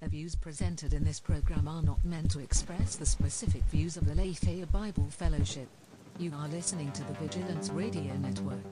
The 0.00 0.08
views 0.08 0.34
presented 0.34 0.94
in 0.94 1.04
this 1.04 1.20
program 1.20 1.68
are 1.68 1.82
not 1.82 2.02
meant 2.06 2.30
to 2.30 2.38
express 2.38 2.96
the 2.96 3.04
specific 3.04 3.62
views 3.64 3.98
of 3.98 4.06
the 4.06 4.12
Aletheia 4.12 4.64
Bible 4.64 5.06
Fellowship. 5.10 5.68
You 6.18 6.32
are 6.38 6.48
listening 6.48 6.90
to 6.92 7.04
the 7.04 7.12
Vigilance 7.12 7.68
Radio 7.68 8.14
Network. 8.14 8.64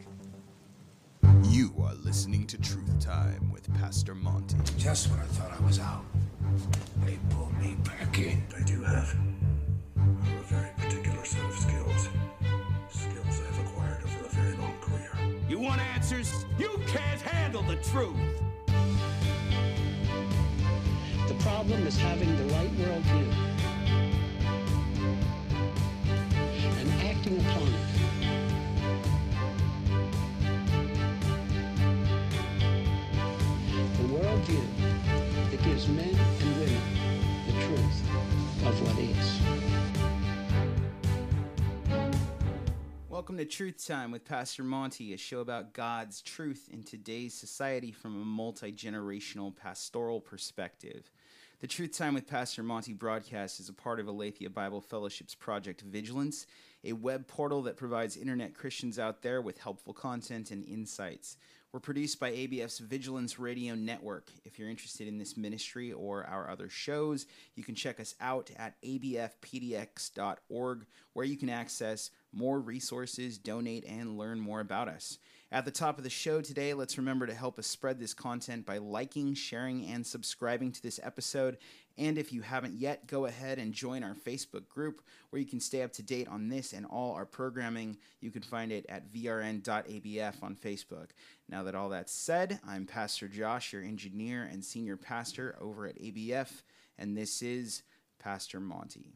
You 1.42 1.74
are 1.82 1.92
listening 2.02 2.46
to 2.46 2.58
Truth 2.58 3.04
Time 3.04 3.52
with 3.52 3.70
Pastor 3.78 4.14
Monty. 4.14 4.56
Just 4.78 5.10
when 5.10 5.20
I 5.20 5.24
thought 5.24 5.52
I 5.52 5.62
was 5.66 5.78
out, 5.78 6.06
they 7.04 7.18
pulled 7.28 7.58
me 7.58 7.76
back 7.84 8.18
in. 8.18 8.42
I 8.58 8.62
do 8.62 8.82
have 8.84 9.14
a 9.98 10.42
very 10.44 10.70
particular 10.78 11.26
set 11.26 11.44
of 11.44 11.54
skills. 11.54 12.08
Skills 12.88 13.42
I've 13.46 13.66
acquired 13.66 14.02
over 14.02 14.24
a 14.24 14.28
very 14.30 14.56
long 14.56 14.78
career. 14.80 15.12
You 15.46 15.58
want 15.58 15.82
answers? 15.94 16.46
You 16.58 16.80
can't 16.86 17.20
handle 17.20 17.62
the 17.64 17.76
truth. 17.76 18.16
The 21.38 21.44
problem 21.44 21.86
is 21.86 21.96
having 21.96 22.36
the 22.36 22.44
right 22.52 22.70
worldview 22.76 23.32
and 26.80 26.90
acting 27.02 27.38
upon 27.38 27.68
it. 27.68 27.74
The 33.96 34.08
worldview 34.14 34.66
that 35.50 35.62
gives 35.62 35.86
men 35.88 36.08
and 36.08 36.56
women 36.56 36.82
the 37.46 37.52
truth 37.66 38.02
of 38.66 38.82
what 38.82 38.98
is. 38.98 39.40
Welcome 43.08 43.36
to 43.36 43.44
Truth 43.44 43.86
Time 43.86 44.10
with 44.10 44.24
Pastor 44.24 44.64
Monty, 44.64 45.12
a 45.12 45.16
show 45.16 45.40
about 45.40 45.72
God's 45.72 46.20
truth 46.20 46.68
in 46.72 46.82
today's 46.82 47.34
society 47.34 47.92
from 47.92 48.20
a 48.20 48.24
multi 48.24 48.72
generational 48.72 49.54
pastoral 49.54 50.20
perspective. 50.20 51.10
The 51.60 51.66
Truth 51.66 51.98
Time 51.98 52.14
with 52.14 52.28
Pastor 52.28 52.62
Monty 52.62 52.92
broadcast 52.92 53.58
is 53.58 53.68
a 53.68 53.72
part 53.72 53.98
of 53.98 54.06
Aletheia 54.06 54.48
Bible 54.48 54.80
Fellowship's 54.80 55.34
Project 55.34 55.80
Vigilance, 55.80 56.46
a 56.84 56.92
web 56.92 57.26
portal 57.26 57.62
that 57.62 57.76
provides 57.76 58.16
internet 58.16 58.54
Christians 58.54 58.96
out 58.96 59.22
there 59.22 59.42
with 59.42 59.58
helpful 59.58 59.92
content 59.92 60.52
and 60.52 60.64
insights. 60.64 61.36
We're 61.72 61.80
produced 61.80 62.20
by 62.20 62.30
ABF's 62.30 62.78
Vigilance 62.78 63.40
Radio 63.40 63.74
Network. 63.74 64.30
If 64.44 64.56
you're 64.56 64.70
interested 64.70 65.08
in 65.08 65.18
this 65.18 65.36
ministry 65.36 65.92
or 65.92 66.24
our 66.26 66.48
other 66.48 66.68
shows, 66.68 67.26
you 67.56 67.64
can 67.64 67.74
check 67.74 67.98
us 67.98 68.14
out 68.20 68.52
at 68.56 68.80
abfpdx.org, 68.82 69.26
where 71.14 71.26
you 71.26 71.36
can 71.36 71.50
access 71.50 72.10
more 72.32 72.60
resources, 72.60 73.36
donate, 73.36 73.84
and 73.84 74.16
learn 74.16 74.38
more 74.38 74.60
about 74.60 74.86
us. 74.86 75.18
At 75.50 75.64
the 75.64 75.70
top 75.70 75.96
of 75.96 76.04
the 76.04 76.10
show 76.10 76.42
today, 76.42 76.74
let's 76.74 76.98
remember 76.98 77.26
to 77.26 77.32
help 77.32 77.58
us 77.58 77.66
spread 77.66 77.98
this 77.98 78.12
content 78.12 78.66
by 78.66 78.76
liking, 78.76 79.32
sharing, 79.32 79.86
and 79.86 80.06
subscribing 80.06 80.72
to 80.72 80.82
this 80.82 81.00
episode. 81.02 81.56
And 81.96 82.18
if 82.18 82.34
you 82.34 82.42
haven't 82.42 82.78
yet, 82.78 83.06
go 83.06 83.24
ahead 83.24 83.58
and 83.58 83.72
join 83.72 84.04
our 84.04 84.14
Facebook 84.14 84.68
group 84.68 85.00
where 85.30 85.40
you 85.40 85.48
can 85.48 85.58
stay 85.58 85.80
up 85.80 85.94
to 85.94 86.02
date 86.02 86.28
on 86.28 86.50
this 86.50 86.74
and 86.74 86.84
all 86.84 87.14
our 87.14 87.24
programming. 87.24 87.96
You 88.20 88.30
can 88.30 88.42
find 88.42 88.70
it 88.70 88.84
at 88.90 89.10
vrn.abf 89.10 90.42
on 90.42 90.54
Facebook. 90.54 91.08
Now 91.48 91.62
that 91.62 91.74
all 91.74 91.88
that's 91.88 92.12
said, 92.12 92.60
I'm 92.68 92.84
Pastor 92.84 93.26
Josh, 93.26 93.72
your 93.72 93.82
engineer 93.82 94.42
and 94.52 94.62
senior 94.62 94.98
pastor 94.98 95.56
over 95.62 95.86
at 95.86 95.98
ABF, 95.98 96.62
and 96.98 97.16
this 97.16 97.40
is 97.40 97.84
Pastor 98.18 98.60
Monty. 98.60 99.14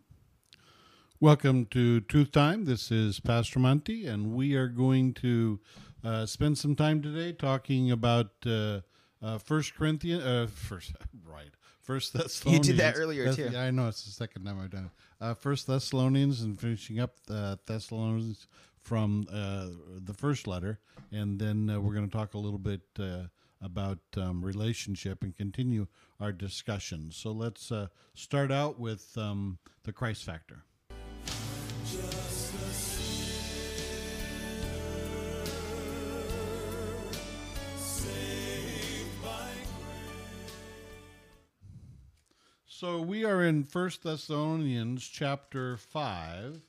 Welcome 1.21 1.67
to 1.67 2.01
Truth 2.01 2.33
Time. 2.33 2.65
This 2.65 2.91
is 2.91 3.21
Pastor 3.21 3.61
Monty, 3.61 4.07
and 4.07 4.35
we 4.35 4.55
are 4.55 4.67
going 4.67 5.13
to 5.15 5.61
uh, 6.05 6.27
spend 6.27 6.59
some 6.59 6.75
time 6.75 7.03
today 7.03 7.33
talking 7.33 7.91
about 7.91 8.31
uh, 8.47 8.81
uh, 9.23 9.39
First 9.39 9.75
Corinthians. 9.75 10.25
Uh, 10.25 10.49
first, 10.53 10.93
right, 11.25 11.51
First 11.81 12.13
Thessalonians. 12.13 12.69
You 12.69 12.75
did 12.75 12.81
that 12.81 12.97
earlier, 12.97 13.27
Thess- 13.27 13.37
too. 13.37 13.51
Yeah, 13.53 13.63
I 13.63 13.71
know 13.71 13.89
it's 13.89 14.05
the 14.05 14.11
second 14.11 14.45
time 14.45 14.61
I've 14.61 14.71
done 14.71 14.87
it. 14.87 15.25
Uh, 15.25 15.35
first 15.35 15.67
Thessalonians, 15.67 16.43
and 16.43 16.59
finishing 16.59 16.99
up 16.99 17.15
uh, 17.31 17.57
Thessalonians 17.67 18.47
from 18.81 19.27
uh, 19.33 19.69
the 20.05 20.13
first 20.13 20.47
letter, 20.47 20.81
and 21.13 21.39
then 21.39 21.71
uh, 21.71 21.81
we're 21.81 21.95
going 21.95 22.09
to 22.09 22.17
talk 22.17 22.35
a 22.35 22.39
little 22.39 22.59
bit 22.59 22.81
uh, 22.99 23.23
about 23.61 23.99
um, 24.17 24.45
relationship 24.45 25.23
and 25.23 25.37
continue 25.37 25.87
our 26.21 26.33
discussion. 26.33 27.11
So 27.13 27.31
let's 27.31 27.71
uh, 27.71 27.87
start 28.15 28.51
out 28.51 28.81
with 28.81 29.17
um, 29.17 29.59
the 29.85 29.93
Christ 29.93 30.25
factor. 30.25 30.65
So 42.83 43.01
we 43.01 43.25
are 43.25 43.45
in 43.45 43.63
First 43.63 44.03
Thessalonians 44.03 45.07
chapter 45.07 45.77
five, 45.77 46.61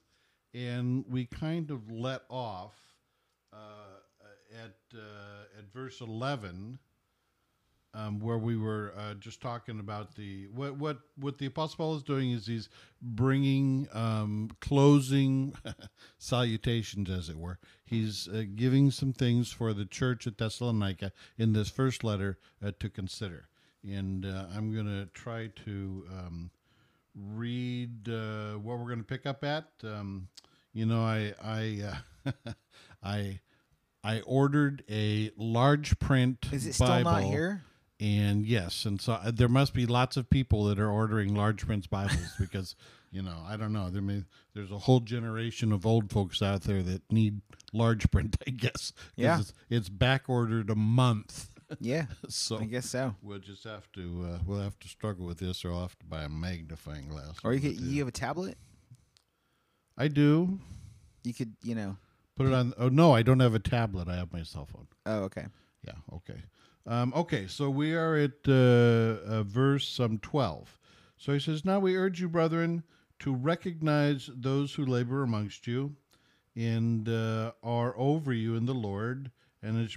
and 0.54 1.04
we 1.10 1.26
kind 1.26 1.72
of 1.72 1.90
let 1.90 2.22
off 2.30 2.76
uh, 3.52 3.98
at 4.64 4.76
uh, 4.96 5.58
at 5.58 5.74
verse 5.74 6.02
eleven, 6.02 6.78
um, 7.96 8.20
where 8.20 8.38
we 8.38 8.56
were 8.56 8.94
uh, 8.96 9.16
just 9.16 9.42
talking 9.42 9.80
about 9.80 10.14
the 10.14 10.50
what 10.54 10.78
what 10.78 11.00
what 11.16 11.40
the 11.40 11.48
apostle 11.48 11.78
Paul 11.78 11.96
is 11.96 12.04
doing 12.04 12.30
is 12.30 12.46
he's 12.46 12.70
bringing 13.02 13.88
um, 13.92 14.52
closing 14.62 15.56
salutations, 16.20 17.10
as 17.10 17.28
it 17.28 17.40
were. 17.40 17.58
He's 17.84 18.28
uh, 18.28 18.44
giving 18.54 18.92
some 18.92 19.14
things 19.14 19.52
for 19.52 19.74
the 19.74 19.86
church 19.86 20.28
at 20.28 20.38
Thessalonica 20.38 21.12
in 21.40 21.54
this 21.54 21.70
first 21.70 22.04
letter 22.04 22.38
uh, 22.64 22.72
to 22.80 22.88
consider 22.88 23.48
and 23.84 24.26
uh, 24.26 24.46
I'm 24.56 24.74
going 24.74 24.86
to 24.88 25.06
try 25.14 25.50
to 25.66 26.06
um, 26.12 26.52
read 27.16 28.10
uh, 28.10 28.54
what 28.54 28.78
we're 28.80 28.86
going 28.88 29.00
to 29.00 29.04
pick 29.04 29.26
up 29.26 29.44
at. 29.44 29.66
Um, 29.84 30.28
you 30.74 30.86
know, 30.86 31.02
I 31.02 31.34
I 31.44 31.84
uh, 32.26 32.32
I 33.04 33.40
I 34.04 34.22
ordered 34.22 34.84
a 34.90 35.32
large 35.38 35.98
print. 36.00 36.46
Is 36.52 36.66
it 36.66 36.74
still 36.74 36.88
Bible, 36.88 37.12
not 37.12 37.24
here? 37.24 37.64
And 38.00 38.46
yes, 38.46 38.86
and 38.86 39.00
so 39.00 39.14
uh, 39.14 39.32
there 39.32 39.48
must 39.48 39.74
be 39.74 39.86
lots 39.86 40.18
of 40.18 40.30
people 40.30 40.66
that 40.66 40.80
are 40.80 40.90
ordering 40.90 41.36
large 41.36 41.66
print 41.66 41.90
Bibles 41.90 42.34
because 42.40 42.76
you 43.12 43.22
know 43.22 43.38
I 43.48 43.56
don't 43.56 43.72
know 43.72 43.90
there 43.90 44.02
may 44.02 44.24
there's 44.56 44.72
a 44.72 44.80
whole 44.80 45.00
generation 45.00 45.72
of 45.72 45.86
old 45.86 46.12
folks 46.12 46.42
out 46.42 46.62
there 46.64 46.82
that 46.84 47.10
need 47.12 47.42
large 47.72 48.10
print. 48.12 48.36
I 48.48 48.52
guess 48.52 48.94
Yeah. 49.16 49.40
it's, 49.40 49.54
it's 49.70 49.90
back 49.90 50.28
ordered 50.28 50.70
a 50.70 50.76
month. 50.76 51.50
Yeah, 51.80 52.06
so 52.30 52.60
I 52.60 52.66
guess 52.66 52.90
so. 52.90 53.16
We'll 53.22 53.40
just 53.40 53.64
have 53.66 53.92
to 53.94 54.28
uh, 54.34 54.40
we'll 54.46 54.62
have 54.62 54.78
to 54.80 54.88
struggle 54.88 55.26
with 55.26 55.40
this, 55.40 55.64
or 55.66 55.72
I'll 55.74 55.82
have 55.82 55.98
to 56.00 56.06
buy 56.06 56.24
a 56.24 56.30
magnifying 56.30 57.08
glass. 57.10 57.36
Or 57.44 57.54
you 57.54 57.60
could 57.62 57.80
you 57.80 58.00
have 58.00 58.08
a 58.08 58.12
tablet? 58.12 58.58
I 59.98 60.08
do 60.08 60.60
You 61.24 61.34
could, 61.34 61.54
you 61.64 61.76
know. 61.76 61.98
put 62.36 62.48
it 62.48 62.54
on. 62.54 62.74
Oh 62.78 62.90
no, 62.90 63.14
I 63.14 63.22
don't 63.22 63.40
have 63.40 63.54
a 63.54 63.60
tablet. 63.60 64.08
I 64.08 64.16
have 64.16 64.34
my 64.34 64.44
cell 64.44 64.66
phone. 64.66 64.88
Oh, 65.06 65.24
okay. 65.24 65.46
Yeah. 65.86 65.94
Okay. 66.14 66.42
Um, 66.88 67.14
okay. 67.16 67.48
So 67.48 67.70
we 67.70 67.94
are 67.94 68.16
at 68.16 68.32
uh, 68.48 68.52
uh, 68.54 69.44
verse 69.44 70.00
um, 70.00 70.18
twelve. 70.20 70.78
So 71.18 71.32
he 71.34 71.40
says, 71.40 71.64
"Now 71.64 71.80
we 71.80 71.96
urge 71.96 72.20
you, 72.20 72.28
brethren, 72.28 72.84
to 73.20 73.34
recognize 73.34 74.30
those 74.34 74.74
who 74.74 74.86
labor 74.86 75.24
amongst 75.24 75.68
you, 75.68 75.96
and 76.56 77.08
uh, 77.08 77.52
are 77.62 77.94
over 77.98 78.34
you 78.34 78.56
in 78.56 78.66
the 78.66 78.74
Lord, 78.74 79.32
and 79.64 79.90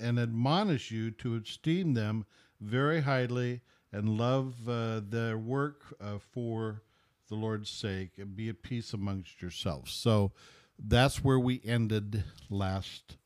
and 0.00 0.18
admonish 0.18 0.90
you 0.90 1.10
to 1.10 1.34
esteem 1.34 1.94
them 1.94 2.24
very 2.60 3.02
highly, 3.02 3.60
and 3.92 4.16
love 4.16 4.68
uh, 4.68 5.00
their 5.06 5.36
work 5.36 5.82
uh, 6.00 6.18
for 6.18 6.82
the 7.28 7.34
Lord's 7.34 7.68
sake, 7.68 8.12
and 8.16 8.36
be 8.36 8.48
at 8.48 8.62
peace 8.62 8.92
amongst 8.92 9.42
yourselves." 9.42 9.92
So 9.92 10.32
that's 10.78 11.24
where 11.24 11.38
we 11.38 11.60
ended 11.64 12.24
last 12.48 13.16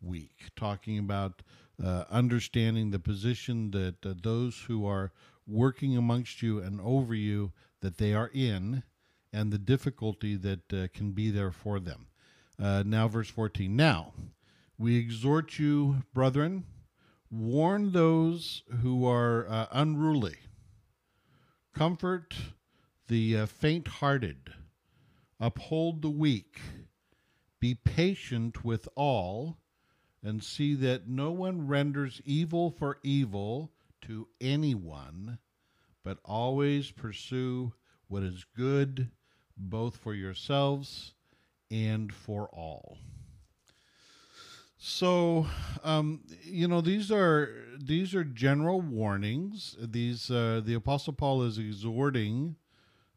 week, 0.00 0.50
talking 0.56 0.98
about 0.98 1.42
uh, 1.82 2.04
understanding 2.10 2.90
the 2.90 2.98
position 2.98 3.70
that 3.72 4.06
uh, 4.06 4.14
those 4.22 4.64
who 4.68 4.86
are 4.86 5.12
working 5.46 5.96
amongst 5.96 6.42
you 6.42 6.60
and 6.60 6.80
over 6.80 7.14
you 7.14 7.52
that 7.80 7.98
they 7.98 8.14
are 8.14 8.30
in, 8.32 8.82
and 9.32 9.52
the 9.52 9.58
difficulty 9.58 10.36
that 10.36 10.72
uh, 10.72 10.88
can 10.92 11.12
be 11.12 11.30
there 11.30 11.50
for 11.50 11.80
them. 11.80 12.06
Uh, 12.60 12.82
now, 12.86 13.08
verse 13.08 13.30
14. 13.30 13.74
Now, 13.74 14.12
we 14.80 14.96
exhort 14.96 15.58
you, 15.58 16.02
brethren, 16.14 16.64
warn 17.30 17.92
those 17.92 18.62
who 18.80 19.06
are 19.06 19.46
uh, 19.46 19.66
unruly, 19.72 20.38
comfort 21.74 22.34
the 23.06 23.36
uh, 23.36 23.44
faint 23.44 23.86
hearted, 23.86 24.54
uphold 25.38 26.00
the 26.00 26.08
weak, 26.08 26.62
be 27.60 27.74
patient 27.74 28.64
with 28.64 28.88
all, 28.94 29.58
and 30.22 30.42
see 30.42 30.72
that 30.72 31.06
no 31.06 31.30
one 31.30 31.68
renders 31.68 32.22
evil 32.24 32.70
for 32.70 32.96
evil 33.02 33.70
to 34.00 34.28
anyone, 34.40 35.38
but 36.02 36.16
always 36.24 36.90
pursue 36.90 37.70
what 38.08 38.22
is 38.22 38.46
good 38.56 39.10
both 39.58 39.98
for 39.98 40.14
yourselves 40.14 41.12
and 41.70 42.14
for 42.14 42.48
all. 42.48 42.96
So, 44.82 45.46
um, 45.84 46.22
you 46.42 46.66
know, 46.66 46.80
these 46.80 47.12
are 47.12 47.50
these 47.78 48.14
are 48.14 48.24
general 48.24 48.80
warnings. 48.80 49.76
These 49.78 50.30
uh, 50.30 50.62
the 50.64 50.72
Apostle 50.72 51.12
Paul 51.12 51.42
is 51.42 51.58
exhorting 51.58 52.56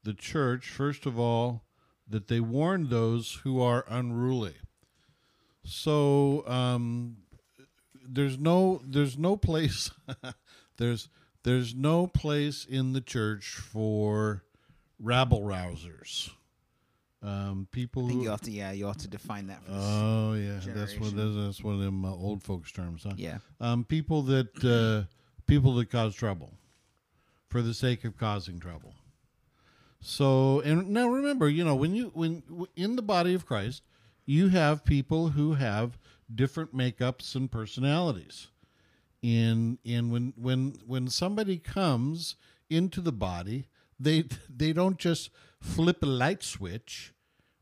the 0.03 0.13
church 0.13 0.67
first 0.69 1.05
of 1.05 1.17
all 1.17 1.63
that 2.05 2.27
they 2.27 2.41
warn 2.41 2.89
those 2.89 3.39
who 3.43 3.61
are 3.61 3.85
unruly. 3.87 4.55
So, 5.63 6.45
um, 6.47 7.15
there's 8.05 8.37
no 8.37 8.81
there's 8.85 9.17
no 9.17 9.37
place 9.37 9.89
there's 10.77 11.07
there's 11.43 11.73
no 11.73 12.07
place 12.07 12.65
in 12.65 12.91
the 12.91 12.99
church 12.99 13.55
for 13.55 14.43
rabble 14.99 15.43
rousers. 15.43 16.29
Um, 17.23 17.67
people 17.71 18.03
I 18.03 18.07
think 18.07 18.17
who 18.19 18.23
you 18.25 18.29
have 18.31 18.41
to, 18.41 18.51
yeah, 18.51 18.73
you 18.73 18.85
have 18.85 18.97
to 18.97 19.07
define 19.07 19.47
that. 19.47 19.61
Oh 19.69 20.33
yeah, 20.33 20.59
that's 20.65 20.99
what 20.99 21.15
that's, 21.15 21.35
that's 21.35 21.63
one 21.63 21.75
of 21.75 21.79
them 21.79 22.03
uh, 22.03 22.11
old 22.11 22.43
folks 22.43 22.71
terms, 22.71 23.03
huh? 23.03 23.13
yeah, 23.15 23.37
Um, 23.61 23.85
people 23.85 24.23
that 24.23 24.63
uh, 24.63 25.07
people 25.47 25.73
that 25.75 25.89
cause 25.89 26.15
trouble 26.15 26.51
for 27.47 27.61
the 27.61 27.73
sake 27.73 28.03
of 28.03 28.17
causing 28.17 28.59
trouble. 28.59 28.93
So 30.01 30.59
and 30.61 30.89
now 30.89 31.07
remember, 31.07 31.47
you 31.47 31.63
know, 31.63 31.75
when 31.75 31.95
you 31.95 32.11
when 32.13 32.43
in 32.75 32.97
the 32.97 33.01
body 33.01 33.33
of 33.33 33.45
Christ, 33.45 33.83
you 34.25 34.49
have 34.49 34.83
people 34.83 35.29
who 35.29 35.53
have 35.53 35.97
different 36.33 36.75
makeups 36.75 37.35
and 37.35 37.49
personalities. 37.49 38.47
In 39.21 39.79
in 39.85 40.11
when 40.11 40.33
when 40.35 40.75
when 40.85 41.07
somebody 41.07 41.57
comes 41.57 42.35
into 42.69 42.99
the 42.99 43.13
body, 43.13 43.69
they 43.97 44.25
they 44.53 44.73
don't 44.73 44.97
just 44.97 45.29
flip 45.61 46.03
a 46.03 46.05
light 46.05 46.43
switch 46.43 47.12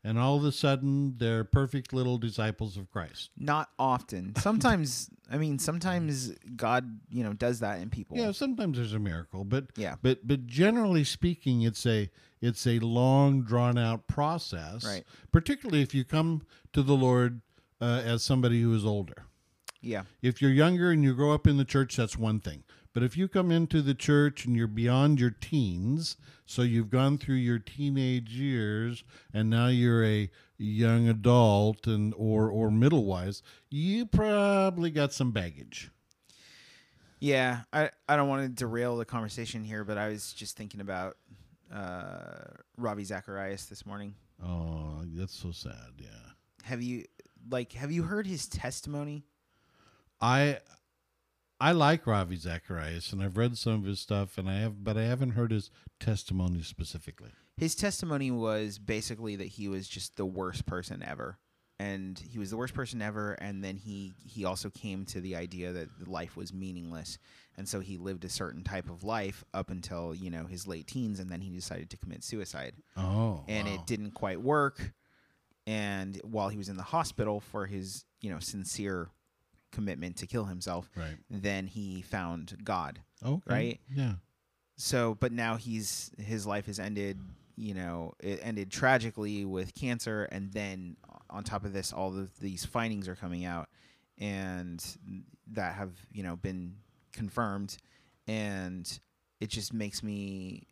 and 0.04 0.18
all 0.18 0.36
of 0.36 0.44
a 0.44 0.52
sudden 0.52 1.14
they're 1.18 1.44
perfect 1.44 1.92
little 1.92 2.18
disciples 2.18 2.76
of 2.76 2.90
Christ. 2.90 3.30
not 3.36 3.70
often. 3.78 4.34
Sometimes, 4.40 5.08
I 5.30 5.38
mean, 5.38 5.58
sometimes 5.58 6.30
God, 6.56 6.98
you 7.08 7.22
know, 7.24 7.32
does 7.32 7.60
that 7.60 7.80
in 7.80 7.88
people. 7.90 8.16
Yeah, 8.16 8.32
sometimes 8.32 8.76
there's 8.78 8.92
a 8.94 8.98
miracle, 8.98 9.44
but 9.44 9.66
Yeah. 9.76 9.94
but 10.02 10.26
but 10.26 10.46
generally 10.46 11.04
speaking, 11.04 11.62
it's 11.62 11.86
a 11.86 12.10
it's 12.40 12.66
a 12.66 12.78
long 12.80 13.42
drawn 13.42 13.78
out 13.78 14.06
process. 14.08 14.84
Right. 14.84 15.04
Particularly 15.30 15.82
if 15.82 15.94
you 15.94 16.04
come 16.04 16.42
to 16.72 16.82
the 16.82 16.94
Lord 16.96 17.40
uh, 17.80 18.02
as 18.04 18.22
somebody 18.22 18.60
who 18.62 18.74
is 18.74 18.84
older. 18.84 19.24
yeah, 19.80 20.02
If 20.22 20.40
you're 20.42 20.52
younger 20.52 20.90
and 20.90 21.02
you 21.02 21.14
grow 21.14 21.32
up 21.32 21.46
in 21.46 21.56
the 21.56 21.64
church, 21.64 21.96
that's 21.96 22.16
one 22.16 22.38
thing. 22.40 22.62
But 22.92 23.02
if 23.02 23.16
you 23.16 23.26
come 23.26 23.50
into 23.50 23.80
the 23.82 23.94
church 23.94 24.44
and 24.44 24.54
you're 24.54 24.66
beyond 24.68 25.18
your 25.18 25.30
teens, 25.30 26.16
so 26.52 26.62
you've 26.62 26.90
gone 26.90 27.16
through 27.16 27.36
your 27.36 27.58
teenage 27.58 28.30
years 28.30 29.04
and 29.32 29.48
now 29.48 29.68
you're 29.68 30.04
a 30.04 30.30
young 30.58 31.08
adult 31.08 31.86
and 31.86 32.12
or 32.16 32.50
or 32.50 32.70
middle 32.70 33.04
wise, 33.06 33.42
you 33.70 34.04
probably 34.06 34.90
got 34.90 35.12
some 35.12 35.30
baggage. 35.32 35.90
yeah. 37.20 37.62
I 37.72 37.90
I 38.08 38.16
don't 38.16 38.28
want 38.28 38.42
to 38.42 38.48
derail 38.48 38.96
the 38.96 39.04
conversation 39.04 39.64
here, 39.64 39.82
but 39.84 39.96
I 39.98 40.08
was 40.08 40.32
just 40.32 40.56
thinking 40.56 40.80
about 40.80 41.16
uh, 41.72 42.44
Ravi 42.76 43.04
Zacharias 43.04 43.66
this 43.66 43.86
morning. 43.86 44.14
Oh, 44.44 45.02
that's 45.14 45.34
so 45.34 45.52
sad. 45.52 45.92
Yeah. 45.98 46.08
Have 46.64 46.82
you 46.82 47.04
like 47.50 47.72
have 47.72 47.90
you 47.90 48.02
heard 48.02 48.26
his 48.26 48.46
testimony? 48.46 49.24
I 50.20 50.58
I 51.62 51.70
like 51.70 52.08
Ravi 52.08 52.34
Zacharias 52.34 53.12
and 53.12 53.22
I've 53.22 53.36
read 53.36 53.56
some 53.56 53.74
of 53.74 53.84
his 53.84 54.00
stuff 54.00 54.36
and 54.36 54.50
I 54.50 54.54
have 54.54 54.82
but 54.82 54.96
I 54.96 55.04
haven't 55.04 55.30
heard 55.30 55.52
his 55.52 55.70
testimony 56.00 56.60
specifically. 56.62 57.30
His 57.56 57.76
testimony 57.76 58.32
was 58.32 58.80
basically 58.80 59.36
that 59.36 59.46
he 59.46 59.68
was 59.68 59.86
just 59.86 60.16
the 60.16 60.26
worst 60.26 60.66
person 60.66 61.04
ever. 61.06 61.38
And 61.78 62.18
he 62.18 62.40
was 62.40 62.50
the 62.50 62.56
worst 62.56 62.74
person 62.74 63.00
ever 63.00 63.34
and 63.34 63.62
then 63.62 63.76
he 63.76 64.14
he 64.24 64.44
also 64.44 64.70
came 64.70 65.04
to 65.06 65.20
the 65.20 65.36
idea 65.36 65.70
that 65.70 66.08
life 66.08 66.36
was 66.36 66.52
meaningless. 66.52 67.18
And 67.56 67.68
so 67.68 67.78
he 67.78 67.96
lived 67.96 68.24
a 68.24 68.28
certain 68.28 68.64
type 68.64 68.90
of 68.90 69.04
life 69.04 69.44
up 69.54 69.70
until, 69.70 70.16
you 70.16 70.30
know, 70.32 70.46
his 70.46 70.66
late 70.66 70.88
teens 70.88 71.20
and 71.20 71.30
then 71.30 71.42
he 71.42 71.50
decided 71.50 71.90
to 71.90 71.96
commit 71.96 72.24
suicide. 72.24 72.74
Oh. 72.96 73.44
and 73.46 73.68
wow. 73.68 73.74
it 73.74 73.86
didn't 73.86 74.14
quite 74.14 74.42
work. 74.42 74.94
And 75.64 76.20
while 76.24 76.48
he 76.48 76.58
was 76.58 76.68
in 76.68 76.76
the 76.76 76.82
hospital 76.82 77.38
for 77.38 77.66
his, 77.66 78.04
you 78.20 78.32
know, 78.32 78.40
sincere 78.40 79.10
commitment 79.72 80.16
to 80.18 80.26
kill 80.26 80.44
himself, 80.44 80.88
Right. 80.94 81.16
then 81.28 81.66
he 81.66 82.02
found 82.02 82.56
God. 82.62 83.00
Okay. 83.24 83.42
right? 83.46 83.80
Yeah. 83.92 84.14
So, 84.76 85.14
but 85.18 85.32
now 85.32 85.56
he's 85.56 86.10
his 86.18 86.46
life 86.46 86.66
has 86.66 86.78
ended. 86.78 87.18
You 87.56 87.74
know, 87.74 88.14
it 88.20 88.40
ended 88.42 88.70
tragically 88.72 89.44
with 89.44 89.74
cancer, 89.74 90.24
and 90.32 90.50
then 90.52 90.96
on 91.28 91.44
top 91.44 91.64
of 91.64 91.72
this, 91.74 91.92
all 91.92 92.16
of 92.18 92.38
these 92.40 92.64
findings 92.64 93.08
are 93.08 93.14
coming 93.14 93.44
out, 93.44 93.68
and 94.18 94.82
that 95.48 95.74
have 95.74 95.90
you 96.12 96.22
know 96.22 96.36
been 96.36 96.76
confirmed, 97.12 97.76
and 98.26 98.98
it 99.40 99.50
just 99.50 99.72
makes 99.74 100.02
me 100.02 100.66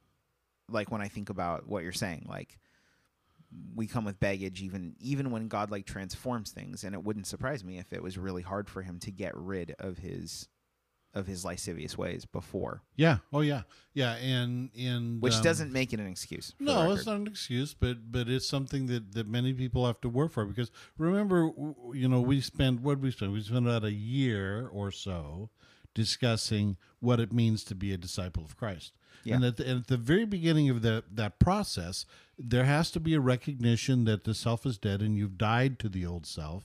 like 0.71 0.91
when 0.91 1.03
I 1.03 1.09
think 1.09 1.29
about 1.31 1.69
what 1.69 1.83
you're 1.83 1.93
saying, 1.93 2.27
like 2.29 2.59
we 3.75 3.87
come 3.87 4.05
with 4.05 4.21
baggage 4.21 4.63
even 4.63 4.95
even 5.01 5.31
when 5.31 5.49
God 5.49 5.71
like 5.71 5.87
transforms 5.87 6.51
things, 6.51 6.85
and 6.85 6.95
it 6.95 7.03
wouldn't 7.03 7.27
surprise 7.27 7.65
me 7.65 7.79
if 7.79 7.93
it 7.93 8.03
was 8.03 8.19
really 8.19 8.43
hard 8.43 8.69
for 8.69 8.83
him 8.83 8.99
to 9.01 9.11
get 9.11 9.37
rid 9.37 9.75
of 9.79 9.99
his 9.99 10.49
of 11.13 11.27
his 11.27 11.45
lascivious 11.45 11.99
ways 11.99 12.25
before, 12.25 12.83
Yeah. 12.97 13.19
Oh 13.33 13.41
yeah. 13.41 13.63
Yeah. 13.95 14.15
And 14.15 14.71
and 14.79 15.21
which 15.21 15.35
um, 15.35 15.43
doesn't 15.43 15.73
make 15.73 15.93
it 15.93 15.99
an 15.99 16.07
excuse. 16.07 16.55
No, 16.61 16.93
it's 16.93 17.07
not 17.07 17.17
an 17.17 17.27
excuse, 17.27 17.75
but 17.75 18.13
but 18.13 18.29
it's 18.29 18.49
something 18.49 18.87
that 18.87 19.13
that 19.15 19.27
many 19.27 19.53
people 19.53 19.87
have 19.87 20.01
to 20.03 20.09
work 20.09 20.33
for 20.33 20.45
because 20.45 20.71
remember, 20.99 21.51
you 21.93 22.09
know, 22.09 22.21
we 22.21 22.41
spent 22.41 22.81
what 22.83 23.01
we 23.01 23.11
spent 23.11 23.33
we 23.33 23.43
spent 23.43 23.67
about 23.67 23.85
a 23.85 23.93
year 23.93 24.69
or 24.73 24.91
so 24.93 25.51
discussing 25.95 26.77
what 27.01 27.21
it 27.21 27.33
means 27.33 27.65
to 27.65 27.75
be 27.75 27.93
a 27.93 27.97
disciple 27.97 28.45
of 28.45 28.57
Christ. 28.57 28.93
Yeah. 29.25 29.37
And 29.37 29.45
at 29.45 29.57
the, 29.57 29.69
and 29.69 29.81
at 29.81 29.87
the 29.89 29.97
very 29.97 30.25
beginning 30.25 30.71
of 30.71 30.83
the, 30.83 31.05
that 31.13 31.39
process, 31.39 32.07
there 32.39 32.65
has 32.65 32.91
to 32.93 33.01
be 33.01 33.15
a 33.15 33.21
recognition 33.21 34.05
that 34.05 34.25
the 34.25 34.35
self 34.35 34.65
is 34.65 34.79
dead 34.79 35.03
and 35.03 35.17
you've 35.17 35.39
died 35.39 35.79
to 35.81 35.89
the 35.89 36.07
old 36.07 36.27
self. 36.27 36.65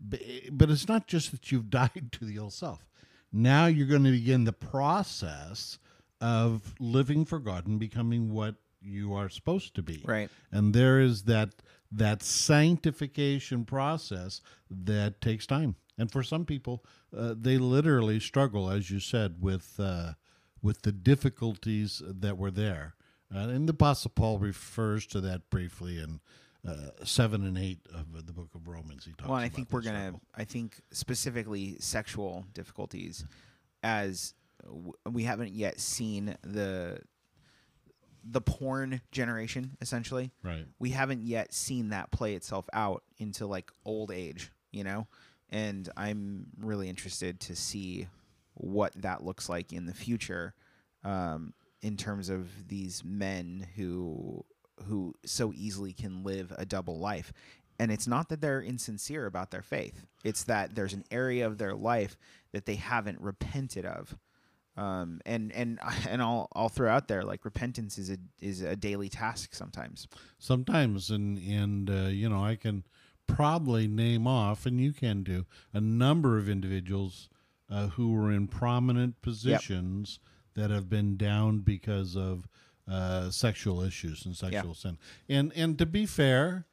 But, 0.00 0.20
but 0.50 0.70
it's 0.70 0.88
not 0.88 1.06
just 1.06 1.30
that 1.30 1.52
you've 1.52 1.70
died 1.70 2.10
to 2.12 2.24
the 2.24 2.38
old 2.38 2.52
self. 2.52 2.86
Now 3.32 3.66
you're 3.66 3.86
going 3.86 4.04
to 4.04 4.10
begin 4.10 4.44
the 4.44 4.52
process 4.52 5.78
of 6.20 6.74
living 6.78 7.24
for 7.24 7.38
God 7.38 7.66
and 7.66 7.78
becoming 7.80 8.32
what 8.32 8.56
you 8.80 9.14
are 9.14 9.28
supposed 9.28 9.74
to 9.76 9.82
be. 9.82 10.02
Right. 10.04 10.28
And 10.50 10.74
there 10.74 11.00
is 11.00 11.24
that 11.24 11.50
that 11.90 12.22
sanctification 12.22 13.64
process 13.64 14.40
that 14.70 15.20
takes 15.20 15.46
time. 15.46 15.76
And 16.02 16.10
for 16.10 16.24
some 16.24 16.44
people, 16.44 16.84
uh, 17.16 17.34
they 17.38 17.58
literally 17.58 18.18
struggle, 18.18 18.68
as 18.68 18.90
you 18.90 18.98
said, 18.98 19.36
with 19.40 19.76
uh, 19.78 20.14
with 20.60 20.82
the 20.82 20.90
difficulties 20.90 22.02
that 22.04 22.36
were 22.36 22.50
there. 22.50 22.96
Uh, 23.32 23.38
and 23.38 23.68
the 23.68 23.72
Apostle 23.72 24.10
Paul 24.12 24.40
refers 24.40 25.06
to 25.06 25.20
that 25.20 25.48
briefly 25.48 25.98
in 25.98 26.18
uh, 26.66 26.90
seven 27.04 27.46
and 27.46 27.56
eight 27.56 27.78
of 27.94 28.26
the 28.26 28.32
book 28.32 28.48
of 28.56 28.66
Romans. 28.66 29.04
He 29.04 29.12
talks. 29.12 29.28
Well, 29.28 29.36
and 29.36 29.44
I 29.44 29.48
think 29.48 29.68
we're 29.70 29.82
gonna. 29.82 29.98
struggle. 30.00 30.22
I 30.34 30.42
think 30.42 30.80
specifically 30.90 31.76
sexual 31.78 32.46
difficulties, 32.52 33.24
as 33.84 34.34
w- 34.64 34.94
we 35.08 35.22
haven't 35.22 35.52
yet 35.52 35.78
seen 35.78 36.36
the 36.42 36.98
the 38.24 38.40
porn 38.40 39.02
generation. 39.12 39.76
Essentially, 39.80 40.32
right. 40.42 40.66
we 40.80 40.90
haven't 40.90 41.22
yet 41.22 41.54
seen 41.54 41.90
that 41.90 42.10
play 42.10 42.34
itself 42.34 42.68
out 42.72 43.04
into 43.18 43.46
like 43.46 43.70
old 43.84 44.10
age. 44.10 44.50
You 44.72 44.82
know, 44.82 45.06
and 45.52 45.88
I'm 45.96 46.46
really 46.58 46.88
interested 46.88 47.38
to 47.40 47.54
see 47.54 48.08
what 48.54 48.92
that 49.02 49.22
looks 49.22 49.48
like 49.48 49.72
in 49.72 49.86
the 49.86 49.94
future, 49.94 50.54
um, 51.04 51.52
in 51.82 51.96
terms 51.96 52.30
of 52.30 52.68
these 52.68 53.04
men 53.04 53.66
who 53.76 54.44
who 54.88 55.14
so 55.24 55.52
easily 55.54 55.92
can 55.92 56.24
live 56.24 56.52
a 56.56 56.64
double 56.64 56.98
life. 56.98 57.32
And 57.78 57.92
it's 57.92 58.06
not 58.06 58.28
that 58.30 58.40
they're 58.40 58.60
insincere 58.60 59.26
about 59.26 59.50
their 59.50 59.62
faith. 59.62 60.06
It's 60.24 60.44
that 60.44 60.74
there's 60.74 60.92
an 60.92 61.04
area 61.10 61.46
of 61.46 61.58
their 61.58 61.74
life 61.74 62.16
that 62.52 62.66
they 62.66 62.76
haven't 62.76 63.20
repented 63.20 63.84
of. 63.84 64.16
Um, 64.76 65.20
and 65.26 65.52
and 65.52 65.78
and 66.08 66.22
I'll 66.22 66.48
I'll 66.54 66.70
throw 66.70 66.90
out 66.90 67.08
there 67.08 67.22
like 67.22 67.44
repentance 67.44 67.98
is 67.98 68.10
a 68.10 68.16
is 68.40 68.62
a 68.62 68.74
daily 68.74 69.10
task 69.10 69.54
sometimes. 69.54 70.08
sometimes 70.38 71.10
and 71.10 71.38
and 71.38 71.90
uh, 71.90 72.08
you 72.08 72.28
know 72.28 72.42
i 72.42 72.56
can 72.56 72.84
probably 73.34 73.86
name 73.88 74.26
off 74.26 74.66
and 74.66 74.80
you 74.80 74.92
can 74.92 75.22
do 75.22 75.46
a 75.72 75.80
number 75.80 76.38
of 76.38 76.48
individuals 76.48 77.28
uh, 77.70 77.88
who 77.88 78.12
were 78.12 78.30
in 78.30 78.46
prominent 78.46 79.20
positions 79.22 80.18
that 80.54 80.70
have 80.70 80.88
been 80.88 81.16
down 81.16 81.58
because 81.60 82.16
of 82.16 82.46
uh, 82.90 83.30
sexual 83.30 83.80
issues 83.80 84.26
and 84.26 84.36
sexual 84.36 84.74
sin. 84.74 84.98
And 85.28 85.52
and 85.54 85.78
to 85.78 85.86
be 85.86 86.04
fair 86.06 86.66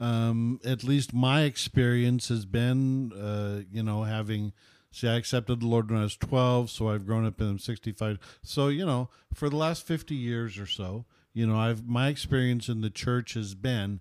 um, 0.00 0.58
at 0.64 0.82
least 0.82 1.14
my 1.14 1.42
experience 1.42 2.28
has 2.28 2.44
been 2.44 3.12
uh, 3.12 3.62
you 3.70 3.82
know 3.82 4.02
having 4.02 4.52
see 4.90 5.08
i 5.08 5.14
accepted 5.14 5.60
the 5.60 5.66
lord 5.66 5.90
when 5.90 6.00
i 6.00 6.02
was 6.02 6.16
12 6.16 6.68
so 6.68 6.88
i've 6.88 7.06
grown 7.06 7.24
up 7.24 7.40
in 7.40 7.58
65 7.58 8.18
so 8.42 8.68
you 8.68 8.84
know 8.84 9.08
for 9.32 9.48
the 9.48 9.56
last 9.56 9.86
50 9.86 10.14
years 10.14 10.58
or 10.58 10.66
so 10.66 11.06
you 11.32 11.46
know 11.46 11.56
i've 11.56 11.86
my 11.86 12.08
experience 12.08 12.68
in 12.68 12.80
the 12.80 12.90
church 12.90 13.34
has 13.34 13.54
been 13.54 14.00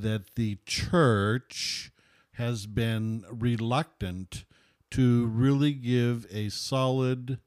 that 0.00 0.34
the 0.36 0.58
church 0.66 1.90
has 2.32 2.66
been 2.66 3.24
reluctant 3.30 4.44
to 4.90 5.26
really 5.26 5.72
give 5.72 6.26
a 6.30 6.48
solid 6.48 7.38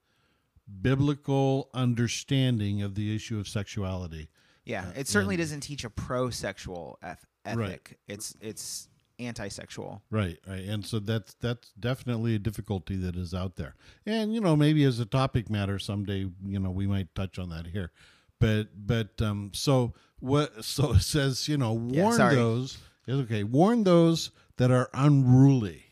biblical 0.81 1.69
understanding 1.73 2.81
of 2.81 2.95
the 2.95 3.15
issue 3.15 3.39
of 3.39 3.47
sexuality. 3.47 4.29
Yeah, 4.63 4.87
Uh, 4.87 4.93
it 4.95 5.07
certainly 5.07 5.35
and- 5.35 5.41
doesn't 5.41 5.61
teach 5.61 5.83
a 5.83 5.89
pro-sexual 5.89 6.97
eth- 7.03 7.25
ethic. 7.45 7.57
Right. 7.59 7.97
It's 8.07 8.35
it's 8.41 8.89
anti-sexual. 9.19 10.01
Right, 10.09 10.39
right, 10.47 10.63
and 10.65 10.85
so 10.85 10.99
that's 10.99 11.35
that's 11.35 11.71
definitely 11.79 12.35
a 12.35 12.39
difficulty 12.39 12.95
that 12.97 13.15
is 13.15 13.33
out 13.33 13.55
there. 13.55 13.75
And 14.05 14.33
you 14.33 14.41
know, 14.41 14.55
maybe 14.55 14.83
as 14.83 14.99
a 14.99 15.05
topic 15.05 15.49
matter 15.49 15.77
someday, 15.79 16.29
you 16.43 16.59
know, 16.59 16.71
we 16.71 16.87
might 16.87 17.13
touch 17.15 17.37
on 17.37 17.49
that 17.49 17.67
here. 17.67 17.91
But 18.39 18.67
but 18.75 19.21
um, 19.21 19.51
so 19.53 19.93
what? 20.19 20.51
So 20.63 20.93
it 20.93 21.01
says, 21.01 21.47
you 21.47 21.57
know, 21.57 21.73
warn 21.73 22.15
sorry. 22.15 22.35
those. 22.35 22.77
It's 23.07 23.17
okay. 23.23 23.43
Warn 23.43 23.83
those 23.83 24.31
that 24.57 24.71
are 24.71 24.89
unruly. 24.93 25.83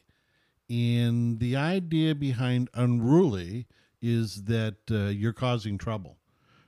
And 0.69 1.39
the 1.39 1.55
idea 1.55 2.15
behind 2.15 2.69
unruly 2.73 3.67
is 4.01 4.43
that 4.45 4.77
uh, 4.89 5.09
you're 5.09 5.33
causing 5.33 5.77
trouble. 5.77 6.17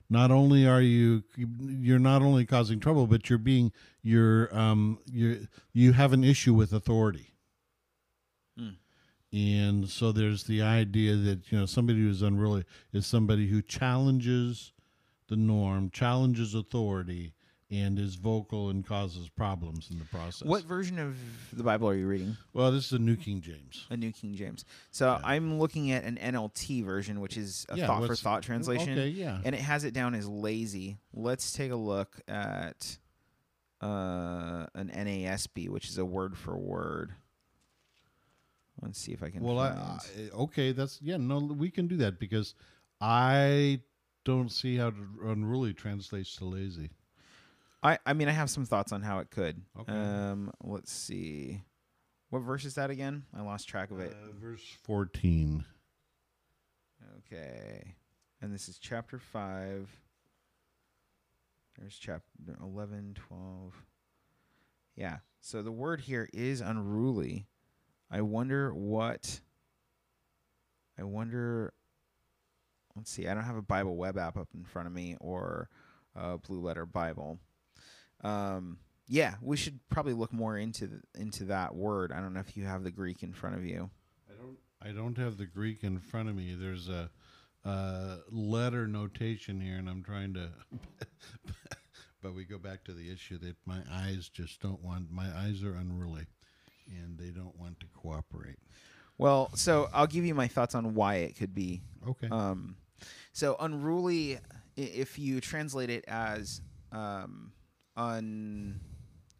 Not 0.09 0.29
only 0.29 0.67
are 0.67 0.81
you 0.81 1.23
you're 1.57 1.99
not 1.99 2.21
only 2.21 2.45
causing 2.45 2.79
trouble, 2.79 3.07
but 3.07 3.29
you're 3.29 3.39
being 3.39 3.71
you're 4.03 4.55
um 4.55 4.99
you 5.11 5.47
you 5.73 5.93
have 5.93 6.13
an 6.13 6.23
issue 6.23 6.53
with 6.53 6.73
authority. 6.73 7.31
And 9.33 9.89
so 9.89 10.13
there's 10.13 10.45
the 10.45 10.61
idea 10.61 11.15
that 11.15 11.51
you 11.51 11.59
know 11.59 11.65
somebody 11.65 11.99
who's 11.99 12.21
unruly 12.21 12.63
is 12.93 13.05
somebody 13.05 13.47
who 13.47 13.61
challenges 13.61 14.71
the 15.27 15.35
norm, 15.35 15.89
challenges 15.89 16.53
authority, 16.53 17.33
and 17.71 17.97
is 17.97 18.15
vocal 18.15 18.69
and 18.69 18.85
causes 18.85 19.27
problems 19.29 19.89
in 19.91 19.97
the 19.97 20.05
process. 20.05 20.47
What 20.47 20.63
version 20.63 20.99
of 20.99 21.17
the 21.51 21.63
Bible 21.63 21.89
are 21.89 21.95
you 21.95 22.05
reading? 22.07 22.37
Well, 22.53 22.71
this 22.71 22.85
is 22.85 22.91
a 22.93 22.99
New 22.99 23.15
King 23.15 23.41
James. 23.41 23.87
A 23.89 23.97
New 23.97 24.11
King 24.11 24.35
James. 24.35 24.65
So 24.91 25.19
I'm 25.23 25.59
looking 25.59 25.91
at 25.91 26.03
an 26.03 26.17
NLT 26.21 26.83
version, 26.85 27.21
which 27.21 27.37
is 27.37 27.65
a 27.69 27.77
Yeah, 27.77 27.87
thought 27.87 28.05
for 28.05 28.15
thought 28.15 28.43
translation. 28.43 28.93
okay, 28.93 29.07
yeah. 29.07 29.39
And 29.43 29.55
it 29.55 29.61
has 29.61 29.83
it 29.83 29.93
down 29.93 30.13
as 30.13 30.27
lazy. 30.27 30.97
Let's 31.11 31.53
take 31.53 31.71
a 31.71 31.75
look 31.75 32.19
at 32.27 32.97
uh, 33.81 34.67
an 34.75 34.91
NASB, 34.93 35.69
which 35.69 35.89
is 35.89 35.97
a 35.97 36.05
word 36.05 36.37
for 36.37 36.55
word. 36.57 37.13
Let's 38.81 38.99
see 38.99 39.11
if 39.13 39.23
I 39.23 39.29
can. 39.31 39.41
Well, 39.41 39.57
I. 39.57 39.69
I 39.69 39.99
okay, 40.33 40.71
that's 40.71 40.99
yeah, 41.01 41.17
no, 41.17 41.39
we 41.39 41.71
can 41.71 41.87
do 41.87 41.97
that 41.97 42.19
because 42.19 42.53
I 43.01 43.79
don't 44.25 44.51
see 44.51 44.77
how 44.77 44.91
unruly 45.23 45.73
translates 45.73 46.35
to 46.37 46.45
lazy. 46.45 46.91
I, 47.81 47.99
I 48.05 48.13
mean, 48.13 48.27
I 48.27 48.31
have 48.31 48.49
some 48.49 48.65
thoughts 48.65 48.91
on 48.91 49.01
how 49.01 49.19
it 49.19 49.29
could. 49.29 49.61
Okay. 49.79 49.93
Um, 49.93 50.51
let's 50.63 50.91
see. 50.91 51.61
What 52.31 52.39
verse 52.39 52.65
is 52.65 52.75
that 52.75 52.89
again? 52.89 53.23
I 53.33 53.41
lost 53.41 53.69
track 53.69 53.91
of 53.91 53.99
it. 53.99 54.11
Uh, 54.11 54.31
verse 54.39 54.63
fourteen. 54.83 55.63
Okay. 57.19 57.95
And 58.41 58.53
this 58.53 58.67
is 58.69 58.77
chapter 58.77 59.17
5. 59.17 59.89
There's 61.79 61.97
chapter 61.97 62.23
11, 62.61 63.15
12. 63.27 63.73
Yeah. 64.95 65.17
So 65.41 65.61
the 65.61 65.71
word 65.71 66.01
here 66.01 66.29
is 66.33 66.61
unruly. 66.61 67.47
I 68.11 68.21
wonder 68.21 68.73
what. 68.73 69.41
I 70.97 71.03
wonder. 71.03 71.73
Let's 72.95 73.11
see. 73.11 73.27
I 73.27 73.33
don't 73.33 73.43
have 73.43 73.57
a 73.57 73.61
Bible 73.61 73.95
web 73.95 74.17
app 74.17 74.37
up 74.37 74.47
in 74.53 74.63
front 74.63 74.87
of 74.87 74.93
me 74.93 75.17
or 75.19 75.69
a 76.15 76.37
Blue 76.37 76.61
Letter 76.61 76.85
Bible. 76.85 77.39
Um, 78.23 78.77
yeah, 79.07 79.35
we 79.41 79.57
should 79.57 79.79
probably 79.89 80.13
look 80.13 80.33
more 80.33 80.57
into 80.57 80.87
the, 80.87 81.01
into 81.15 81.45
that 81.45 81.75
word. 81.75 82.11
I 82.11 82.21
don't 82.21 82.33
know 82.33 82.39
if 82.39 82.55
you 82.57 82.65
have 82.65 82.83
the 82.83 82.91
Greek 82.91 83.21
in 83.21 83.33
front 83.33 83.55
of 83.55 83.65
you. 83.65 83.89
I 84.29 84.33
don't. 84.41 84.57
I 84.81 84.91
don't 84.91 85.17
have 85.17 85.37
the 85.37 85.45
Greek 85.45 85.83
in 85.83 85.99
front 85.99 86.29
of 86.29 86.35
me. 86.35 86.55
There's 86.55 86.89
a, 86.89 87.09
uh 87.63 88.17
letter 88.29 88.87
notation 88.87 89.59
here, 89.59 89.77
and 89.77 89.89
I'm 89.89 90.03
trying 90.03 90.33
to. 90.35 90.49
but 92.21 92.33
we 92.33 92.45
go 92.45 92.57
back 92.57 92.83
to 92.85 92.93
the 92.93 93.11
issue 93.11 93.37
that 93.39 93.55
my 93.65 93.79
eyes 93.91 94.29
just 94.29 94.61
don't 94.61 94.81
want. 94.83 95.11
My 95.11 95.27
eyes 95.35 95.63
are 95.63 95.75
unruly, 95.75 96.25
and 96.87 97.17
they 97.17 97.29
don't 97.29 97.57
want 97.59 97.79
to 97.81 97.87
cooperate. 97.87 98.57
Well, 99.17 99.49
so 99.55 99.89
I'll 99.93 100.07
give 100.07 100.25
you 100.25 100.35
my 100.35 100.47
thoughts 100.47 100.75
on 100.75 100.93
why 100.93 101.15
it 101.15 101.37
could 101.37 101.53
be. 101.53 101.81
Okay. 102.07 102.27
Um, 102.29 102.75
so 103.33 103.55
unruly, 103.59 104.39
if 104.75 105.17
you 105.19 105.39
translate 105.41 105.89
it 105.89 106.03
as 106.07 106.61
um, 106.91 107.51
un, 107.95 108.79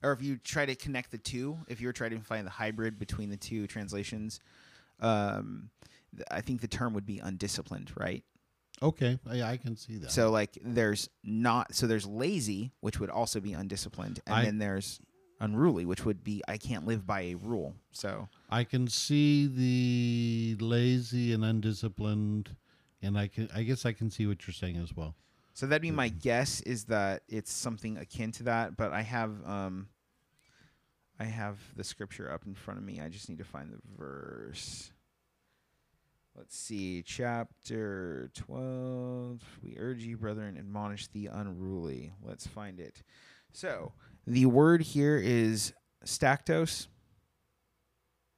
or 0.04 0.12
if 0.12 0.22
you 0.22 0.38
try 0.38 0.66
to 0.66 0.76
connect 0.76 1.12
the 1.12 1.18
two, 1.18 1.58
if 1.68 1.82
you're 1.82 1.94
trying 1.94 2.12
to 2.12 2.20
find 2.20 2.46
the 2.46 2.52
hybrid 2.52 3.00
between 3.00 3.30
the 3.30 3.38
two 3.38 3.68
translations, 3.68 4.40
um, 5.00 5.70
I 6.32 6.42
think 6.42 6.62
the 6.62 6.68
term 6.68 6.94
would 6.94 7.06
be 7.06 7.20
undisciplined, 7.20 7.92
right? 7.98 8.24
okay. 8.82 9.18
I, 9.30 9.42
I 9.42 9.58
can 9.58 9.78
see 9.78 9.98
that. 10.00 10.12
So 10.12 10.30
like, 10.32 10.58
there's 10.62 11.10
not, 11.24 11.74
so 11.74 11.88
there's 11.88 12.06
lazy, 12.06 12.72
which 12.82 13.00
would 13.00 13.10
also 13.10 13.40
be 13.40 13.54
undisciplined, 13.54 14.20
and 14.28 14.36
I- 14.36 14.44
then 14.46 14.58
there's 14.58 15.00
unruly, 15.42 15.86
which 15.86 16.06
would 16.06 16.24
be 16.24 16.42
I 16.48 16.58
can't 16.58 16.86
live 16.86 17.06
by 17.06 17.22
a 17.22 17.36
rule. 17.36 17.76
So 17.92 18.28
I 18.50 18.64
can 18.64 18.88
see 18.88 19.48
the 19.48 20.64
lazy 20.64 21.34
and 21.34 21.44
undisciplined, 21.44 22.56
and 23.06 23.18
I 23.18 23.28
can. 23.28 23.50
I 23.54 23.64
guess 23.64 23.86
I 23.86 23.94
can 23.94 24.10
see 24.10 24.26
what 24.26 24.46
you're 24.46 24.54
saying 24.54 24.78
as 24.78 24.96
well. 24.96 25.16
So 25.54 25.66
that'd 25.68 25.82
be 25.82 25.92
my 25.92 26.10
guess 26.10 26.60
is 26.62 26.86
that 26.86 27.24
it's 27.30 27.52
something 27.52 27.98
akin 27.98 28.32
to 28.34 28.44
that, 28.44 28.76
but 28.76 28.92
I 28.92 29.02
have 29.04 29.32
um 29.46 29.88
I 31.20 31.26
have 31.26 31.58
the 31.76 31.84
scripture 31.84 32.32
up 32.32 32.46
in 32.46 32.56
front 32.56 32.80
of 32.80 32.86
me. 32.86 33.00
I 33.00 33.08
just 33.08 33.30
need 33.30 33.38
to 33.38 33.46
find 33.46 33.72
the 33.72 33.80
verse. 33.98 34.92
Let's 36.36 36.58
see, 36.58 37.02
chapter 37.02 38.30
12. 38.34 39.42
We 39.64 39.78
urge 39.80 40.04
you, 40.04 40.18
brethren, 40.18 40.58
admonish 40.58 41.08
the 41.08 41.28
unruly. 41.28 42.12
Let's 42.22 42.46
find 42.46 42.82
it. 42.82 43.04
So, 43.54 43.94
the 44.28 44.46
word 44.48 44.82
here 44.82 45.18
is 45.18 45.72
stactos. 46.04 46.90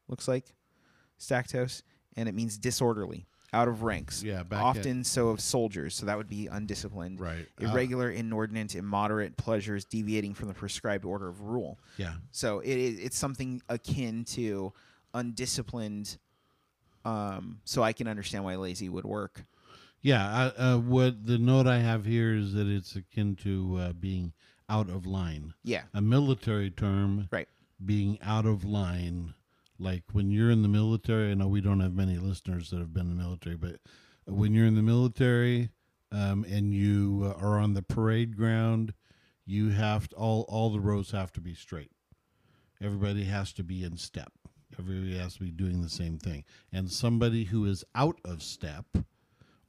Looks 0.08 0.28
like 0.28 0.54
stactos, 1.18 1.82
and 2.16 2.30
it 2.30 2.36
means 2.36 2.60
disorderly, 2.60 3.26
out 3.54 3.68
of 3.68 3.82
ranks. 3.84 4.24
Yeah, 4.24 4.44
back 4.44 4.60
at- 4.60 4.66
often 4.66 5.04
so 5.04 5.30
of 5.30 5.40
soldiers. 5.40 5.96
So 5.96 6.06
that 6.06 6.18
would 6.18 6.28
be 6.30 6.48
undisciplined. 6.48 7.20
Right. 7.20 7.48
Uh, 7.62 7.68
Irregular, 7.70 8.10
inordinate, 8.10 8.76
immoderate 8.76 9.38
pleasures 9.38 9.86
deviating 9.86 10.34
from 10.34 10.48
the 10.50 10.54
prescribed 10.54 11.06
order 11.06 11.28
of 11.28 11.42
rule. 11.42 11.80
Yeah. 11.98 12.16
So 12.32 12.60
it, 12.60 12.76
it 12.76 13.00
it's 13.00 13.18
something 13.18 13.62
akin 13.70 14.26
to 14.26 14.74
undisciplined. 15.14 16.18
Um, 17.06 17.60
so 17.64 17.84
I 17.84 17.94
can 17.94 18.08
understand 18.08 18.44
why 18.44 18.56
lazy 18.56 18.90
would 18.90 19.06
work. 19.06 19.44
Yeah. 20.02 20.52
I, 20.58 20.62
uh, 20.62 20.78
what 20.78 21.26
the 21.26 21.38
note 21.38 21.68
I 21.68 21.80
have 21.80 22.06
here 22.06 22.36
is 22.36 22.54
that 22.54 22.68
it's 22.68 22.96
akin 22.96 23.36
to 23.38 23.78
uh, 23.80 23.94
being 23.94 24.34
out 24.70 24.90
of 24.90 25.06
line. 25.06 25.54
Yeah. 25.64 25.84
A 25.94 26.02
military 26.02 26.70
term. 26.70 27.30
Right. 27.32 27.48
Being 27.86 28.18
out 28.22 28.46
of 28.46 28.66
line, 28.66 29.36
like 29.80 30.04
when 30.12 30.32
you're 30.32 30.52
in 30.52 30.62
the 30.62 30.68
military. 30.68 31.32
I 31.32 31.34
know 31.36 31.48
we 31.48 31.62
don't 31.62 31.80
have 31.80 31.94
many 31.94 32.18
listeners 32.18 32.70
that 32.70 32.80
have 32.80 32.94
been 32.94 33.12
in 33.12 33.18
the 33.18 33.24
military, 33.24 33.56
but 33.56 33.80
when 34.26 34.54
you're 34.54 34.66
in 34.66 34.76
the 34.76 34.82
military 34.82 35.70
um, 36.12 36.46
and 36.50 36.74
you 36.74 37.22
uh, 37.26 37.42
are 37.42 37.60
on 37.60 37.74
the 37.74 37.82
parade 37.82 38.36
ground, 38.36 38.94
you 39.46 39.70
have 39.70 40.10
to, 40.10 40.16
all 40.16 40.46
all 40.50 40.70
the 40.72 40.80
rows 40.80 41.12
have 41.12 41.32
to 41.34 41.42
be 41.42 41.54
straight. 41.54 41.92
Everybody 42.82 43.24
has 43.26 43.54
to 43.54 43.64
be 43.64 43.84
in 43.84 43.98
step. 43.98 44.32
Everybody 44.78 45.18
has 45.18 45.36
to 45.36 45.40
be 45.40 45.52
doing 45.52 45.82
the 45.82 45.90
same 45.90 46.18
thing. 46.20 46.44
And 46.72 46.92
somebody 46.92 47.46
who 47.46 47.66
is 47.66 47.84
out 47.96 48.20
of 48.24 48.44
step, 48.44 48.86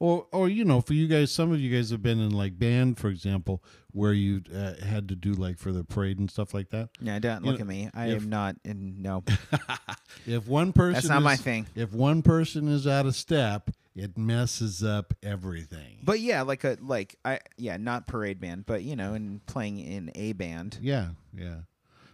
or 0.00 0.26
or 0.32 0.48
you 0.48 0.64
know, 0.64 0.80
for 0.80 0.94
you 0.94 1.08
guys, 1.08 1.32
some 1.32 1.52
of 1.52 1.60
you 1.60 1.74
guys 1.76 1.90
have 1.90 2.02
been 2.02 2.20
in 2.20 2.30
like 2.30 2.58
band, 2.58 2.98
for 2.98 3.08
example, 3.08 3.62
where 3.92 4.12
you 4.12 4.42
uh, 4.54 4.74
had 4.84 5.08
to 5.08 5.16
do 5.16 5.32
like 5.32 5.58
for 5.58 5.72
the 5.72 5.82
parade 5.84 6.18
and 6.18 6.30
stuff 6.30 6.54
like 6.54 6.70
that. 6.70 6.90
Yeah, 7.00 7.18
don't 7.18 7.44
You 7.44 7.50
look 7.50 7.58
know, 7.60 7.62
at 7.64 7.68
me. 7.68 7.90
I 7.94 8.06
if- 8.08 8.22
am 8.22 8.28
not 8.30 8.56
in 8.64 9.02
no. 9.02 9.24
If 10.26 10.46
one 10.46 10.72
person 10.72 10.94
That's 10.94 11.08
not 11.08 11.22
my 11.22 11.36
thing. 11.36 11.66
If 11.74 11.92
one 11.92 12.22
person 12.22 12.68
is 12.68 12.86
out 12.86 13.06
of 13.06 13.14
step, 13.14 13.70
it 13.96 14.16
messes 14.18 14.82
up 14.84 15.14
everything. 15.22 15.98
But 16.04 16.20
yeah, 16.20 16.42
like 16.42 16.64
a 16.64 16.76
like 16.80 17.16
I 17.24 17.40
yeah, 17.56 17.76
not 17.76 18.06
parade 18.06 18.40
band, 18.40 18.66
but 18.66 18.82
you 18.82 18.94
know, 18.96 19.14
and 19.14 19.44
playing 19.46 19.78
in 19.78 20.10
a 20.14 20.32
band. 20.32 20.78
Yeah, 20.80 21.08
yeah. 21.36 21.60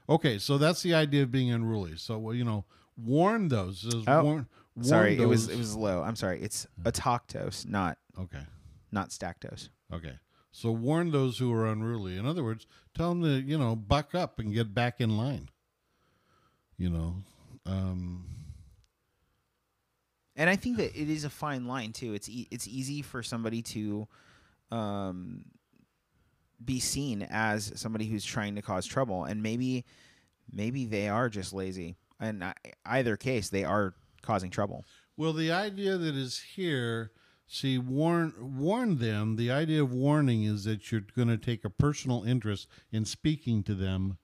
Okay, 0.09 0.39
so 0.39 0.59
that's 0.59 0.83
the 0.83 0.95
idea 0.95 1.23
of 1.23 1.31
being 1.33 1.51
unruly. 1.51 1.97
So 1.97 2.19
well, 2.19 2.35
you 2.35 2.45
know, 2.45 2.65
warn 2.97 3.49
those. 3.49 3.81
Says 3.81 4.05
Oh, 4.07 4.23
warn 4.25 4.47
Sorry, 4.83 5.17
it 5.17 5.27
was 5.27 5.49
it 5.49 5.57
was 5.59 5.77
low. 5.77 6.03
I'm 6.03 6.17
sorry. 6.17 6.43
It's 6.43 6.67
atoctos, 6.83 7.67
not 7.67 7.99
okay. 8.19 8.43
not 8.91 9.13
stactos. 9.13 9.71
Okay. 9.93 10.19
So 10.51 10.71
warn 10.71 11.11
those 11.11 11.39
who 11.39 11.53
are 11.53 11.67
unruly. 11.67 12.17
In 12.17 12.27
other 12.27 12.45
words, 12.45 12.67
tell 12.95 13.09
them 13.11 13.23
to, 13.23 13.41
you 13.41 13.59
know, 13.59 13.75
buck 13.75 14.15
up 14.15 14.39
and 14.39 14.53
get 14.55 14.73
back 14.75 15.01
in 15.01 15.17
line. 15.17 15.49
You 16.77 16.91
know, 16.91 17.17
um, 17.67 18.27
And 20.37 20.51
I 20.51 20.57
think 20.57 20.77
that 20.79 21.01
it 21.01 21.09
is 21.09 21.25
a 21.25 21.31
fine 21.31 21.67
line 21.67 21.93
too. 21.93 22.15
It's 22.15 22.29
e- 22.29 22.49
it's 22.51 22.67
easy 22.67 23.03
for 23.03 23.23
somebody 23.23 23.63
to 23.63 24.09
um 24.71 25.45
be 26.65 26.81
seen 26.81 27.27
as 27.31 27.73
somebody 27.77 28.07
who's 28.07 28.25
trying 28.25 28.55
to 28.57 28.63
cause 28.63 28.87
trouble 28.87 29.25
and 29.25 29.43
maybe 29.43 29.85
maybe 30.51 30.87
they 30.87 31.09
are 31.09 31.29
just 31.29 31.53
lazy. 31.53 31.97
and 32.21 32.43
I, 32.43 32.55
either 32.87 33.17
case, 33.17 33.49
they 33.51 33.65
are 33.65 33.95
causing 34.25 34.51
trouble. 34.51 34.85
Well, 35.17 35.33
the 35.33 35.53
idea 35.53 35.97
that 35.97 36.15
is 36.15 36.41
here, 36.57 37.13
see, 37.47 37.79
warn 37.79 38.35
warn 38.39 38.99
them. 38.99 39.37
The 39.37 39.51
idea 39.51 39.83
of 39.83 39.93
warning 39.93 40.45
is 40.45 40.65
that 40.65 40.91
you're 40.91 41.03
going 41.17 41.29
to 41.29 41.39
take 41.39 41.65
a 41.65 41.71
personal 41.71 42.25
interest 42.25 42.67
in 42.91 43.05
speaking 43.05 43.63
to 43.65 43.75
them. 43.75 44.19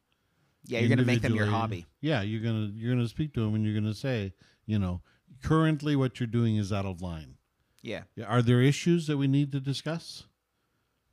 Yeah, 0.66 0.80
you're 0.80 0.88
going 0.88 0.98
to 0.98 1.04
make 1.04 1.22
them 1.22 1.34
your 1.34 1.46
hobby. 1.46 1.86
Yeah, 2.00 2.22
you're 2.22 2.42
gonna 2.42 2.70
you're 2.74 2.94
gonna 2.94 3.08
speak 3.08 3.32
to 3.34 3.40
them 3.40 3.54
and 3.54 3.64
you're 3.64 3.74
gonna 3.74 3.94
say, 3.94 4.34
you 4.66 4.78
know, 4.78 5.00
currently 5.42 5.96
what 5.96 6.20
you're 6.20 6.26
doing 6.26 6.56
is 6.56 6.72
out 6.72 6.84
of 6.84 7.00
line. 7.00 7.36
Yeah. 7.82 8.02
Yeah, 8.14 8.26
Are 8.26 8.42
there 8.42 8.60
issues 8.60 9.06
that 9.06 9.16
we 9.16 9.26
need 9.26 9.52
to 9.52 9.60
discuss? 9.60 10.24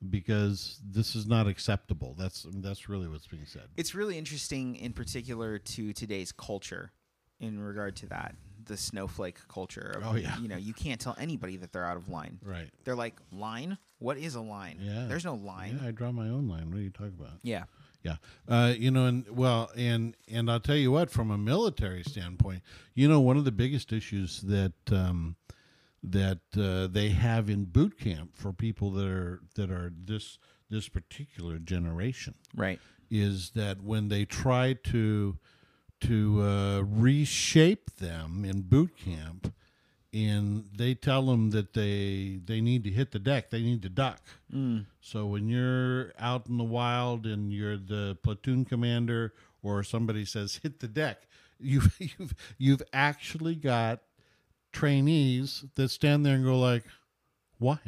Because 0.09 0.79
this 0.85 1.15
is 1.15 1.25
not 1.25 1.47
acceptable. 1.47 2.13
That's 2.19 2.45
that's 2.55 2.87
really 2.87 3.07
what's 3.07 3.25
being 3.25 3.45
said. 3.45 3.63
It's 3.77 3.95
really 3.95 4.17
interesting, 4.17 4.75
in 4.75 4.93
particular, 4.93 5.57
to 5.57 5.91
today's 5.93 6.31
culture, 6.31 6.91
in 7.39 7.59
regard 7.59 7.95
to 7.97 8.05
that, 8.07 8.35
the 8.67 8.77
snowflake 8.77 9.39
culture. 9.47 9.95
Of, 9.97 10.03
Oh, 10.05 10.15
yeah. 10.15 10.37
You 10.39 10.47
know, 10.47 10.57
you 10.57 10.73
can't 10.73 10.99
tell 11.01 11.15
anybody 11.19 11.57
that 11.57 11.71
they're 11.73 11.85
out 11.85 11.97
of 11.97 12.09
line. 12.09 12.39
Right. 12.43 12.69
They're 12.83 12.95
like, 12.95 13.15
line? 13.31 13.77
What 13.99 14.17
is 14.17 14.35
a 14.35 14.41
line? 14.41 14.77
Yeah. 14.81 15.05
There's 15.07 15.25
no 15.25 15.35
line. 15.35 15.79
Yeah, 15.81 15.87
I 15.87 15.91
draw 15.91 16.11
my 16.11 16.29
own 16.29 16.47
line. 16.47 16.69
What 16.69 16.77
are 16.79 16.83
you 16.83 16.89
talking 16.91 17.15
about? 17.19 17.33
Yeah. 17.43 17.63
Yeah, 18.03 18.17
uh, 18.47 18.73
you 18.77 18.91
know, 18.91 19.05
and 19.07 19.25
well, 19.35 19.69
and 19.75 20.15
and 20.31 20.49
I'll 20.51 20.61
tell 20.61 20.75
you 20.77 20.91
what, 20.91 21.09
from 21.09 21.29
a 21.31 21.37
military 21.37 22.03
standpoint, 22.03 22.61
you 22.93 23.07
know, 23.09 23.19
one 23.19 23.35
of 23.37 23.43
the 23.43 23.51
biggest 23.51 23.91
issues 23.91 24.39
that 24.41 24.73
um, 24.91 25.35
that 26.03 26.39
uh, 26.57 26.87
they 26.87 27.09
have 27.09 27.49
in 27.49 27.65
boot 27.65 27.99
camp 27.99 28.35
for 28.35 28.53
people 28.53 28.91
that 28.91 29.07
are 29.07 29.41
that 29.55 29.71
are 29.71 29.91
this 30.05 30.37
this 30.69 30.87
particular 30.87 31.57
generation 31.57 32.35
Right. 32.55 32.79
is 33.09 33.49
that 33.55 33.81
when 33.81 34.07
they 34.09 34.23
try 34.25 34.73
to 34.85 35.37
to 36.01 36.41
uh, 36.41 36.81
reshape 36.81 37.95
them 37.97 38.45
in 38.45 38.61
boot 38.61 38.95
camp, 38.97 39.53
and 40.13 40.65
they 40.75 40.93
tell 40.93 41.25
them 41.25 41.51
that 41.51 41.73
they 41.73 42.39
they 42.45 42.61
need 42.61 42.83
to 42.83 42.89
hit 42.91 43.11
the 43.11 43.19
deck, 43.19 43.49
they 43.49 43.61
need 43.61 43.81
to 43.83 43.89
duck. 43.89 44.21
So 45.01 45.25
when 45.25 45.47
you're 45.49 46.13
out 46.19 46.47
in 46.47 46.57
the 46.57 46.63
wild 46.63 47.25
and 47.25 47.51
you're 47.51 47.77
the 47.77 48.17
platoon 48.23 48.65
commander, 48.65 49.33
or 49.61 49.83
somebody 49.83 50.25
says 50.25 50.59
hit 50.63 50.79
the 50.79 50.87
deck, 50.87 51.27
you've 51.59 51.95
you've 51.99 52.35
you've 52.57 52.83
actually 52.93 53.55
got 53.55 54.01
trainees 54.71 55.65
that 55.75 55.89
stand 55.89 56.25
there 56.25 56.35
and 56.35 56.43
go 56.43 56.59
like, 56.59 56.83
why? 57.57 57.79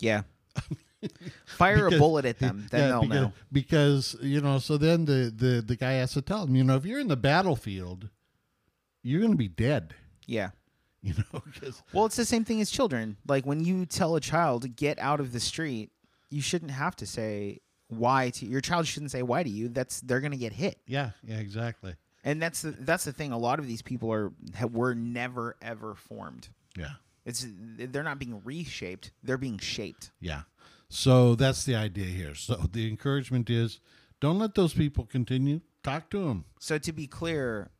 Yeah. 0.00 0.22
Fire 1.46 1.86
a 1.88 1.90
bullet 1.90 2.24
at 2.24 2.38
them, 2.38 2.66
then 2.70 2.80
Yeah, 2.80 2.86
they'll 2.88 3.00
because, 3.02 3.20
know. 3.22 3.32
Because 3.52 4.16
you 4.22 4.40
know, 4.40 4.58
so 4.58 4.76
then 4.78 5.04
the, 5.04 5.32
the 5.34 5.62
the 5.66 5.76
guy 5.76 5.92
has 5.94 6.12
to 6.14 6.22
tell 6.22 6.46
them, 6.46 6.54
you 6.56 6.64
know, 6.64 6.76
if 6.76 6.84
you're 6.84 7.00
in 7.00 7.08
the 7.08 7.16
battlefield, 7.16 8.08
you're 9.02 9.20
going 9.20 9.32
to 9.32 9.38
be 9.38 9.48
dead. 9.48 9.94
Yeah. 10.26 10.50
You 11.04 11.12
know, 11.34 11.42
'cause- 11.60 11.82
Well, 11.92 12.06
it's 12.06 12.16
the 12.16 12.24
same 12.24 12.46
thing 12.46 12.62
as 12.62 12.70
children. 12.70 13.18
Like 13.28 13.44
when 13.44 13.62
you 13.62 13.84
tell 13.84 14.16
a 14.16 14.20
child 14.20 14.74
get 14.74 14.98
out 14.98 15.20
of 15.20 15.32
the 15.34 15.40
street, 15.40 15.90
you 16.30 16.40
shouldn't 16.40 16.70
have 16.70 16.96
to 16.96 17.06
say 17.06 17.60
why 17.88 18.30
to 18.30 18.46
your 18.46 18.62
child 18.62 18.86
shouldn't 18.86 19.10
say 19.10 19.20
why 19.22 19.42
to 19.42 19.50
you. 19.50 19.68
That's 19.68 20.00
they're 20.00 20.20
going 20.20 20.32
to 20.32 20.38
get 20.38 20.54
hit. 20.54 20.78
yeah, 20.86 21.10
yeah, 21.22 21.36
exactly. 21.40 21.94
And 22.24 22.40
that's 22.40 22.62
the 22.62 22.70
that's 22.70 23.04
the 23.04 23.12
thing. 23.12 23.32
A 23.32 23.38
lot 23.38 23.58
of 23.58 23.66
these 23.66 23.82
people 23.82 24.10
are 24.14 24.32
ha- 24.56 24.64
were 24.64 24.94
never 24.94 25.56
ever 25.60 25.94
formed. 25.94 26.48
Yeah, 26.74 26.92
It's 27.26 27.46
they're 27.76 28.02
not 28.02 28.18
being 28.18 28.40
reshaped. 28.42 29.12
They're 29.22 29.36
being 29.36 29.58
shaped. 29.58 30.10
yeah. 30.20 30.44
So 30.88 31.34
that's 31.34 31.64
the 31.64 31.74
idea 31.74 32.06
here. 32.06 32.34
So 32.34 32.54
the 32.72 32.88
encouragement 32.88 33.50
is, 33.50 33.80
don't 34.20 34.38
let 34.38 34.54
those 34.54 34.74
people 34.74 35.04
continue. 35.06 35.60
Talk 35.82 36.10
to 36.10 36.24
them. 36.28 36.44
So 36.60 36.78
to 36.78 36.92
be 36.92 37.06
clear, 37.06 37.70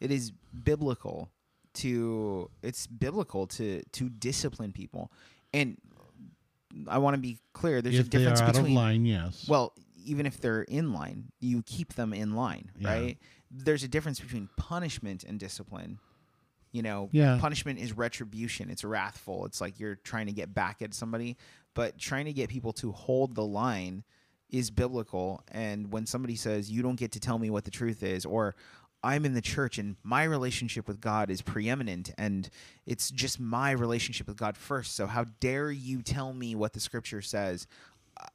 it 0.00 0.10
is 0.10 0.32
biblical 0.64 1.30
to 1.74 2.50
it's 2.62 2.86
biblical 2.86 3.46
to 3.46 3.82
to 3.92 4.08
discipline 4.08 4.72
people. 4.72 5.12
And 5.52 5.76
I 6.88 6.98
want 6.98 7.14
to 7.14 7.20
be 7.20 7.38
clear. 7.52 7.82
There's 7.82 7.96
a 7.96 8.00
if 8.00 8.06
are 8.06 8.10
difference 8.10 8.40
out 8.40 8.52
between 8.54 8.72
of 8.72 8.82
line, 8.82 9.04
yes. 9.04 9.46
Well, 9.48 9.72
even 10.04 10.24
if 10.26 10.40
they're 10.40 10.62
in 10.62 10.92
line, 10.92 11.32
you 11.40 11.62
keep 11.64 11.94
them 11.94 12.12
in 12.12 12.34
line, 12.34 12.70
Yeah. 12.78 12.88
right? 12.92 13.18
There's 13.50 13.82
a 13.82 13.88
difference 13.88 14.20
between 14.20 14.48
punishment 14.56 15.24
and 15.24 15.38
discipline. 15.38 15.98
You 16.72 16.82
know, 16.82 17.08
Yeah. 17.12 17.38
punishment 17.40 17.80
is 17.80 17.92
retribution. 17.92 18.70
It's 18.70 18.84
wrathful. 18.84 19.44
It's 19.46 19.60
like 19.60 19.78
you're 19.80 19.96
trying 19.96 20.26
to 20.26 20.32
get 20.32 20.54
back 20.54 20.80
at 20.82 20.94
somebody, 20.94 21.36
but 21.74 21.98
trying 21.98 22.26
to 22.26 22.32
get 22.32 22.48
people 22.48 22.72
to 22.74 22.92
hold 22.92 23.34
the 23.34 23.44
line 23.44 24.04
is 24.48 24.70
biblical. 24.70 25.42
And 25.50 25.92
when 25.92 26.06
somebody 26.06 26.36
says, 26.36 26.70
"You 26.70 26.82
don't 26.82 26.96
get 26.96 27.12
to 27.12 27.20
tell 27.20 27.38
me 27.38 27.50
what 27.50 27.64
the 27.64 27.70
truth 27.70 28.02
is," 28.02 28.24
or 28.24 28.54
I'm 29.02 29.24
in 29.24 29.34
the 29.34 29.40
church 29.40 29.78
and 29.78 29.96
my 30.02 30.24
relationship 30.24 30.86
with 30.86 31.00
God 31.00 31.30
is 31.30 31.40
preeminent 31.40 32.12
and 32.18 32.50
it's 32.84 33.10
just 33.10 33.40
my 33.40 33.70
relationship 33.70 34.28
with 34.28 34.36
God 34.36 34.56
first. 34.56 34.94
So 34.94 35.06
how 35.06 35.24
dare 35.40 35.70
you 35.70 36.02
tell 36.02 36.32
me 36.32 36.54
what 36.54 36.74
the 36.74 36.80
scripture 36.80 37.22
says? 37.22 37.66
Uh, 38.16 38.26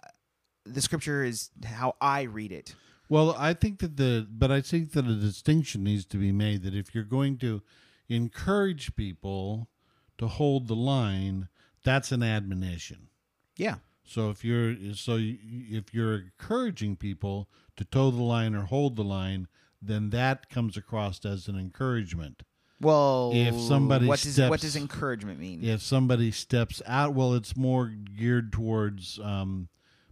the 0.65 0.81
scripture 0.81 1.23
is 1.23 1.51
how 1.63 1.95
I 2.01 2.23
read 2.23 2.51
it. 2.51 2.73
Well, 3.09 3.35
I 3.37 3.53
think 3.53 3.79
that 3.79 3.97
the, 3.97 4.27
but 4.29 4.51
I 4.51 4.61
think 4.61 4.93
that 4.93 5.05
a 5.05 5.15
distinction 5.15 5.83
needs 5.83 6.05
to 6.05 6.17
be 6.17 6.31
made 6.31 6.63
that 6.63 6.73
if 6.73 6.95
you're 6.95 7.03
going 7.03 7.37
to 7.39 7.61
encourage 8.09 8.95
people 8.95 9.69
to 10.17 10.27
hold 10.27 10.67
the 10.67 10.75
line, 10.75 11.49
that's 11.83 12.11
an 12.11 12.23
admonition. 12.23 13.09
Yeah. 13.55 13.75
So 14.03 14.29
if 14.29 14.45
you're, 14.45 14.75
so 14.93 15.17
if 15.19 15.93
you're 15.93 16.15
encouraging 16.15 16.95
people 16.95 17.49
to 17.77 17.83
toe 17.85 18.11
the 18.11 18.21
line 18.23 18.53
or 18.55 18.61
hold 18.65 18.95
the 18.95 19.03
line, 19.03 19.47
then 19.81 20.09
that 20.11 20.49
comes 20.49 20.77
across 20.77 21.25
as 21.25 21.47
an 21.47 21.57
encouragement. 21.57 22.43
Well, 22.81 23.31
If 23.33 23.59
somebody 23.59 24.05
what 24.05 24.19
does 24.19 24.37
what 24.39 24.59
does 24.59 24.75
encouragement 24.75 25.39
mean? 25.39 25.63
If 25.63 25.81
somebody 25.81 26.29
steps 26.31 26.81
out, 26.85 27.13
well, 27.13 27.33
it's 27.33 27.55
more 27.55 27.87
geared 27.87 28.51
towards 28.51 29.17
um, 29.23 29.69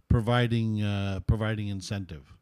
providing 0.08 0.82
uh, 0.82 1.20
providing 1.26 1.68
incentive. 1.68 2.36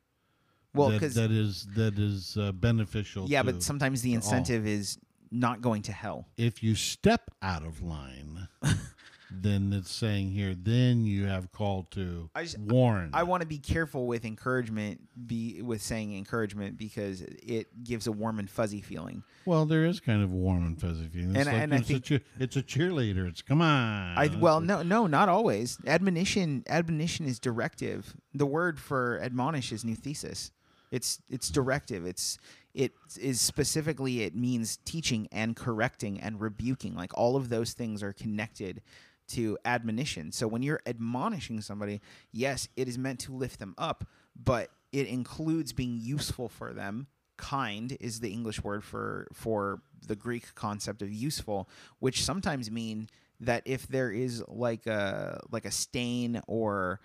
well, 0.74 0.88
that, 0.90 1.00
because 1.00 1.14
that 1.16 1.30
is 1.32 1.66
that 1.74 1.98
is 1.98 2.36
uh, 2.38 2.52
beneficial. 2.52 3.26
yeah, 3.28 3.42
to- 3.42 3.52
but 3.52 3.62
sometimes 3.62 4.00
the 4.02 4.10
all. 4.10 4.16
incentive 4.16 4.66
is 4.66 4.96
not 5.32 5.60
going 5.60 5.82
to 5.82 5.92
hell. 5.92 6.28
if 6.36 6.62
you 6.62 6.74
step 6.76 7.22
out 7.42 7.64
of 7.64 7.82
line, 7.82 8.46
then 9.40 9.72
it's 9.72 9.90
saying 9.90 10.30
here, 10.30 10.54
then 10.54 11.04
you 11.04 11.26
have 11.26 11.52
call 11.52 11.84
to 11.92 12.28
I 12.34 12.42
just- 12.44 12.58
warn. 12.58 13.10
I 13.12 13.22
want 13.22 13.40
to 13.42 13.46
be 13.46 13.58
careful 13.58 14.06
with 14.06 14.24
encouragement, 14.24 15.00
be 15.26 15.62
with 15.62 15.80
saying 15.82 16.14
encouragement 16.16 16.76
because 16.78 17.20
it 17.22 17.84
gives 17.84 18.06
a 18.06 18.12
warm 18.12 18.38
and 18.38 18.50
fuzzy 18.50 18.80
feeling. 18.80 19.22
well, 19.46 19.64
there 19.66 19.84
is 19.84 20.00
kind 20.00 20.22
of 20.22 20.32
a 20.32 20.36
warm 20.36 20.64
and 20.64 20.80
fuzzy 20.80 21.08
feeling. 21.08 21.30
It's 21.36 21.38
And- 21.38 21.46
like, 21.46 21.62
and 21.62 21.74
I 21.74 21.80
think- 21.80 21.98
a 21.98 22.02
cheer, 22.02 22.20
it's 22.38 22.56
a 22.56 22.62
cheerleader. 22.62 23.28
It's 23.28 23.42
come 23.42 23.60
on. 23.62 24.16
I 24.18 24.28
well, 24.38 24.60
no, 24.60 24.82
no, 24.82 25.06
not 25.06 25.28
always. 25.28 25.78
Admonition, 25.86 26.64
admonition 26.68 27.26
is 27.26 27.38
directive. 27.38 28.16
The 28.34 28.46
word 28.46 28.78
for 28.80 29.20
admonish 29.22 29.72
is 29.72 29.84
new 29.84 29.94
thesis. 29.96 30.50
It's 30.90 31.20
it's 31.30 31.48
directive. 31.48 32.04
It's 32.04 32.38
it 32.74 32.92
is 33.20 33.40
specifically 33.40 34.22
it 34.22 34.34
means 34.34 34.78
teaching 34.84 35.26
and 35.32 35.54
correcting 35.56 36.20
and 36.20 36.40
rebuking. 36.40 36.94
Like 36.94 37.12
all 37.16 37.34
of 37.36 37.48
those 37.48 37.72
things 37.72 38.02
are 38.02 38.12
connected 38.12 38.82
to 39.28 39.58
admonition. 39.64 40.32
So 40.32 40.46
when 40.46 40.62
you're 40.62 40.80
admonishing 40.86 41.60
somebody, 41.60 42.00
yes, 42.32 42.68
it 42.76 42.88
is 42.88 42.98
meant 42.98 43.20
to 43.20 43.32
lift 43.32 43.58
them 43.58 43.74
up, 43.78 44.04
but 44.36 44.70
it 44.92 45.06
includes 45.06 45.72
being 45.72 45.98
useful 46.00 46.48
for 46.48 46.72
them. 46.72 47.06
Kind 47.36 47.96
is 48.00 48.20
the 48.20 48.30
English 48.30 48.62
word 48.62 48.84
for 48.84 49.26
for 49.32 49.82
the 50.06 50.14
Greek 50.14 50.54
concept 50.54 51.02
of 51.02 51.10
useful, 51.10 51.68
which 51.98 52.22
sometimes 52.22 52.70
mean 52.70 53.08
that 53.40 53.62
if 53.64 53.88
there 53.88 54.12
is 54.12 54.44
like 54.46 54.86
a 54.86 55.40
like 55.50 55.64
a 55.64 55.70
stain 55.70 56.40
or 56.46 57.00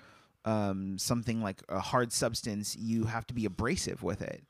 um, 0.45 0.97
something 0.97 1.41
like 1.41 1.61
a 1.69 1.79
hard 1.79 2.13
substance, 2.13 2.75
you 2.75 3.05
have 3.05 3.25
to 3.27 3.33
be 3.33 3.45
abrasive 3.45 4.03
with 4.03 4.21
it. 4.21 4.43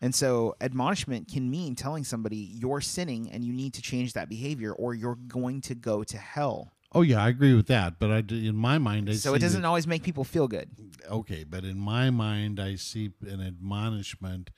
And 0.00 0.14
so 0.14 0.56
admonishment 0.60 1.28
can 1.28 1.50
mean 1.50 1.74
telling 1.74 2.04
somebody 2.04 2.36
you're 2.36 2.80
sinning 2.80 3.30
and 3.30 3.44
you 3.44 3.52
need 3.52 3.74
to 3.74 3.82
change 3.82 4.12
that 4.12 4.28
behavior 4.28 4.72
or 4.72 4.94
you're 4.94 5.14
going 5.14 5.60
to 5.62 5.74
go 5.74 6.04
to 6.04 6.18
hell. 6.18 6.72
Oh 6.92 7.02
yeah, 7.02 7.22
I 7.22 7.28
agree 7.28 7.52
with 7.54 7.66
that. 7.66 7.98
But 7.98 8.10
I, 8.10 8.18
in 8.34 8.56
my 8.56 8.78
mind, 8.78 9.10
I 9.10 9.14
so 9.14 9.34
it 9.34 9.40
doesn't 9.40 9.62
that- 9.62 9.68
always 9.68 9.86
make 9.86 10.02
people 10.02 10.24
feel 10.24 10.48
good. 10.48 10.70
okay, 11.10 11.44
but 11.44 11.64
in 11.64 11.78
my 11.78 12.10
mind, 12.10 12.58
I 12.60 12.76
see 12.76 13.10
an 13.28 13.40
admonishment 13.40 14.50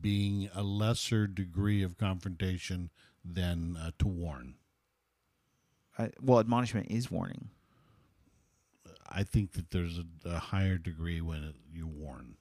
being 0.00 0.48
a 0.54 0.62
lesser 0.62 1.26
degree 1.26 1.82
of 1.82 1.96
confrontation 1.98 2.90
than 3.24 3.76
uh, 3.76 3.90
to 3.98 4.08
warn. 4.08 4.54
Uh, 5.96 6.08
well, 6.20 6.40
admonishment 6.40 6.88
is 6.90 7.10
warning. 7.10 7.50
I 9.08 9.22
think 9.22 9.52
that 9.52 9.70
there's 9.70 9.98
a, 9.98 10.04
a 10.28 10.38
higher 10.38 10.76
degree 10.78 11.20
when 11.20 11.44
it, 11.44 11.54
you 11.72 11.86
warn. 11.86 12.34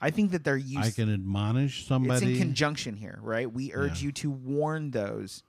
I 0.00 0.10
think 0.10 0.32
that 0.32 0.44
they're 0.44 0.56
used. 0.58 0.78
I 0.86 0.90
can 0.90 1.12
admonish 1.12 1.86
somebody. 1.86 2.26
It's 2.26 2.34
in 2.34 2.38
conjunction 2.46 2.96
here, 2.96 3.18
right? 3.22 3.50
We 3.50 3.72
urge 3.72 4.02
Yeah. 4.02 4.06
you 4.06 4.12
to 4.12 4.30
warn 4.30 4.90
those 4.90 5.42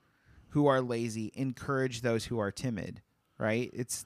who 0.50 0.66
are 0.66 0.80
lazy, 0.80 1.30
encourage 1.34 2.00
those 2.00 2.26
who 2.26 2.38
are 2.38 2.50
timid, 2.50 3.02
right? 3.38 3.70
It's 3.72 4.04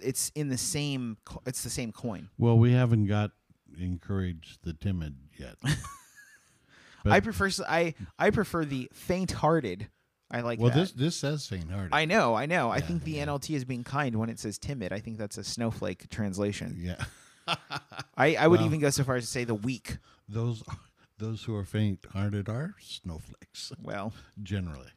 it's 0.00 0.30
in 0.34 0.48
the 0.48 0.58
same 0.58 1.18
co- 1.24 1.42
it's 1.46 1.62
the 1.62 1.70
same 1.70 1.92
coin. 1.92 2.28
well, 2.38 2.58
we 2.58 2.72
haven't 2.72 3.06
got 3.06 3.32
encouraged 3.78 4.58
the 4.64 4.72
timid 4.72 5.16
yet. 5.38 5.56
I 7.04 7.20
prefer 7.20 7.50
I 7.68 7.94
I 8.18 8.30
prefer 8.30 8.64
the 8.64 8.88
faint-hearted. 8.94 9.88
I 10.30 10.40
like 10.40 10.58
well, 10.58 10.70
that. 10.70 10.76
this 10.76 10.92
this 10.92 11.16
says 11.16 11.46
faint-hearted. 11.46 11.90
I 11.92 12.06
know, 12.06 12.34
I 12.34 12.46
know. 12.46 12.70
I 12.70 12.80
think 12.80 13.04
the 13.04 13.16
NLT 13.16 13.54
is 13.54 13.64
being 13.64 13.84
kind 13.84 14.16
when 14.16 14.30
it 14.30 14.38
says 14.38 14.58
timid. 14.58 14.92
I 14.92 15.00
think 15.00 15.18
that's 15.18 15.36
a 15.36 15.44
snowflake 15.44 16.08
translation. 16.08 16.76
yeah, 16.78 17.04
I, 18.16 18.36
I 18.36 18.46
would 18.46 18.62
even 18.62 18.80
go 18.80 18.88
so 18.90 19.04
far 19.04 19.16
as 19.16 19.24
to 19.24 19.30
say 19.30 19.44
the 19.44 19.54
weak. 19.54 19.98
those 20.28 20.62
those 21.18 21.44
who 21.44 21.54
are 21.54 21.64
faint-hearted 21.64 22.48
are 22.48 22.74
snowflakes 22.80 23.70
Well, 23.82 24.12
generally. 24.42 24.88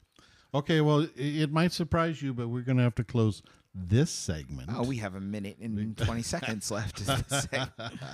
Okay, 0.53 0.81
well, 0.81 1.01
it, 1.01 1.11
it 1.17 1.51
might 1.51 1.71
surprise 1.71 2.21
you, 2.21 2.33
but 2.33 2.47
we're 2.47 2.61
going 2.61 2.77
to 2.77 2.83
have 2.83 2.95
to 2.95 3.03
close 3.03 3.41
this 3.75 4.09
segment. 4.09 4.69
oh, 4.73 4.83
we 4.83 4.97
have 4.97 5.13
a 5.15 5.19
minute 5.21 5.57
and 5.59 5.95
20 6.05 6.21
seconds 6.23 6.71
left. 6.71 6.99
Is 7.01 7.07
the 7.07 7.41
segment. 7.51 7.71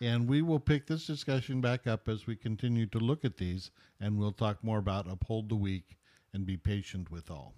And 0.00 0.28
we 0.28 0.42
will 0.42 0.60
pick 0.60 0.86
this 0.86 1.08
discussion 1.08 1.60
back 1.60 1.88
up 1.88 2.08
as 2.08 2.24
we 2.24 2.36
continue 2.36 2.86
to 2.86 2.98
look 3.00 3.24
at 3.24 3.36
these, 3.36 3.72
and 4.00 4.16
we'll 4.16 4.30
talk 4.30 4.62
more 4.62 4.78
about 4.78 5.10
uphold 5.10 5.48
the 5.48 5.56
weak 5.56 5.98
and 6.32 6.46
be 6.46 6.56
patient 6.56 7.10
with 7.10 7.32
all. 7.32 7.52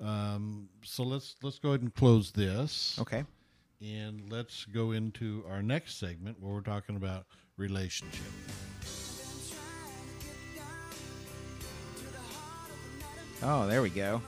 Um, 0.00 0.68
so 0.82 1.04
let's 1.04 1.36
let's 1.44 1.60
go 1.60 1.68
ahead 1.68 1.82
and 1.82 1.94
close 1.94 2.32
this, 2.32 2.98
Okay. 3.00 3.22
and 3.80 4.28
let's 4.32 4.64
go 4.64 4.90
into 4.90 5.44
our 5.48 5.62
next 5.62 6.00
segment 6.00 6.40
where 6.40 6.54
we're 6.54 6.60
talking 6.62 6.96
about 6.96 7.26
relationship. 7.56 8.26
Oh, 13.42 13.66
there 13.66 13.82
we 13.82 13.90
go. 13.90 14.20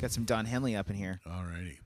Got 0.00 0.10
some 0.10 0.24
Don 0.24 0.44
Henley 0.44 0.74
up 0.76 0.90
in 0.90 0.96
here. 0.96 1.20
Alrighty. 1.26 1.78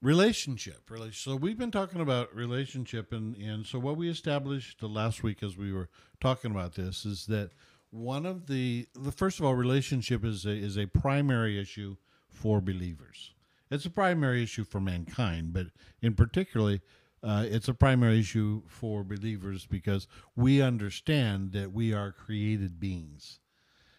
Relationship. 0.00 0.88
Rela- 0.88 1.14
So 1.14 1.36
we've 1.36 1.58
been 1.58 1.70
talking 1.70 2.00
about 2.00 2.34
relationship, 2.34 3.12
and, 3.12 3.36
and 3.36 3.66
so 3.66 3.78
what 3.78 3.96
we 3.96 4.08
established 4.08 4.82
last 4.82 5.22
week 5.22 5.42
as 5.42 5.56
we 5.56 5.72
were 5.72 5.88
talking 6.20 6.50
about 6.50 6.74
this 6.74 7.04
is 7.04 7.26
that 7.26 7.50
one 7.90 8.26
of 8.26 8.46
the 8.46 8.86
the 8.94 9.10
first 9.12 9.38
of 9.38 9.46
all, 9.46 9.54
relationship 9.54 10.24
is 10.24 10.44
a 10.44 10.50
is 10.50 10.76
a 10.76 10.86
primary 10.86 11.58
issue 11.58 11.96
for 12.28 12.60
believers. 12.60 13.32
It's 13.70 13.86
a 13.86 13.90
primary 13.90 14.42
issue 14.42 14.64
for 14.64 14.80
mankind, 14.80 15.52
but 15.52 15.66
in 16.02 16.14
particularly, 16.14 16.80
uh, 17.22 17.44
it's 17.48 17.68
a 17.68 17.74
primary 17.74 18.20
issue 18.20 18.62
for 18.68 19.02
believers 19.04 19.66
because 19.66 20.06
we 20.36 20.60
understand 20.62 21.52
that 21.52 21.72
we 21.72 21.92
are 21.92 22.12
created 22.12 22.78
beings 22.78 23.40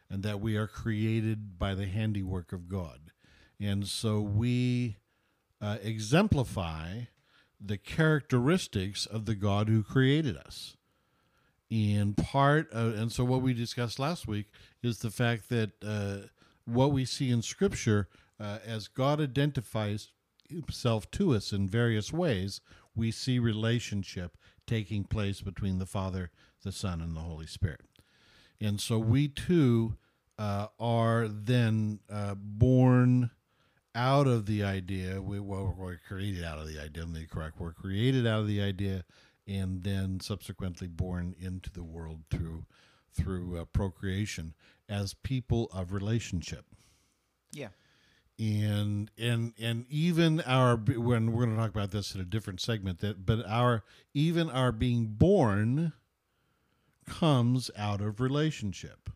and 0.10 0.24
that 0.24 0.42
we 0.42 0.56
are 0.56 0.68
created 0.68 1.58
by 1.58 1.76
the 1.76 1.86
handiwork 1.86 2.52
of 2.52 2.68
God. 2.68 3.12
And 3.60 3.88
so 3.88 4.22
we 4.22 4.98
uh, 5.62 5.78
exemplify 5.84 7.02
the 7.60 7.78
characteristics 7.78 9.06
of 9.06 9.26
the 9.26 9.36
God 9.36 9.68
who 9.68 9.84
created 9.84 10.38
us. 10.38 10.78
And 11.70 12.18
part 12.18 12.72
of, 12.72 12.96
and 12.98 13.12
so 13.12 13.24
what 13.24 13.42
we 13.42 13.54
discussed 13.54 14.00
last 14.00 14.28
week 14.28 14.48
is 14.82 15.00
the 15.00 15.12
fact 15.12 15.50
that 15.50 15.72
uh, 15.86 16.28
what 16.66 16.92
we 16.92 17.06
see 17.06 17.30
in 17.30 17.42
Scripture 17.42 18.08
uh, 18.40 18.60
as 18.66 18.88
God 18.88 19.20
identifies 19.20 20.10
himself 20.50 21.12
to 21.12 21.36
us 21.36 21.52
in 21.52 21.68
various 21.68 22.12
ways, 22.12 22.62
we 22.96 23.12
see 23.12 23.38
relationship 23.38 24.38
taking 24.66 25.04
place 25.04 25.42
between 25.42 25.78
the 25.80 25.86
Father, 25.86 26.32
the 26.64 26.72
Son, 26.72 27.02
and 27.02 27.16
the 27.16 27.22
Holy 27.22 27.48
Spirit. 27.48 27.89
And 28.62 28.80
so 28.82 29.00
we 29.00 29.28
too 29.28 29.96
uh, 30.38 30.68
are 30.80 31.28
then 31.28 32.00
uh, 32.10 32.36
born 32.36 33.32
out 33.96 34.28
of 34.28 34.46
the 34.46 34.64
idea. 34.64 35.22
We, 35.22 35.40
well, 35.40 35.74
we're 35.78 35.98
created 36.08 36.44
out 36.44 36.58
of 36.60 36.68
the 36.68 36.80
idea. 36.80 37.04
Let 37.04 37.12
me 37.14 37.26
correct. 37.30 37.60
We're 37.60 37.74
created 37.74 38.28
out 38.28 38.42
of 38.42 38.48
the 38.48 38.62
idea, 38.62 39.04
and 39.48 39.84
then 39.84 40.20
subsequently 40.20 40.88
born 40.88 41.36
into 41.40 41.72
the 41.72 41.84
world 41.84 42.22
through 42.30 42.66
through 43.14 43.58
uh, 43.60 43.66
procreation 43.66 44.54
as 44.88 45.14
people 45.16 45.68
of 45.74 45.92
relationship 45.92 46.64
Yeah. 47.52 47.70
and 48.38 49.10
and 49.18 49.54
and 49.60 49.86
even 49.90 50.42
our 50.42 50.76
when 50.78 51.32
we're 51.32 51.46
going 51.46 51.56
to 51.58 51.62
talk 51.62 51.72
about 51.72 51.90
this 51.92 52.14
in 52.14 52.22
a 52.22 52.26
different 52.26 52.62
segment 52.62 53.00
that 53.00 53.26
but 53.26 53.46
our 53.48 53.84
even 54.14 54.50
our 54.50 54.72
being 54.72 55.08
born 55.08 55.94
comes 57.10 57.70
out 57.78 58.02
of 58.02 58.20
relationship. 58.20 59.10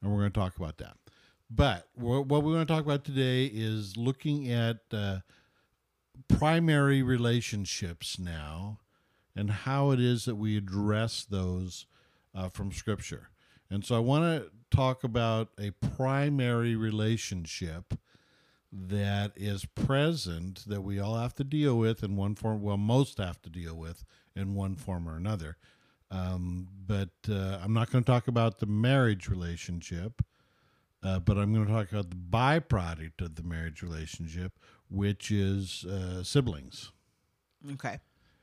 And 0.00 0.12
we're 0.12 0.20
going 0.20 0.32
to 0.32 0.40
talk 0.40 0.56
about 0.56 0.78
that. 0.78 0.96
But 1.50 1.88
what 1.94 2.28
we 2.28 2.52
want 2.52 2.66
to 2.66 2.74
talk 2.74 2.84
about 2.84 3.04
today 3.04 3.46
is 3.46 3.96
looking 3.96 4.50
at 4.50 4.78
uh, 4.92 5.18
primary 6.28 7.02
relationships 7.02 8.18
now 8.18 8.80
and 9.36 9.50
how 9.50 9.90
it 9.90 10.00
is 10.00 10.24
that 10.24 10.36
we 10.36 10.56
address 10.56 11.24
those 11.24 11.86
uh, 12.34 12.48
from 12.48 12.72
scripture. 12.72 13.28
And 13.70 13.84
so 13.84 13.96
i 13.96 13.98
want 13.98 14.24
to 14.24 14.50
talk 14.74 15.04
about 15.04 15.48
a 15.58 15.70
primary 15.70 16.74
relationship 16.74 17.94
that 18.72 19.32
is 19.36 19.64
present 19.64 20.64
that 20.66 20.82
we 20.82 20.98
all 20.98 21.16
have 21.16 21.34
to 21.34 21.44
deal 21.44 21.78
with 21.78 22.02
in 22.02 22.16
one 22.16 22.34
form 22.34 22.60
well 22.60 22.76
most 22.76 23.18
have 23.18 23.40
to 23.42 23.50
deal 23.50 23.74
with 23.74 24.04
in 24.34 24.54
one 24.54 24.74
form 24.74 25.08
or 25.08 25.16
another 25.16 25.56
um, 26.14 26.68
but 26.86 27.10
uh, 27.28 27.58
i'm 27.62 27.72
not 27.74 27.90
going 27.90 28.02
to 28.04 28.10
talk 28.10 28.28
about 28.28 28.58
the 28.58 28.66
marriage 28.66 29.28
relationship 29.28 30.22
uh, 31.02 31.18
but 31.18 31.36
i'm 31.36 31.52
going 31.52 31.66
to 31.66 31.72
talk 31.72 31.90
about 31.92 32.08
the 32.10 32.16
byproduct 32.16 33.20
of 33.20 33.34
the 33.34 33.42
marriage 33.42 33.82
relationship 33.82 34.52
which 34.88 35.30
is 35.30 35.84
uh, 35.84 36.22
siblings 36.22 36.92
Okay. 37.72 37.98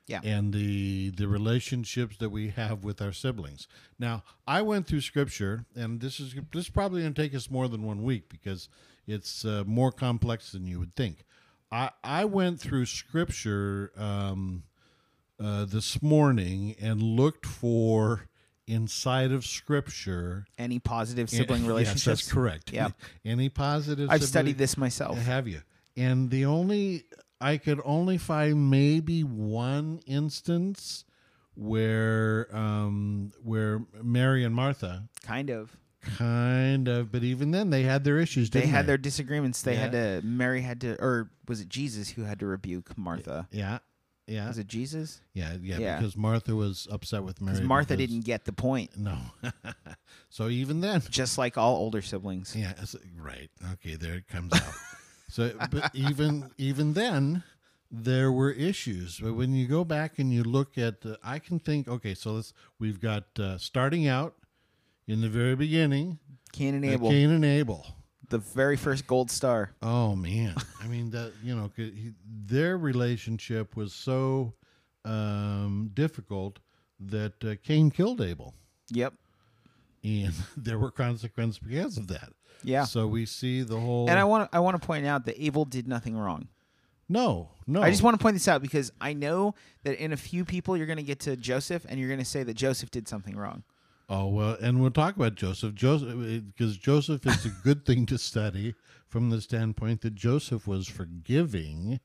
Yeah. 0.07 0.19
and 0.23 0.51
the 0.51 1.11
the 1.11 1.27
relationships 1.27 2.17
that 2.17 2.31
we 2.31 2.49
have 2.49 2.83
with 2.83 3.01
our 3.01 3.13
siblings. 3.13 3.67
Now, 3.99 4.23
I 4.47 4.61
went 4.63 4.87
through 4.87 5.01
scripture, 5.01 5.65
and 5.75 6.01
this 6.01 6.19
is 6.19 6.33
this 6.51 6.65
is 6.65 6.69
probably 6.69 7.01
going 7.03 7.13
to 7.13 7.21
take 7.21 7.35
us 7.35 7.49
more 7.51 7.67
than 7.69 7.83
one 7.83 8.01
week 8.03 8.27
because 8.27 8.67
it's 9.07 9.45
uh, 9.45 9.63
more 9.65 9.91
complex 9.91 10.51
than 10.51 10.65
you 10.65 10.79
would 10.79 10.95
think. 10.95 11.23
I 11.71 11.91
I 12.03 12.25
went 12.25 12.59
through 12.59 12.87
scripture 12.87 13.91
um, 13.95 14.63
uh, 15.43 15.65
this 15.65 16.01
morning 16.01 16.75
and 16.81 17.01
looked 17.01 17.45
for 17.45 18.27
inside 18.67 19.31
of 19.31 19.45
scripture 19.45 20.45
Any 20.57 20.79
positive 20.79 21.29
sibling 21.29 21.61
Yes, 21.63 21.67
relationships? 21.67 22.03
that's 22.05 22.31
correct. 22.31 22.71
Yeah. 22.71 22.89
Any 23.25 23.49
positive? 23.49 24.09
I've 24.09 24.19
sibling- 24.21 24.27
studied 24.27 24.57
this 24.57 24.77
myself. 24.77 25.17
have 25.17 25.47
you? 25.47 25.61
And 25.97 26.29
the 26.29 26.45
only 26.45 27.03
I 27.41 27.57
could 27.57 27.81
only 27.83 28.17
find 28.19 28.69
maybe 28.69 29.23
one 29.23 29.99
instance 30.05 31.05
where 31.55 32.47
um 32.55 33.31
where 33.43 33.81
Mary 34.01 34.43
and 34.43 34.55
Martha 34.55 35.07
Kind 35.23 35.49
of. 35.49 35.75
kind 36.01 36.87
of 36.87 37.11
but 37.11 37.23
even 37.23 37.51
then 37.51 37.69
they 37.69 37.83
had 37.83 38.03
their 38.03 38.19
issues 38.19 38.49
They 38.49 38.67
had 38.67 38.87
their 38.87 38.97
disagreements. 38.97 39.61
They 39.61 39.75
had 39.75 39.91
to. 39.91 40.21
Mary 40.23 40.61
had 40.61 40.81
to, 40.81 40.95
or 41.01 41.29
was 41.47 41.61
it 41.61 41.67
Jesus 41.69 42.09
who 42.11 42.23
had 42.23 42.39
to 42.39 42.45
rebuke 42.45 42.97
Martha? 42.97 43.47
yeah 43.51 43.79
yeah 44.27 44.49
Is 44.49 44.57
it 44.57 44.67
Jesus? 44.67 45.21
yeah 45.33 45.55
yeah 45.61 45.77
Yeah. 45.79 45.97
because 45.97 46.15
Martha 46.15 46.55
was 46.55 46.87
upset 46.91 47.23
with 47.23 47.41
Mary 47.41 47.55
Because 47.55 47.67
Martha 47.67 47.95
because- 47.97 48.09
didn't 48.11 48.25
get 48.25 48.45
the 48.45 48.53
point. 48.53 48.97
no 48.97 49.17
so 50.29 50.47
even 50.49 50.81
then 50.81 51.01
Just 51.09 51.37
like 51.37 51.57
all 51.57 51.75
older 51.77 52.01
siblings. 52.01 52.55
Yeah, 52.55 52.71
it's- 52.71 52.95
right. 53.19 53.49
Okay, 53.73 53.95
there 53.95 54.15
it 54.15 54.27
comes 54.27 54.53
out. 54.53 54.73
so, 55.29 55.51
but 55.71 55.91
even 55.95 56.51
even 56.57 56.93
then, 56.93 57.43
there 57.91 58.31
were 58.31 58.51
issues. 58.51 59.19
But 59.19 59.33
when 59.33 59.53
you 59.53 59.67
go 59.67 59.83
back 59.83 60.17
and 60.19 60.31
you 60.31 60.43
look 60.43 60.77
at, 60.77 61.05
uh, 61.05 61.15
I 61.23 61.39
can 61.39 61.59
think. 61.59 61.87
Okay, 61.87 62.13
so 62.15 62.33
let's. 62.33 62.53
We've 62.79 62.99
got 63.01 63.25
uh, 63.39 63.57
starting 63.57 64.07
out 64.07 64.35
in 65.07 65.19
the 65.21 65.27
very 65.29 65.55
beginning, 65.55 66.19
Cain 66.53 66.75
and 66.75 66.85
uh, 66.85 66.89
Abel, 66.89 67.09
Cain 67.09 67.31
and 67.31 67.43
Abel. 67.45 67.85
The 68.31 68.39
very 68.39 68.75
first 68.77 69.05
gold 69.05 69.29
star. 69.29 69.71
Oh 69.81 70.15
man, 70.15 70.55
I 70.83 70.87
mean 70.87 71.11
that. 71.11 71.31
You 71.43 71.55
know 71.55 71.69
he- 71.75 72.13
their 72.25 72.77
relationship 72.77 73.75
was 73.75 73.93
so 73.93 74.53
um, 75.05 75.91
difficult 75.93 76.59
that 76.99 77.33
uh, 77.43 77.55
Cain 77.63 77.91
killed 77.91 78.21
Abel, 78.21 78.53
Yep. 78.89 79.13
and 80.03 80.33
there 80.57 80.79
were 80.79 80.91
consequences 80.91 81.59
because 81.59 81.97
of 81.97 82.07
that. 82.07 82.29
Yeah. 82.63 82.83
So 82.85 83.07
we 83.07 83.25
see 83.25 83.61
the 83.63 83.79
whole. 83.79 84.09
And 84.09 84.19
I 84.19 84.23
want 84.23 84.49
I 84.53 84.59
want 84.59 84.79
to 84.79 84.85
point 84.85 85.05
out 85.05 85.25
that 85.25 85.41
Abel 85.43 85.65
did 85.65 85.87
nothing 85.87 86.15
wrong. 86.15 86.47
no, 87.09 87.49
no. 87.67 87.81
I 87.81 87.89
just 87.89 88.03
want 88.03 88.17
to 88.17 88.21
point 88.23 88.35
this 88.35 88.47
out 88.47 88.61
because 88.61 88.91
I 89.01 89.13
know 89.13 89.55
that 89.83 90.01
in 90.01 90.13
a 90.13 90.17
few 90.17 90.45
people 90.45 90.77
you're 90.77 90.85
going 90.85 90.97
to 90.97 91.03
get 91.03 91.19
to 91.21 91.35
Joseph 91.35 91.85
and 91.89 91.99
you're 91.99 92.09
going 92.09 92.19
to 92.19 92.25
say 92.25 92.43
that 92.43 92.53
Joseph 92.53 92.91
did 92.91 93.07
something 93.07 93.35
wrong. 93.35 93.63
Oh 94.13 94.27
well, 94.27 94.57
and 94.61 94.81
we'll 94.81 94.91
talk 94.91 95.15
about 95.15 95.35
Joseph. 95.35 95.73
Joseph, 95.73 96.43
because 96.55 96.77
Joseph 96.77 97.25
is 97.25 97.45
a 97.45 97.49
good 97.63 97.85
thing 97.85 98.05
to 98.07 98.17
study 98.17 98.75
from 99.07 99.29
the 99.29 99.39
standpoint 99.41 100.01
that 100.01 100.15
Joseph 100.15 100.67
was 100.67 100.87
forgiving 100.87 101.99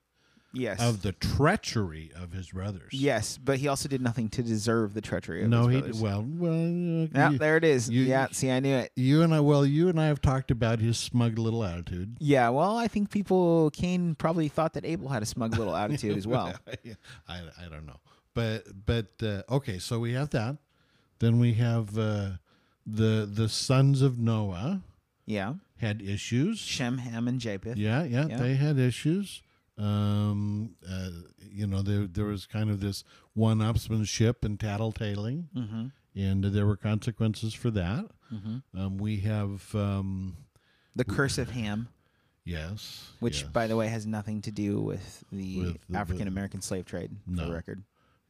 Yes. 0.53 0.81
of 0.81 1.03
the 1.03 1.13
treachery 1.13 2.11
of 2.17 2.33
his 2.33 2.51
brothers. 2.53 2.93
yes, 2.95 3.37
but 3.37 3.59
he 3.59 3.69
also 3.69 3.91
did 3.91 4.01
nothing 4.01 4.31
to 4.31 4.43
deserve 4.43 4.95
the 4.95 5.03
treachery 5.03 5.43
of 5.43 5.51
No, 5.51 5.67
his 5.67 5.75
he 5.75 5.81
brothers. 5.83 6.01
well, 6.01 6.25
well. 6.27 6.53
uh, 7.05 7.09
Yeah, 7.15 7.31
you, 7.33 7.39
there 7.39 7.57
it 7.59 7.65
is. 7.65 7.91
you- 7.91 8.05
yeah, 8.05 8.29
see, 8.31 8.51
I 8.51 8.61
knew 8.61 8.75
it. 8.77 8.91
you 8.97 9.21
and 9.23 9.35
I, 9.35 9.41
well, 9.41 9.67
you 9.67 9.91
and 9.91 10.01
I 10.01 10.07
have 10.07 10.23
talked 10.23 10.51
about 10.51 10.79
his 10.79 10.97
smug 10.97 11.39
little 11.39 11.63
attitude. 11.63 12.17
Yeah, 12.21 12.49
well, 12.51 12.75
I 12.79 12.89
think 12.89 13.11
people, 13.11 13.71
Cain 13.73 14.15
probably 14.15 14.49
thought 14.49 14.73
that 14.75 14.87
Abel 14.87 15.09
had 15.11 15.23
a 15.23 15.27
smug 15.27 15.59
little 15.59 15.77
attitude 15.85 16.17
as 16.17 16.27
well. 16.27 16.55
I, 17.29 17.41
I 17.41 17.69
don't 17.71 17.85
know, 17.85 18.01
but 18.33 18.65
but 18.87 19.09
uh, 19.23 19.43
okay. 19.57 19.79
So 19.79 19.99
we 19.99 20.13
have 20.15 20.31
that. 20.31 20.57
Then 21.19 21.39
we 21.39 21.55
have 21.55 21.97
uh, 21.99 22.31
the 22.87 23.29
the 23.33 23.49
sons 23.49 24.03
of 24.03 24.19
Noah 24.19 24.83
Yeah. 25.27 25.55
had 25.79 26.03
issues. 26.03 26.59
Shem, 26.59 26.99
Ham, 26.99 27.27
and 27.29 27.41
Japheth. 27.41 27.77
Yeah, 27.77 28.05
yeah, 28.05 28.27
Yeah. 28.29 28.37
they 28.39 28.55
had 28.57 28.79
issues. 28.79 29.43
Um, 29.79 30.75
uh, 30.89 31.11
you 31.51 31.67
know, 31.67 31.83
there 31.83 32.07
there 32.07 32.25
was 32.27 32.47
kind 32.47 32.71
of 32.71 32.81
this 32.81 33.05
one-upsmanship 33.35 34.37
and 34.45 34.59
tattletaling, 34.59 35.45
Mm-hmm. 35.55 35.87
and 36.15 36.45
there 36.45 36.67
were 36.67 36.77
consequences 36.77 37.53
for 37.55 37.71
that. 37.71 38.07
Mm-hmm. 38.33 38.79
Um, 38.81 38.97
we 38.99 39.19
have 39.21 39.75
um, 39.75 40.37
The 40.97 41.05
curse 41.05 41.37
of 41.39 41.51
Ham, 41.51 41.89
yes, 42.45 43.11
which, 43.21 43.43
yes. 43.43 43.51
by 43.51 43.67
the 43.67 43.77
way, 43.77 43.89
has 43.89 44.07
nothing 44.07 44.41
to 44.43 44.51
do 44.51 44.81
with 44.81 45.23
the, 45.31 45.77
the- 45.91 45.99
African 45.99 46.27
American 46.29 46.63
slave 46.63 46.87
trade, 46.87 47.11
for 47.25 47.31
No. 47.31 47.47
the 47.47 47.53
record. 47.53 47.83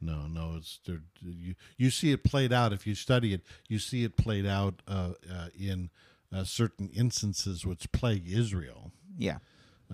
No, 0.06 0.26
no, 0.26 0.54
it's 0.56 0.78
there, 0.86 1.00
you. 1.22 1.54
You 1.76 1.90
see 1.90 2.12
it 2.12 2.22
played 2.22 2.52
out 2.52 2.72
if 2.72 2.86
you 2.86 2.94
study 2.94 3.34
it. 3.34 3.42
You 3.68 3.78
see 3.78 4.04
it 4.04 4.16
played 4.16 4.46
out 4.46 4.74
uh, 4.86 5.12
uh, 5.30 5.48
in 5.58 5.90
uh, 6.32 6.44
certain 6.44 6.88
instances 6.90 7.66
which 7.66 7.90
plague 7.92 8.24
Israel. 8.28 8.92
Yeah. 9.18 9.38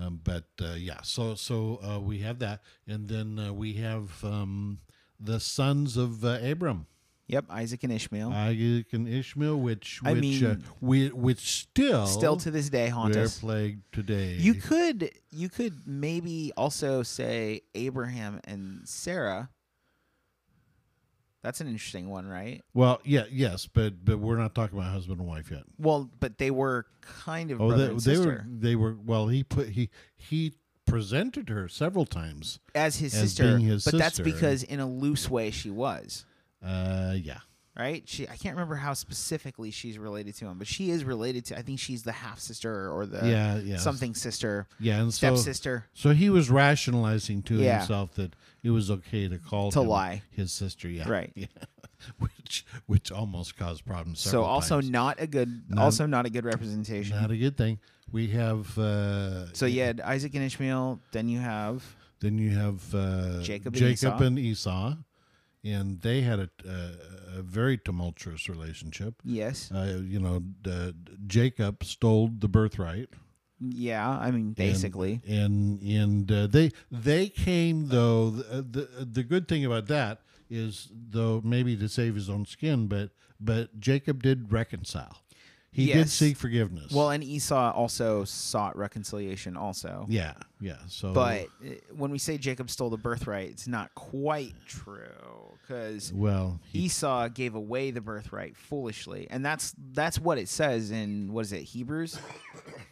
Um, 0.01 0.21
but 0.23 0.45
uh, 0.61 0.75
yeah, 0.75 1.03
so 1.03 1.35
so 1.35 1.81
uh, 1.83 2.01
we 2.01 2.19
have 2.21 2.39
that, 2.39 2.63
and 2.87 3.09
then 3.09 3.39
uh, 3.39 3.53
we 3.53 3.75
have 3.75 4.25
um, 4.25 4.79
the 5.21 5.39
sons 5.39 5.97
of 5.97 6.25
uh, 6.25 6.39
Abram, 6.43 6.87
Yep. 7.33 7.47
Isaac 7.51 7.85
and 7.85 7.93
Ishmael. 7.93 8.33
Isaac 8.33 8.93
and 8.93 9.09
Ishmael, 9.09 9.59
which 9.59 10.01
I 10.05 10.13
which 10.13 10.43
uh, 10.43 10.49
mean, 10.49 10.65
we, 10.81 11.09
which 11.09 11.39
still 11.41 12.07
Still 12.07 12.37
to 12.39 12.51
this 12.51 12.69
day 12.69 12.89
haunt 12.89 13.17
us. 13.17 13.39
plagued 13.39 13.83
today. 13.93 14.35
You 14.39 14.55
could 14.55 15.11
you 15.31 15.49
could 15.49 15.87
maybe 15.87 16.53
also 16.57 17.03
say 17.03 17.63
Abraham 17.75 18.41
and 18.45 18.87
Sarah. 18.89 19.49
That's 21.43 21.61
an 21.61 21.67
interesting 21.67 22.09
one, 22.09 22.27
right? 22.27 22.63
well, 22.73 23.01
yeah, 23.05 23.25
yes, 23.31 23.67
but 23.67 24.05
but 24.05 24.19
we're 24.19 24.37
not 24.37 24.55
talking 24.55 24.79
about 24.79 24.93
husband 24.93 25.19
and 25.19 25.29
wife 25.29 25.51
yet. 25.51 25.65
Well, 25.79 26.09
but 26.21 26.39
they 26.39 26.51
were 26.53 26.87
kind 27.01 27.51
of 27.51 27.61
Oh, 27.61 27.73
they, 27.73 27.93
they 28.13 28.19
were 28.19 28.45
they 28.49 28.77
were 28.77 28.97
well. 29.05 29.27
He 29.29 29.43
put 29.43 29.71
he 29.71 29.91
he 30.17 30.55
presented 30.87 31.49
her 31.49 31.69
several 31.69 32.05
times. 32.07 32.61
as 32.75 32.97
his 32.97 33.15
as 33.15 33.21
sister, 33.21 33.59
his 33.59 33.85
but 33.85 33.99
that's 33.99 34.21
because 34.21 34.63
in 34.63 34.79
a 34.81 34.87
loose 34.89 35.29
way 35.31 35.51
she 35.51 35.71
was 35.71 36.25
Uh, 36.65 37.15
yeah, 37.17 37.39
right. 37.77 38.03
She 38.09 38.29
I 38.29 38.37
can't 38.37 38.55
remember 38.55 38.77
how 38.77 38.93
specifically 38.95 39.71
she's 39.73 39.99
related 39.99 40.37
to 40.37 40.47
him, 40.47 40.59
but 40.59 40.67
she 40.69 40.91
is 40.91 41.03
related 41.05 41.45
to. 41.47 41.59
I 41.59 41.63
think 41.63 41.79
she's 41.81 42.03
the 42.05 42.13
half 42.13 42.39
sister 42.39 42.91
or 42.91 43.07
the 43.07 43.29
Yeah, 43.29 43.59
yeah. 43.59 43.79
something 43.79 44.15
sister, 44.15 44.69
yeah, 44.79 45.01
and 45.01 45.13
so 45.13 45.35
stepsister. 45.35 45.87
so 45.93 46.11
he 46.11 46.31
was 46.31 46.51
rationalizing 46.51 47.43
to 47.45 47.57
Yeah. 47.57 47.79
himself 47.79 48.15
that 48.15 48.35
it 48.63 48.71
was 48.71 48.91
okay 48.91 49.29
to 49.29 49.39
call 49.39 49.71
To 49.73 49.81
him 49.81 49.89
lie. 49.89 50.23
his 50.31 50.53
sister. 50.53 50.89
Yeah, 50.89 51.09
Right. 51.09 51.33
Yeah. 51.37 51.47
which 52.19 52.65
which 52.87 53.13
almost 53.13 53.57
caused 53.57 53.85
problems. 53.85 54.21
So 54.21 54.43
also 54.43 54.77
times. 54.81 54.91
not 54.91 55.21
a 55.21 55.27
good, 55.27 55.65
Not- 55.69 55.83
also 55.85 56.07
not 56.07 56.27
a 56.27 56.31
good 56.31 56.45
representation. 56.45 57.17
not 57.21 57.31
a 57.31 57.37
good 57.37 57.57
thing. 57.57 57.79
We 58.11 58.29
have 58.29 58.77
uh, 58.79 59.53
so 59.53 59.67
you 59.67 59.83
had 59.83 60.01
Isaac 60.01 60.35
and 60.35 60.45
Ishmael. 60.45 61.01
Then 61.13 61.29
you 61.29 61.39
have 61.41 61.83
Then 62.21 62.39
you 62.39 62.51
have 62.51 62.95
uh, 62.95 63.41
Jacob 63.43 63.75
and 63.75 63.77
Jacob 63.77 64.15
Esau. 64.21 64.23
and 64.25 64.39
Esau, 64.39 64.95
and 65.65 66.01
they 66.03 66.21
had 66.23 66.39
a, 66.41 66.51
a, 66.69 67.39
a 67.39 67.43
very 67.43 67.79
tumultuous 67.79 68.49
relationship. 68.49 69.15
yes, 69.25 69.71
Uh, 69.73 70.01
you 70.05 70.21
know, 70.21 70.43
Jacob 71.27 71.83
stole 71.85 72.29
the 72.39 72.49
birthright. 72.49 73.09
Yeah. 73.71 74.09
I 74.09 74.31
mean, 74.31 74.53
basically, 74.53 75.21
and 75.27 75.81
and 75.83 76.31
uh, 76.31 76.47
they 76.47 76.71
they 76.91 77.29
came 77.29 77.89
though. 77.89 78.31
The, 78.31 78.63
the 78.63 79.05
the 79.05 79.23
good 79.23 79.49
thing 79.49 79.65
about 79.65 79.87
that 79.89 80.23
is 80.51 80.89
though 80.93 81.41
maybe 81.45 81.77
to 81.77 81.89
save 81.89 82.15
his 82.15 82.29
own 82.29 82.47
skin, 82.47 82.87
but 82.87 83.11
but 83.41 83.79
Jacob 83.81 84.23
did 84.23 84.53
reconcile. 84.53 85.19
He 85.75 85.91
did 85.91 86.11
seek 86.11 86.37
forgiveness. 86.37 86.93
well, 86.93 87.09
and 87.09 87.25
Esau 87.25 87.73
also 87.73 88.25
sought 88.25 88.77
reconciliation, 88.77 89.57
also. 89.57 90.05
yeah, 90.07 90.35
yeah. 90.61 90.77
So, 90.87 91.15
But 91.15 91.47
uh, 91.65 91.71
when 91.97 92.11
we 92.11 92.19
say 92.19 92.37
Jacob 92.37 92.69
stole 92.69 92.91
the 92.91 92.99
birthright, 92.99 93.49
it's 93.49 93.67
not 93.67 93.95
quite 93.95 94.53
true 94.67 95.57
because 95.63 96.13
well, 96.13 96.61
he, 96.71 96.81
Esau 96.81 97.29
gave 97.29 97.55
away 97.55 97.91
the 97.91 98.03
birthright 98.03 98.55
foolishly, 98.55 99.27
and 99.31 99.43
that's 99.43 99.75
that's 99.93 100.19
what 100.19 100.37
it 100.37 100.51
says 100.51 100.91
in 100.91 101.33
what 101.33 101.47
is 101.47 101.55
it 101.55 101.63
Hebrews? 101.63 102.19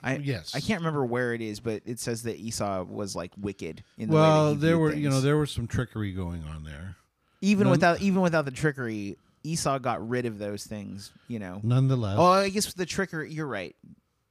I 0.03 0.17
Yes. 0.17 0.55
I 0.55 0.61
can't 0.61 0.81
remember 0.81 1.05
where 1.05 1.35
it 1.35 1.41
is, 1.41 1.61
but 1.61 1.83
it 1.85 1.99
says 2.01 2.23
that 2.25 2.37
Esau 2.39 2.85
was 2.85 3.15
like 3.15 3.33
wicked 3.39 3.83
in 3.99 4.09
the 4.09 4.15
well, 4.15 4.55
there 4.55 4.79
were 4.79 4.95
you 4.95 5.09
know 5.11 5.21
there 5.21 5.37
was 5.37 5.51
some 5.51 5.67
trickery 5.67 6.13
going 6.13 6.43
on 6.45 6.65
there. 6.65 6.97
even 7.41 7.65
none- 7.65 7.71
without 7.73 8.01
even 8.01 8.21
without 8.23 8.45
the 8.45 8.51
trickery, 8.51 9.17
Esau 9.43 9.79
got 9.79 10.07
rid 10.09 10.27
of 10.27 10.39
those 10.39 10.65
things. 10.67 11.13
You 11.29 11.39
know. 11.39 11.61
Nonetheless, 11.63 12.17
Oh, 12.19 12.25
I 12.27 12.49
guess 12.51 12.73
the 12.73 12.87
trickery. 12.87 13.33
You're 13.33 13.47
right. 13.47 13.75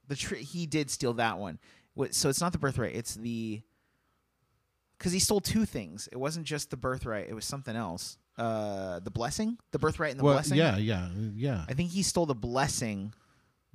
The 0.08 0.16
tri- 0.16 0.38
he 0.38 0.66
did 0.66 0.90
steal 0.90 1.12
that 1.14 1.38
one. 1.38 1.58
What- 1.94 2.14
So 2.14 2.28
it's 2.28 2.40
not 2.40 2.52
the 2.52 2.58
birthright. 2.58 2.94
It's 2.96 3.14
the 3.14 3.62
because 4.98 5.12
he 5.12 5.18
stole 5.18 5.40
two 5.40 5.64
things. 5.64 6.08
It 6.12 6.18
wasn't 6.18 6.46
just 6.46 6.70
the 6.70 6.76
birthright. 6.76 7.28
It 7.28 7.34
was 7.34 7.44
something 7.44 7.74
else. 7.76 8.18
Uh, 8.36 9.00
the 9.00 9.10
blessing, 9.10 9.58
the 9.70 9.78
birthright, 9.78 10.12
and 10.12 10.20
the 10.20 10.24
well, 10.24 10.34
blessing. 10.34 10.56
yeah, 10.56 10.76
yeah, 10.78 11.08
yeah. 11.34 11.64
I 11.68 11.74
think 11.74 11.90
he 11.90 12.02
stole 12.02 12.24
the 12.26 12.34
blessing, 12.34 13.12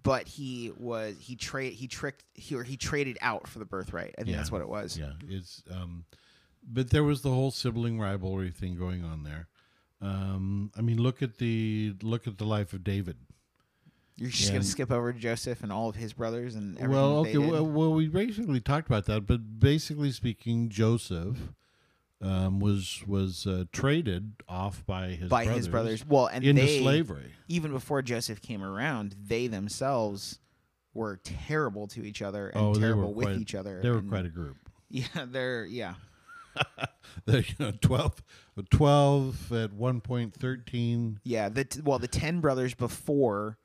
but 0.05 0.27
he 0.29 0.71
was 0.77 1.15
he 1.19 1.35
trade 1.35 1.73
he 1.73 1.87
tricked 1.87 2.23
he 2.33 2.55
or 2.55 2.63
he 2.63 2.77
traded 2.77 3.17
out 3.21 3.47
for 3.47 3.59
the 3.59 3.65
birthright. 3.65 4.15
I 4.17 4.21
think 4.21 4.29
Yeah. 4.29 4.37
that's 4.37 4.51
what 4.51 4.61
it 4.61 4.69
was. 4.69 4.97
Yeah, 4.97 5.11
it's 5.27 5.63
um, 5.69 6.05
but 6.63 6.91
there 6.91 7.03
was 7.03 7.21
the 7.21 7.31
whole 7.31 7.51
sibling 7.51 7.99
rivalry 7.99 8.51
thing 8.51 8.77
going 8.77 9.03
on 9.03 9.23
there. 9.23 9.47
Um, 10.01 10.71
I 10.77 10.81
mean, 10.81 11.01
look 11.01 11.21
at 11.21 11.37
the 11.39 11.95
look 12.01 12.27
at 12.27 12.37
the 12.37 12.45
life 12.45 12.71
of 12.73 12.83
David. 12.83 13.17
You're 14.17 14.29
just 14.29 14.45
Yeah. 14.47 14.53
gonna 14.53 14.63
skip 14.63 14.91
over 14.91 15.11
Joseph 15.11 15.61
and 15.63 15.73
all 15.73 15.89
of 15.89 15.95
his 15.95 16.13
brothers 16.13 16.55
and 16.55 16.77
everything. 16.77 16.91
Well, 16.91 17.17
okay, 17.19 17.37
well, 17.37 17.65
well, 17.65 17.93
we 17.93 18.07
basically 18.07 18.61
talked 18.61 18.87
about 18.87 19.05
that, 19.07 19.25
but 19.25 19.59
basically 19.59 20.11
speaking, 20.11 20.69
Joseph 20.69 21.37
um, 22.25 22.59
was 22.59 23.03
was 23.07 23.45
uh, 23.45 23.65
traded 23.71 24.33
off 24.49 24.85
by 24.85 25.09
his 25.09 25.29
by 25.29 25.43
brothers 25.45 25.57
his 25.57 25.67
brothers. 25.69 26.05
Well, 26.05 26.27
and 26.27 26.43
into 26.43 26.61
they, 26.61 26.79
slavery. 26.81 27.31
even 27.47 27.71
before 27.71 28.01
Joseph 28.01 28.41
came 28.41 28.63
around, 28.63 29.15
they 29.21 29.47
themselves 29.47 30.39
were 30.93 31.19
terrible 31.23 31.87
to 31.87 32.03
each 32.03 32.21
other 32.21 32.49
and 32.49 32.61
Oh, 32.61 32.73
terrible 32.73 33.13
with 33.13 33.27
quite, 33.27 33.37
each 33.39 33.53
other. 33.53 33.79
They 33.81 33.89
were 33.89 33.97
and- 33.99 34.09
quite 34.09 34.25
a 34.25 34.29
group. 34.29 34.57
yeah. 34.89 35.05
They're 35.27 35.65
yeah. 35.65 35.95
They, 37.25 37.39
you 37.39 37.55
know, 37.59 37.71
12, 37.81 38.23
12 38.71 39.51
at 39.53 39.73
one 39.73 40.01
point, 40.01 40.33
thirteen. 40.33 41.19
Yeah, 41.23 41.49
the 41.49 41.63
t- 41.65 41.81
well, 41.83 41.99
the 41.99 42.07
ten 42.07 42.39
brothers 42.41 42.73
before 42.73 43.57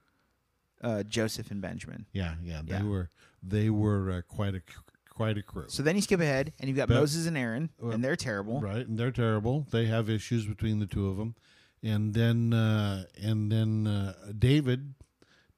uh, 0.82 1.02
Joseph 1.04 1.50
and 1.50 1.60
Benjamin. 1.60 2.06
Yeah, 2.12 2.34
yeah, 2.42 2.62
they 2.64 2.74
Yeah. 2.74 2.82
were 2.84 3.10
they 3.42 3.70
were 3.70 4.10
uh, 4.10 4.22
quite 4.28 4.54
a 4.54 4.62
quite 5.10 5.36
a 5.36 5.42
crew. 5.42 5.66
So 5.68 5.82
then 5.82 5.96
you 5.96 6.02
skip 6.02 6.20
ahead, 6.20 6.52
and 6.58 6.68
you've 6.68 6.76
got 6.76 6.88
But- 6.88 6.94
Moses 6.94 7.26
and 7.26 7.36
Aaron, 7.36 7.70
Well, 7.78 7.92
and 7.92 8.02
they're 8.02 8.16
terrible. 8.16 8.60
Right, 8.60 8.86
and 8.86 8.98
they're 8.98 9.10
terrible. 9.12 9.66
They 9.70 9.86
have 9.86 10.08
issues 10.08 10.46
between 10.46 10.78
the 10.78 10.86
two 10.86 11.08
of 11.08 11.16
them, 11.18 11.34
and 11.82 12.14
then 12.14 12.52
uh, 12.54 13.04
and 13.20 13.50
then 13.52 13.86
uh, 13.86 14.14
David, 14.38 14.94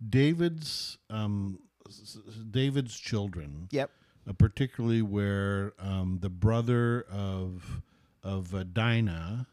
David's 0.06 0.98
um, 1.10 1.60
s- 1.88 2.18
s- 2.26 2.34
David's 2.50 2.98
children, 2.98 3.68
Yep. 3.70 3.90
uh, 4.28 4.32
particularly 4.32 5.02
where 5.02 5.74
um, 5.78 6.18
the 6.20 6.30
brother 6.30 7.02
of 7.10 7.82
of 8.24 8.54
uh, 8.54 8.64
Dinah, 8.64 9.46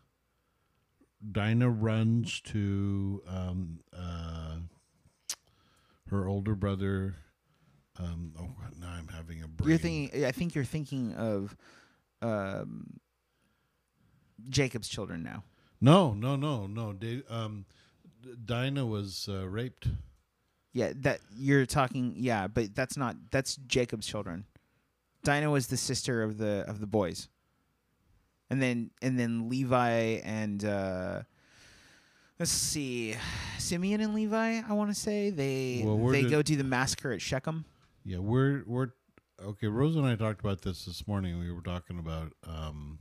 Dinah 1.32 1.70
runs 1.70 2.40
to 2.42 3.22
um, 3.28 3.80
uh, 3.94 4.56
her 6.10 6.28
older 6.28 6.56
brother. 6.56 7.16
Um, 8.00 8.34
oh, 8.40 8.48
now 8.80 8.90
I'm 8.92 9.08
having 9.10 9.44
a 9.44 9.48
brain. 9.48 9.70
You're 9.70 9.78
thinking. 9.78 10.26
I 10.26 10.32
think 10.32 10.56
you're 10.56 10.64
thinking 10.64 11.14
of 11.16 11.56
um, 12.22 13.00
Jacob's 14.50 14.88
children 14.88 15.22
now. 15.24 15.44
No, 15.82 16.14
no, 16.14 16.36
no, 16.36 16.66
no. 16.68 16.94
Da- 16.94 17.24
um, 17.30 17.66
Dinah 18.46 18.86
was 18.86 19.28
uh, 19.30 19.48
raped. 19.48 19.88
Yeah, 20.74 20.94
that 20.98 21.20
you're 21.38 21.66
talking. 21.66 22.14
Yeah, 22.18 22.48
but 22.48 22.74
that's 22.76 22.96
not. 22.98 23.16
That's 23.32 23.56
Jacob's 23.68 24.08
children. 24.08 24.46
Dinah 25.24 25.52
was 25.52 25.68
the 25.68 25.78
sister 25.78 26.24
of 26.24 26.38
the 26.38 26.64
of 26.68 26.80
the 26.80 26.88
boys. 26.88 27.28
And 28.50 28.62
then 28.62 28.92
and 29.02 29.20
then 29.20 29.50
Levi 29.50 30.22
and 30.24 30.64
uh, 30.66 31.22
let's 32.40 32.52
see, 32.52 33.16
Simeon 33.58 34.02
and 34.02 34.16
Levi. 34.16 34.62
I 34.68 34.74
want 34.74 34.90
to 34.90 34.96
say 34.96 35.30
they 35.30 35.84
Well, 35.86 35.98
they 36.08 36.22
did- 36.24 36.32
go 36.32 36.42
do 36.42 36.56
the 36.56 36.64
massacre 36.64 37.12
at 37.12 37.22
Shechem. 37.22 37.66
Yeah, 38.10 38.18
we're 38.18 38.64
we're 38.66 38.88
okay. 39.40 39.68
Rose 39.68 39.96
and 39.96 40.08
I 40.08 40.16
talked 40.16 40.40
about 40.40 40.64
this 40.64 40.86
this 40.86 41.08
morning. 41.08 41.38
We 41.38 41.52
were 41.52 41.62
talking 41.62 42.00
about 42.00 42.34
um, 42.44 42.98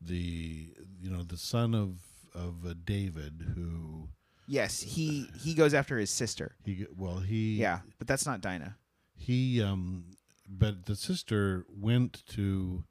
the 0.00 0.74
you 0.98 1.10
know 1.10 1.22
the 1.22 1.36
son 1.36 1.74
of 1.74 1.98
of 2.34 2.64
uh, 2.66 2.72
David 2.86 3.52
who 3.54 4.08
Yes, 4.46 4.80
he 4.80 5.28
he 5.42 5.52
goes 5.52 5.74
after 5.74 5.98
his 5.98 6.08
sister. 6.08 6.56
he 6.64 6.86
well 6.96 7.18
he 7.18 7.56
Yeah, 7.56 7.80
but 7.98 8.06
that's 8.06 8.24
not 8.24 8.40
Dinah. 8.40 8.78
he 9.14 9.62
um 9.62 10.16
but 10.48 10.86
the 10.86 10.96
sister 10.96 11.66
went 11.68 12.24
to 12.28 12.84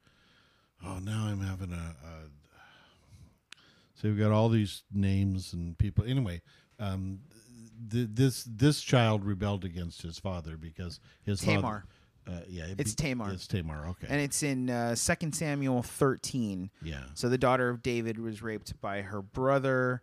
oh 0.86 1.00
now 1.00 1.26
I'm 1.26 1.40
having 1.40 1.72
a, 1.72 1.96
a 2.06 2.30
So 3.96 4.08
we've 4.08 4.18
got 4.20 4.30
all 4.30 4.50
these 4.50 4.84
names 4.92 5.52
and 5.52 5.76
people. 5.76 6.04
Anyway, 6.04 6.42
um, 6.78 7.22
th- 7.90 8.08
this 8.12 8.44
this 8.44 8.80
child 8.82 9.24
rebelled 9.24 9.64
against 9.64 10.02
his 10.02 10.18
father 10.18 10.56
because 10.56 11.00
his 11.24 11.40
Tamar. 11.40 11.84
Father, 12.26 12.40
uh, 12.40 12.44
yeah, 12.48 12.64
it 12.64 12.80
It's 12.80 12.94
be- 12.94 13.02
Tamar. 13.02 13.32
It's 13.32 13.46
Tamar. 13.46 13.86
Okay. 13.88 14.06
And 14.08 14.20
it's 14.20 14.42
in 14.42 14.70
uh, 14.70 14.94
2 14.96 15.32
Samuel 15.32 15.82
13. 15.82 16.70
yeah. 16.82 17.04
So 17.14 17.28
the 17.28 17.36
daughter 17.38 17.68
of 17.68 17.82
David 17.82 18.18
was 18.18 18.42
raped 18.42 18.80
by 18.80 19.02
her 19.02 19.20
brother. 19.22 20.02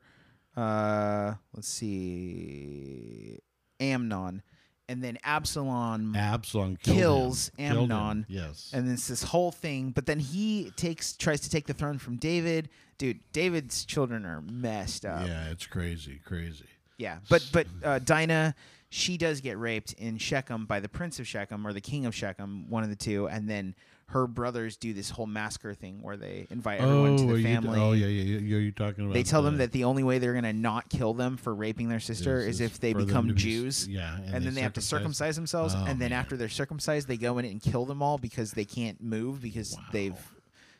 Uh, 0.55 1.33
let's 1.53 1.67
see, 1.69 3.39
Amnon, 3.79 4.41
and 4.89 5.03
then 5.03 5.17
Absalom, 5.23 6.15
Absalom 6.15 6.75
kills 6.77 7.51
him, 7.57 7.77
Amnon. 7.89 8.25
Yes. 8.27 8.71
and 8.73 8.89
it's 8.91 9.07
this 9.07 9.23
whole 9.23 9.51
thing. 9.51 9.91
But 9.91 10.05
then 10.05 10.19
he 10.19 10.71
takes 10.75 11.13
tries 11.15 11.41
to 11.41 11.49
take 11.49 11.67
the 11.67 11.73
throne 11.73 11.97
from 11.97 12.17
David. 12.17 12.69
Dude, 12.97 13.19
David's 13.31 13.85
children 13.85 14.25
are 14.25 14.41
messed 14.41 15.05
up. 15.05 15.25
yeah, 15.27 15.49
it's 15.49 15.65
crazy, 15.65 16.19
crazy. 16.23 16.65
Yeah, 17.01 17.17
but 17.29 17.47
but 17.51 17.67
uh, 17.83 17.99
Dinah, 17.99 18.53
she 18.89 19.17
does 19.17 19.41
get 19.41 19.57
raped 19.57 19.93
in 19.93 20.17
Shechem 20.17 20.65
by 20.65 20.79
the 20.79 20.89
prince 20.89 21.19
of 21.19 21.27
Shechem 21.27 21.65
or 21.65 21.73
the 21.73 21.81
king 21.81 22.05
of 22.05 22.13
Shechem, 22.15 22.69
one 22.69 22.83
of 22.83 22.89
the 22.89 22.95
two, 22.95 23.27
and 23.27 23.49
then 23.49 23.73
her 24.07 24.27
brothers 24.27 24.75
do 24.75 24.91
this 24.93 25.09
whole 25.09 25.25
massacre 25.25 25.73
thing 25.73 26.01
where 26.01 26.17
they 26.17 26.45
invite 26.49 26.81
everyone 26.81 27.15
to 27.15 27.25
the 27.27 27.37
you- 27.39 27.43
family. 27.43 27.79
oh 27.79 27.93
yeah, 27.93 28.07
yeah, 28.07 28.37
yeah. 28.39 28.57
You're 28.59 28.71
talking 28.73 29.05
about. 29.05 29.13
They 29.13 29.23
tell 29.23 29.41
them 29.41 29.57
that 29.59 29.71
the 29.71 29.85
only 29.85 30.03
way 30.03 30.19
they're 30.19 30.33
gonna 30.33 30.51
not 30.53 30.89
kill 30.89 31.13
them 31.13 31.37
for 31.37 31.55
raping 31.55 31.87
their 31.87 32.01
sister 32.01 32.39
Is- 32.39 32.59
is, 32.59 32.61
if 32.61 32.79
they 32.79 32.91
become 32.93 33.27
be 33.27 33.33
Jews. 33.33 33.87
yeah, 33.87 34.17
and 34.17 34.25
and, 34.25 34.33
they 34.33 34.39
then 34.45 34.53
they 34.55 34.61
have 34.61 34.73
to 34.73 34.81
circumcise- 34.81 35.35
themselves, 35.37 35.73
Oh, 35.75 35.85
and 35.85 35.99
then 36.01 36.09
man. 36.09 36.19
after 36.19 36.35
they're 36.37 36.49
circumcised, 36.49 37.07
they 37.07 37.15
go 37.17 37.37
in 37.37 37.45
and 37.45 37.61
kill 37.61 37.85
them 37.85 38.03
all 38.03 38.17
because 38.17 38.51
they 38.51 38.65
can't 38.65 39.01
move 39.01 39.41
because 39.41 39.77
they've, 39.93 40.19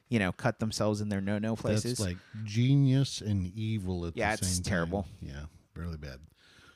you 0.10 0.20
know, 0.20 0.34
cut 0.34 0.60
themselves 0.60 1.00
in 1.00 1.08
their 1.08 1.22
no-no 1.22 1.56
places. 1.56 1.98
That's 1.98 2.00
like 2.02 2.18
genius 2.44 3.22
and 3.22 3.48
evil 3.56 4.06
at 4.08 4.18
Yeah, 4.18 4.36
the 4.36 4.44
same 4.44 4.46
time. 4.46 4.50
Yeah, 4.52 4.60
it's 4.60 4.68
terrible. 4.68 5.08
Yeah, 5.22 5.46
really 5.76 5.98
bad. 5.98 6.20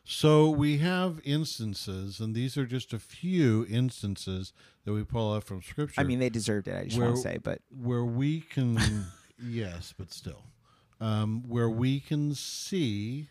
So 0.04 0.50
we 0.50 0.78
have 0.78 1.20
instances, 1.24 2.20
and 2.20 2.36
these 2.36 2.58
are 2.58 2.66
just 2.68 2.94
a 2.94 3.00
few 3.00 3.66
instances 3.68 4.54
that 4.84 4.94
we 4.94 5.04
pull 5.04 5.34
out 5.34 5.44
from 5.44 5.64
Scripture. 5.64 6.00
I 6.00 6.04
mean, 6.04 6.20
they 6.20 6.30
deserved 6.30 6.68
it. 6.68 6.78
I 6.78 6.86
just 6.86 7.00
want 7.00 7.16
to 7.16 7.22
say, 7.22 7.40
but 7.42 7.62
where 7.72 8.06
we 8.06 8.42
can, 8.42 8.78
yes, 9.44 9.96
but 9.98 10.12
still, 10.12 10.44
um, 11.02 11.44
where 11.48 11.70
we 11.70 12.00
can 12.00 12.36
see 12.36 13.30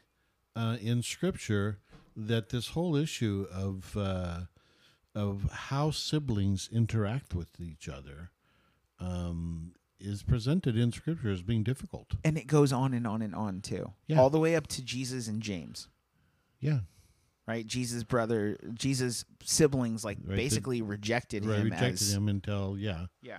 uh, 0.57 0.77
in 0.81 1.03
Scripture 1.03 1.79
that 2.17 2.49
this 2.49 2.71
whole 2.71 2.97
issue 2.97 3.47
of 3.53 3.97
uh, 3.97 4.41
of 5.15 5.49
how 5.53 5.93
siblings 5.93 6.69
interact 6.73 7.35
with 7.35 7.61
each 7.61 7.89
other 7.89 8.31
um, 8.99 9.73
is 10.01 10.23
presented 10.23 10.77
in 10.77 10.93
Scripture 10.93 11.31
as 11.31 11.43
being 11.43 11.63
difficult. 11.63 12.15
and 12.25 12.37
it 12.37 12.47
goes 12.47 12.73
on 12.73 12.93
and 12.95 13.07
on 13.07 13.23
and 13.23 13.35
on 13.35 13.61
too, 13.61 13.93
Yeah. 14.07 14.21
all 14.21 14.31
the 14.31 14.39
way 14.41 14.55
up 14.57 14.67
to 14.69 14.83
Jesus 14.83 15.29
and 15.29 15.43
James. 15.43 15.89
Yeah, 16.61 16.81
Right, 17.47 17.67
Jesus' 17.67 18.05
brother, 18.05 18.57
Jesus' 18.73 19.27
siblings, 19.43 20.03
like 20.03 20.17
Right, 20.19 20.29
the- 20.31 20.37
basically 20.37 20.81
rejected 20.81 21.45
right, 21.45 21.59
him 21.59 21.65
rejected 21.65 21.93
as 21.93 22.13
him 22.15 22.29
until 22.29 22.79
yeah. 22.79 23.07
yeah. 23.23 23.39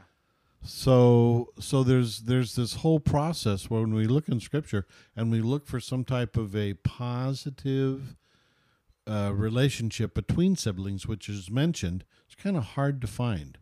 So 0.64 1.54
so 1.60 1.84
there's 1.84 2.22
there's 2.22 2.56
this 2.56 2.76
whole 2.76 3.00
process 3.00 3.70
where 3.70 3.82
when 3.82 3.94
we 3.94 4.08
look 4.08 4.28
in 4.30 4.40
scripture 4.40 4.88
and 5.16 5.30
we 5.32 5.42
look 5.42 5.68
for 5.68 5.80
some 5.80 6.04
type 6.04 6.38
of 6.38 6.56
a 6.56 6.74
positive 6.76 8.16
uh, 9.08 9.32
relationship 9.36 10.14
between 10.16 10.56
siblings, 10.56 11.06
which 11.08 11.30
is 11.30 11.52
mentioned, 11.52 12.04
it's 12.26 12.36
kind 12.36 12.58
of 12.58 12.64
hard 12.64 13.00
to 13.02 13.08
find. 13.08 13.58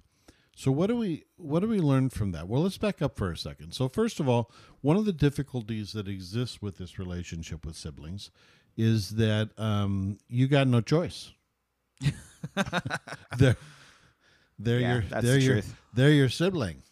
So 0.55 0.71
what 0.71 0.87
do 0.87 0.95
we 0.97 1.23
what 1.35 1.61
do 1.61 1.67
we 1.67 1.79
learn 1.79 2.09
from 2.09 2.31
that? 2.31 2.47
Well, 2.47 2.61
let's 2.63 2.77
back 2.77 3.01
up 3.01 3.15
for 3.17 3.31
a 3.31 3.37
second. 3.37 3.73
So 3.73 3.89
first 3.89 4.19
of 4.19 4.29
all, 4.29 4.51
one 4.81 4.97
of 4.97 5.05
the 5.05 5.13
difficulties 5.13 5.93
that 5.93 6.07
exists 6.07 6.61
with 6.61 6.77
this 6.77 6.99
relationship 6.99 7.65
with 7.65 7.75
siblings 7.75 8.29
is 8.77 9.11
that 9.11 9.49
um, 9.57 10.17
you 10.27 10.47
got 10.47 10.67
no 10.67 10.81
choice. 10.81 11.31
they're 13.37 13.55
they're 14.59 14.79
Yeah, 14.79 14.93
your 14.93 15.01
they're 15.01 15.21
the 15.21 15.41
your 15.41 15.53
truth. 15.55 15.75
they're 15.93 16.11
your 16.11 16.29
sibling. 16.29 16.83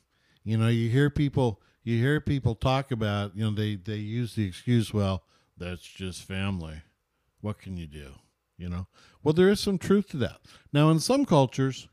You 0.43 0.57
know, 0.57 0.67
you 0.67 0.89
hear 0.89 1.09
people 1.09 1.61
you 1.83 1.97
hear 1.97 2.19
people 2.21 2.55
talk 2.55 2.91
about, 2.91 3.35
you 3.35 3.43
know, 3.43 3.51
they 3.51 3.75
they 3.75 3.95
use 3.97 4.35
the 4.35 4.45
excuse, 4.47 4.93
well, 4.93 5.23
that's 5.57 5.81
just 5.83 6.23
family. 6.23 6.81
What 7.41 7.59
can 7.59 7.77
you 7.77 7.87
do? 7.87 8.13
You 8.57 8.69
know? 8.69 8.87
Well, 9.23 9.33
there 9.33 9.49
is 9.49 9.59
some 9.59 9.77
truth 9.79 10.09
to 10.09 10.17
that. 10.17 10.39
Now, 10.71 10.89
in 10.91 10.99
some 10.99 11.25
cultures, 11.25 11.87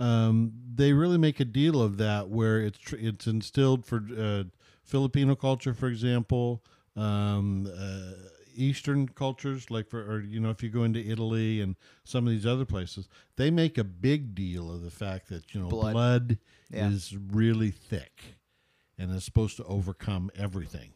um, 0.00 0.52
they 0.74 0.92
really 0.92 1.18
make 1.18 1.38
a 1.40 1.44
deal 1.44 1.80
of 1.80 1.98
that 1.98 2.28
where 2.28 2.60
it's 2.60 2.78
tr- 2.78 2.96
it's 2.98 3.26
instilled 3.26 3.84
for 3.84 4.02
uh, 4.18 4.44
Filipino 4.82 5.34
culture, 5.36 5.74
for 5.74 5.88
example, 5.88 6.64
um, 6.96 7.70
uh, 7.78 8.12
Eastern 8.54 9.06
cultures, 9.08 9.70
like 9.70 9.88
for 9.88 10.00
or 10.00 10.20
you 10.20 10.40
know 10.40 10.50
if 10.50 10.62
you 10.62 10.70
go 10.70 10.82
into 10.84 10.98
Italy 11.06 11.60
and 11.60 11.76
some 12.04 12.26
of 12.26 12.32
these 12.32 12.46
other 12.46 12.64
places, 12.64 13.08
they 13.36 13.50
make 13.50 13.78
a 13.78 13.84
big 13.84 14.34
deal 14.34 14.72
of 14.72 14.82
the 14.82 14.90
fact 14.90 15.28
that 15.28 15.54
you 15.54 15.60
know 15.60 15.68
Blood. 15.68 15.92
blood, 15.92 16.38
Yeah. 16.70 16.88
is 16.88 17.16
really 17.16 17.70
thick 17.70 18.36
and 18.98 19.14
is 19.14 19.24
supposed 19.24 19.56
to 19.58 19.64
overcome 19.64 20.30
everything, 20.34 20.92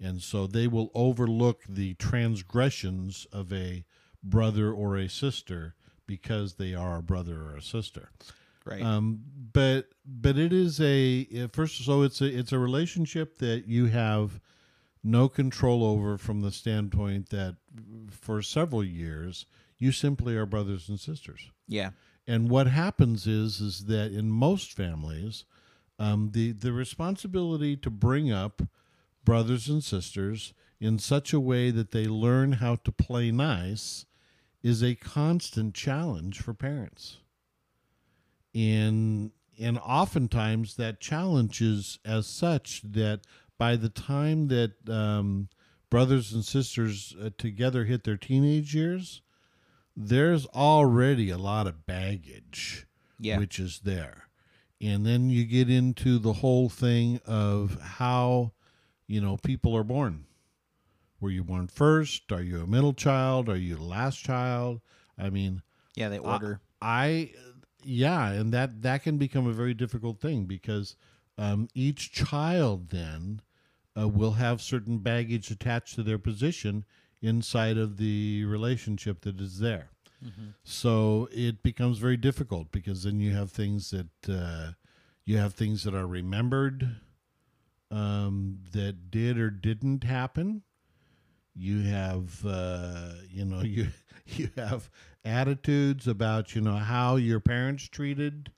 and 0.00 0.20
so 0.20 0.46
they 0.46 0.66
will 0.66 0.90
overlook 0.94 1.62
the 1.68 1.94
transgressions 1.94 3.26
of 3.32 3.52
a 3.52 3.84
brother 4.22 4.72
or 4.72 4.96
a 4.96 5.08
sister 5.08 5.74
because 6.16 6.54
they 6.54 6.74
are 6.74 6.98
a 6.98 7.02
brother 7.02 7.40
or 7.40 7.56
a 7.56 7.62
sister. 7.62 8.10
Right. 8.66 8.82
Um, 8.82 9.22
but 9.52 9.88
but 10.04 10.36
it 10.36 10.52
is 10.52 10.78
a 10.78 11.48
first 11.48 11.82
so 11.84 12.02
it's 12.02 12.20
a 12.20 12.26
it's 12.26 12.52
a 12.52 12.58
relationship 12.58 13.38
that 13.38 13.66
you 13.66 13.86
have 13.86 14.40
no 15.02 15.28
control 15.28 15.82
over 15.84 16.18
from 16.18 16.42
the 16.42 16.52
standpoint 16.52 17.30
that 17.30 17.56
for 18.10 18.42
several 18.42 18.84
years 18.84 19.46
you 19.78 19.90
simply 19.90 20.36
are 20.36 20.46
brothers 20.46 20.88
and 20.88 21.00
sisters. 21.00 21.50
yeah. 21.66 21.90
And 22.26 22.50
what 22.50 22.66
happens 22.68 23.26
is 23.26 23.60
is 23.60 23.86
that 23.86 24.12
in 24.12 24.30
most 24.30 24.72
families, 24.72 25.44
um, 25.98 26.30
the 26.32 26.52
the 26.52 26.72
responsibility 26.72 27.74
to 27.78 27.90
bring 27.90 28.30
up 28.30 28.62
brothers 29.24 29.68
and 29.68 29.82
sisters 29.82 30.52
in 30.78 30.98
such 30.98 31.32
a 31.32 31.40
way 31.40 31.70
that 31.70 31.90
they 31.90 32.06
learn 32.06 32.52
how 32.52 32.76
to 32.76 32.92
play 32.92 33.30
nice 33.30 34.04
is 34.62 34.82
a 34.82 34.94
constant 34.94 35.74
challenge 35.74 36.40
for 36.40 36.54
parents. 36.54 37.18
And 38.54 39.32
and 39.58 39.78
oftentimes 39.78 40.76
that 40.76 41.00
challenge 41.00 41.60
is 41.60 41.98
as 42.04 42.26
such 42.26 42.82
that 42.82 43.20
by 43.58 43.76
the 43.76 43.88
time 43.88 44.48
that 44.48 44.72
um, 44.88 45.48
brothers 45.90 46.32
and 46.32 46.44
sisters 46.44 47.14
uh, 47.22 47.30
together 47.38 47.84
hit 47.84 48.04
their 48.04 48.16
teenage 48.16 48.74
years, 48.74 49.20
there's 49.96 50.46
already 50.46 51.30
a 51.30 51.38
lot 51.38 51.66
of 51.66 51.86
baggage 51.86 52.86
Yeah. 53.20 53.38
which 53.38 53.58
is 53.60 53.80
there. 53.84 54.24
And 54.80 55.06
then 55.06 55.30
you 55.30 55.44
get 55.44 55.70
into 55.70 56.18
the 56.18 56.32
whole 56.32 56.68
thing 56.68 57.20
of 57.24 57.78
how, 57.80 58.52
you 59.06 59.20
know, 59.20 59.36
people 59.36 59.76
are 59.76 59.84
born. 59.84 60.24
Were 61.22 61.30
you 61.30 61.44
born 61.44 61.68
first? 61.68 62.32
Are 62.32 62.42
you 62.42 62.62
a 62.62 62.66
middle 62.66 62.92
child? 62.92 63.48
Are 63.48 63.56
you 63.56 63.76
the 63.76 63.84
last 63.84 64.18
child? 64.18 64.80
I 65.16 65.30
mean, 65.30 65.62
Yeah, 65.94 66.08
they 66.08 66.18
order. 66.18 66.60
I, 66.82 67.30
yeah, 67.84 68.30
and 68.32 68.52
that 68.52 68.82
that 68.82 69.04
can 69.04 69.18
become 69.18 69.46
a 69.46 69.52
very 69.52 69.72
difficult 69.72 70.20
thing 70.20 70.46
because 70.46 70.96
um, 71.38 71.68
each 71.74 72.10
child 72.10 72.90
then 72.90 73.40
uh, 73.96 74.08
will 74.08 74.32
have 74.32 74.60
certain 74.60 74.98
baggage 74.98 75.50
attached 75.52 75.94
to 75.94 76.02
their 76.02 76.18
position 76.18 76.84
inside 77.20 77.78
of 77.78 77.98
the 77.98 78.44
relationship 78.44 79.20
that 79.20 79.40
is 79.40 79.60
there. 79.60 79.90
So 80.64 81.28
it 81.32 81.62
becomes 81.62 81.98
very 81.98 82.16
difficult 82.16 82.70
because 82.72 83.04
then 83.04 83.20
you 83.20 83.32
have 83.32 83.50
things 83.50 83.90
that 83.90 84.28
uh, 84.28 84.72
you 85.24 85.36
have 85.36 85.54
things 85.54 85.84
that 85.84 85.94
are 85.94 86.06
remembered 86.06 86.96
um, 87.90 88.58
that 88.72 89.10
did 89.10 89.38
or 89.38 89.50
didn't 89.50 90.04
happen. 90.04 90.62
You 91.54 91.82
have 91.82 92.44
uh, 92.46 93.12
you 93.30 93.44
know 93.44 93.60
you 93.62 93.88
you 94.26 94.50
have 94.56 94.90
attitudes 95.24 96.08
about 96.08 96.54
you 96.54 96.60
know 96.60 96.76
how 96.76 97.16
your 97.16 97.40
parents 97.40 97.88
treated 97.88 98.50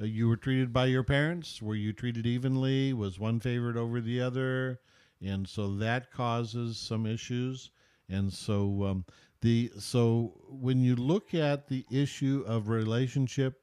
uh, 0.00 0.04
you 0.04 0.28
were 0.28 0.36
treated 0.36 0.72
by 0.72 0.86
your 0.86 1.04
parents? 1.04 1.62
Were 1.62 1.76
you 1.76 1.92
treated 1.92 2.26
evenly? 2.26 2.92
Was 2.92 3.18
one 3.18 3.38
favored 3.40 3.76
over 3.76 4.00
the 4.00 4.20
other? 4.20 4.80
And 5.22 5.48
so 5.48 5.74
that 5.76 6.10
causes 6.12 6.76
some 6.76 7.06
issues. 7.06 7.70
And 8.08 8.32
so 8.32 8.84
um, 8.84 9.04
the 9.40 9.70
so 9.78 10.32
when 10.48 10.82
you 10.82 10.96
look 10.96 11.34
at 11.34 11.68
the 11.68 11.84
issue 11.90 12.44
of 12.46 12.68
relationship 12.68 13.60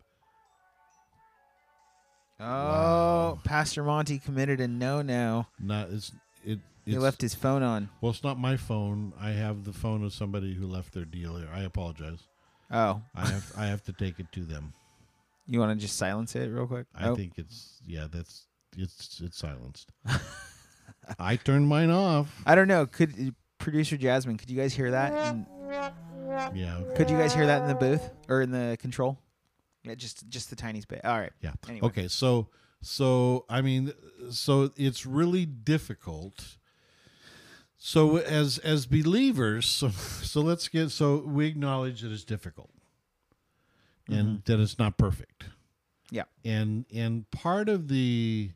Oh, 2.44 3.38
Pastor 3.44 3.84
Monty 3.84 4.18
committed 4.18 4.60
a 4.60 4.68
no-no. 4.68 5.46
not 5.60 5.90
it's 5.90 6.12
it 6.44 6.60
He 6.86 6.98
left 6.98 7.22
his 7.22 7.34
phone 7.36 7.64
on. 7.64 7.90
well 8.02 8.12
it's 8.12 8.24
not 8.24 8.40
my 8.40 8.58
phone 8.58 9.14
i 9.20 9.32
have 9.32 9.64
the 9.66 9.74
phone 9.74 10.04
of 10.04 10.14
somebody 10.14 10.54
who 10.56 10.66
left 10.68 10.94
their 10.94 11.06
dealer. 11.06 11.48
i 11.54 11.62
apologize 11.62 12.20
Oh, 12.72 13.02
i 13.16 13.28
have 13.28 13.52
i 13.58 13.66
have 13.68 13.84
to 13.84 13.94
take 13.94 14.20
it 14.20 14.32
to 14.34 14.42
them 14.44 14.74
you 15.48 15.60
want 15.60 15.78
to 15.78 15.82
just 15.82 15.98
silence 15.98 16.36
it 16.36 16.48
real 16.50 16.68
quick? 16.68 16.88
i 16.96 17.08
Oh, 17.10 17.16
think 17.16 17.34
it's 17.38 17.82
yeah 17.86 18.08
that's 18.12 18.48
it's 18.78 19.22
it's 19.22 19.38
silenced 19.38 19.92
I 21.20 21.36
turned 21.36 21.68
mine 21.68 21.90
off. 21.90 22.42
I 22.46 22.54
don't 22.56 22.68
know. 22.68 22.86
Could 22.86 23.34
producer 23.58 23.98
Jasmine? 23.98 24.38
Could 24.38 24.50
you 24.50 24.56
guys 24.58 24.74
hear 24.74 24.92
that? 24.92 25.12
And 25.14 25.46
Yeah. 26.56 26.82
could 26.96 27.10
you 27.10 27.18
guys 27.18 27.34
hear 27.34 27.46
that 27.48 27.64
in 27.64 27.68
the 27.68 27.76
booth 27.76 28.10
or 28.30 28.42
in 28.42 28.52
the 28.52 28.78
control? 28.80 29.18
Yeah, 29.84 29.96
just 29.96 30.30
just 30.30 30.50
the 30.50 30.56
tiniest 30.56 30.88
bit. 30.88 31.04
All 31.04 31.18
right. 31.20 31.32
Yeah. 31.42 31.54
Anyway. 31.68 31.88
Okay. 31.88 32.08
So 32.08 32.50
so 32.82 33.46
I 33.50 33.62
mean 33.62 33.92
so 34.30 34.72
it's 34.78 35.06
really 35.06 35.46
difficult. 35.46 36.58
So 37.84 38.18
as 38.18 38.60
as 38.60 38.86
believers, 38.86 39.66
so 39.66 39.90
so 39.90 40.42
let's 40.42 40.68
get 40.68 40.92
so 40.92 41.18
we 41.18 41.48
acknowledge 41.48 42.02
that 42.02 42.12
it's 42.12 42.24
difficult 42.24 42.70
and 44.08 44.44
that 44.46 44.60
it's 44.60 44.78
not 44.78 45.00
perfect. 45.00 45.46
Yeah. 46.12 46.26
And 46.46 46.86
and 46.94 47.30
part 47.32 47.70
of 47.70 47.88
the 47.88 48.52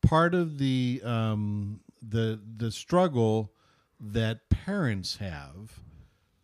part 0.00 0.34
of 0.34 0.56
the 0.56 1.02
um 1.04 1.80
the 2.00 2.40
the 2.56 2.70
struggle 2.70 3.52
that 4.00 4.48
parents 4.48 5.18
have 5.18 5.78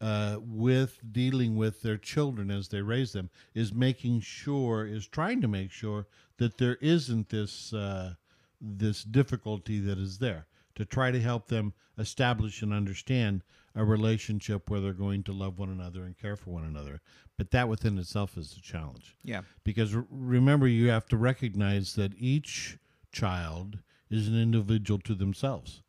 uh, 0.03 0.37
with 0.43 1.01
dealing 1.11 1.57
with 1.57 1.81
their 1.81 1.97
children 1.97 2.51
as 2.51 2.69
they 2.69 2.83
raise 2.83 3.13
them 3.13 3.31
is 3.55 3.73
making 3.73 4.21
sure 4.21 4.85
is 4.85 5.07
trying 5.07 5.41
to 5.41 5.49
make 5.49 5.71
sure 5.73 6.07
that 6.37 6.59
there 6.59 6.77
isn't 6.83 7.31
this 7.31 7.73
uh, 7.73 8.13
this 8.61 9.05
difficulty 9.05 9.81
that 9.81 9.97
is 9.97 10.19
there 10.19 10.47
to 10.77 10.85
try 10.85 11.11
to 11.11 11.21
help 11.21 11.49
them 11.49 11.73
establish 11.99 12.63
and 12.63 12.73
understand 12.73 13.43
a 13.75 13.85
relationship 13.85 14.71
where 14.71 14.81
they're 14.81 14.93
going 14.93 15.23
to 15.25 15.33
love 15.33 15.59
one 15.59 15.69
another 15.69 16.05
and 16.05 16.17
care 16.17 16.37
for 16.37 16.51
one 16.51 16.65
another. 16.65 17.01
But 17.37 17.51
that 17.51 17.69
within 17.69 17.99
itself 17.99 18.39
is 18.39 18.57
a 18.57 18.63
challenge. 18.63 19.17
Yeah. 19.23 19.43
because 19.65 19.95
r- 19.95 20.07
remember 20.11 20.67
you 20.67 20.89
have 20.89 21.07
to 21.09 21.17
recognize 21.17 21.95
that 21.97 22.13
each 22.19 22.79
child 23.13 23.79
is 24.09 24.29
an 24.29 24.41
individual 24.41 25.01
to 25.01 25.15
themselves. 25.15 25.83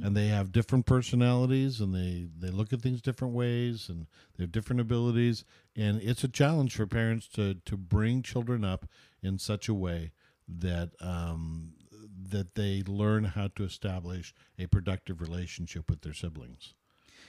And 0.00 0.16
they 0.16 0.28
have 0.28 0.52
different 0.52 0.86
personalities 0.86 1.80
and 1.80 1.92
they 1.92 2.28
they 2.38 2.52
look 2.52 2.72
at 2.72 2.80
things 2.82 3.02
different 3.02 3.34
ways 3.34 3.88
and 3.88 4.06
they 4.36 4.44
have 4.44 4.52
different 4.52 4.80
abilities. 4.80 5.44
And 5.74 6.00
it's 6.00 6.22
a 6.22 6.28
challenge 6.28 6.76
for 6.76 6.86
parents 6.86 7.26
to 7.34 7.54
to 7.64 7.76
bring 7.76 8.22
children 8.22 8.64
up 8.64 8.86
in 9.24 9.38
such 9.40 9.68
a 9.68 9.74
way 9.74 10.12
that 10.46 10.90
um 11.00 11.72
that 12.32 12.54
they 12.54 12.82
learn 12.86 13.24
how 13.24 13.48
to 13.54 13.64
establish 13.64 14.34
a 14.58 14.66
productive 14.66 15.20
relationship 15.20 15.88
with 15.88 16.02
their 16.02 16.14
siblings 16.14 16.74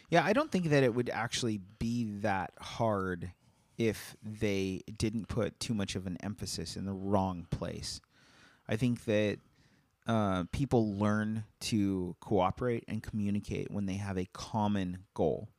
Yeah, 0.10 0.24
I 0.26 0.34
don't 0.34 0.52
think 0.52 0.70
that 0.70 0.84
it 0.84 0.94
would 0.94 1.10
actually 1.10 1.62
be 1.80 2.06
that 2.22 2.52
hard 2.60 3.32
if 3.78 4.16
they 4.24 4.82
didn't 4.98 5.28
put 5.28 5.60
too 5.60 5.74
much 5.74 5.96
of 5.96 6.08
an 6.08 6.18
emphasis 6.22 6.76
in 6.76 6.86
the 6.86 6.94
wrong 6.94 7.48
place. 7.50 8.02
I 8.68 8.76
think 8.76 9.06
that 9.06 9.38
uh, 10.08 10.44
people 10.52 10.94
learn 10.96 11.46
to 11.60 12.16
cooperate 12.20 12.84
and 12.88 13.02
communicate 13.02 13.72
when 13.72 13.86
they 13.86 13.96
have 13.96 14.18
a 14.18 14.28
common 14.34 15.00
goal. 15.14 15.50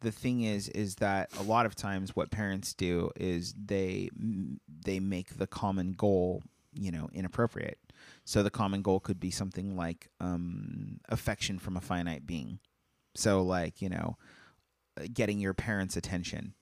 The 0.00 0.12
thing 0.12 0.42
is, 0.42 0.68
is 0.70 0.96
that 0.96 1.30
a 1.38 1.42
lot 1.42 1.66
of 1.66 1.74
times 1.74 2.14
what 2.14 2.30
parents 2.30 2.74
do 2.74 3.10
is 3.16 3.54
they 3.54 4.10
they 4.84 5.00
make 5.00 5.38
the 5.38 5.46
common 5.46 5.92
goal, 5.92 6.42
you 6.74 6.90
know, 6.90 7.08
inappropriate. 7.12 7.78
So 8.24 8.42
the 8.42 8.50
common 8.50 8.82
goal 8.82 9.00
could 9.00 9.20
be 9.20 9.30
something 9.30 9.76
like 9.76 10.08
um, 10.20 11.00
affection 11.08 11.58
from 11.58 11.76
a 11.76 11.80
finite 11.80 12.26
being. 12.26 12.58
So 13.14 13.42
like 13.42 13.80
you 13.82 13.88
know, 13.88 14.16
getting 15.12 15.38
your 15.40 15.54
parents' 15.54 15.96
attention. 15.96 16.54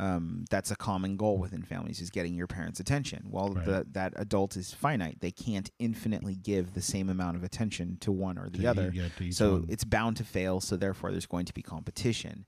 Um, 0.00 0.44
that's 0.48 0.70
a 0.70 0.76
common 0.76 1.16
goal 1.16 1.38
within 1.38 1.62
families 1.64 2.00
is 2.00 2.08
getting 2.10 2.32
your 2.34 2.46
parents' 2.46 2.78
attention. 2.78 3.24
Well, 3.30 3.54
Right. 3.54 3.64
the, 3.64 3.86
that 3.90 4.12
adult 4.14 4.56
is 4.56 4.72
finite; 4.72 5.18
they 5.20 5.32
can't 5.32 5.70
infinitely 5.80 6.36
give 6.36 6.74
the 6.74 6.80
same 6.82 7.08
amount 7.08 7.36
of 7.36 7.42
attention 7.42 7.96
to 8.02 8.12
one 8.12 8.38
or 8.38 8.48
the 8.48 8.58
To 8.58 8.66
other. 8.66 8.92
e- 8.94 8.98
yeah, 8.98 9.30
so 9.32 9.52
one. 9.54 9.66
it's 9.68 9.82
bound 9.82 10.16
to 10.18 10.24
fail. 10.24 10.60
So 10.60 10.76
therefore, 10.76 11.10
there's 11.10 11.26
going 11.26 11.46
to 11.46 11.52
be 11.54 11.62
competition. 11.62 12.46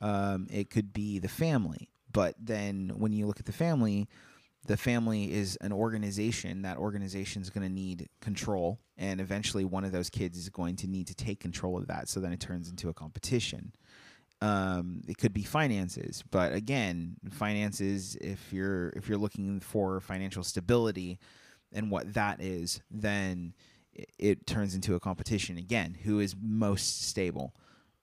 Um, 0.00 0.46
it 0.48 0.70
could 0.70 0.92
be 0.92 1.18
the 1.18 1.28
family, 1.28 1.90
but 2.12 2.36
then 2.38 2.92
when 2.94 3.12
you 3.12 3.26
look 3.26 3.40
at 3.40 3.46
the 3.46 3.52
family, 3.52 4.08
the 4.66 4.76
family 4.76 5.32
is 5.32 5.56
an 5.60 5.72
organization. 5.72 6.62
That 6.62 6.76
organization 6.76 7.42
is 7.42 7.50
going 7.50 7.66
to 7.66 7.72
need 7.72 8.08
control, 8.20 8.78
and 8.96 9.20
eventually, 9.20 9.64
one 9.64 9.84
of 9.84 9.92
those 9.92 10.10
kids 10.10 10.38
is 10.38 10.48
going 10.48 10.76
to 10.76 10.86
need 10.86 11.08
to 11.08 11.14
take 11.14 11.40
control 11.40 11.76
of 11.76 11.86
that. 11.88 12.08
So 12.08 12.20
then 12.20 12.32
it 12.32 12.40
turns 12.40 12.68
into 12.68 12.88
a 12.88 12.94
competition. 12.94 13.72
Um, 14.40 15.02
it 15.06 15.18
could 15.18 15.32
be 15.32 15.42
finances, 15.42 16.24
but 16.30 16.52
again, 16.52 17.16
finances. 17.30 18.16
If 18.20 18.52
you're 18.52 18.90
if 18.90 19.08
you're 19.08 19.18
looking 19.18 19.60
for 19.60 20.00
financial 20.00 20.42
stability, 20.42 21.18
and 21.72 21.90
what 21.90 22.14
that 22.14 22.40
is, 22.40 22.80
then 22.90 23.54
it, 23.92 24.08
it 24.18 24.46
turns 24.46 24.74
into 24.74 24.94
a 24.94 25.00
competition 25.00 25.58
again. 25.58 25.96
Who 26.04 26.20
is 26.20 26.34
most 26.40 27.08
stable? 27.08 27.54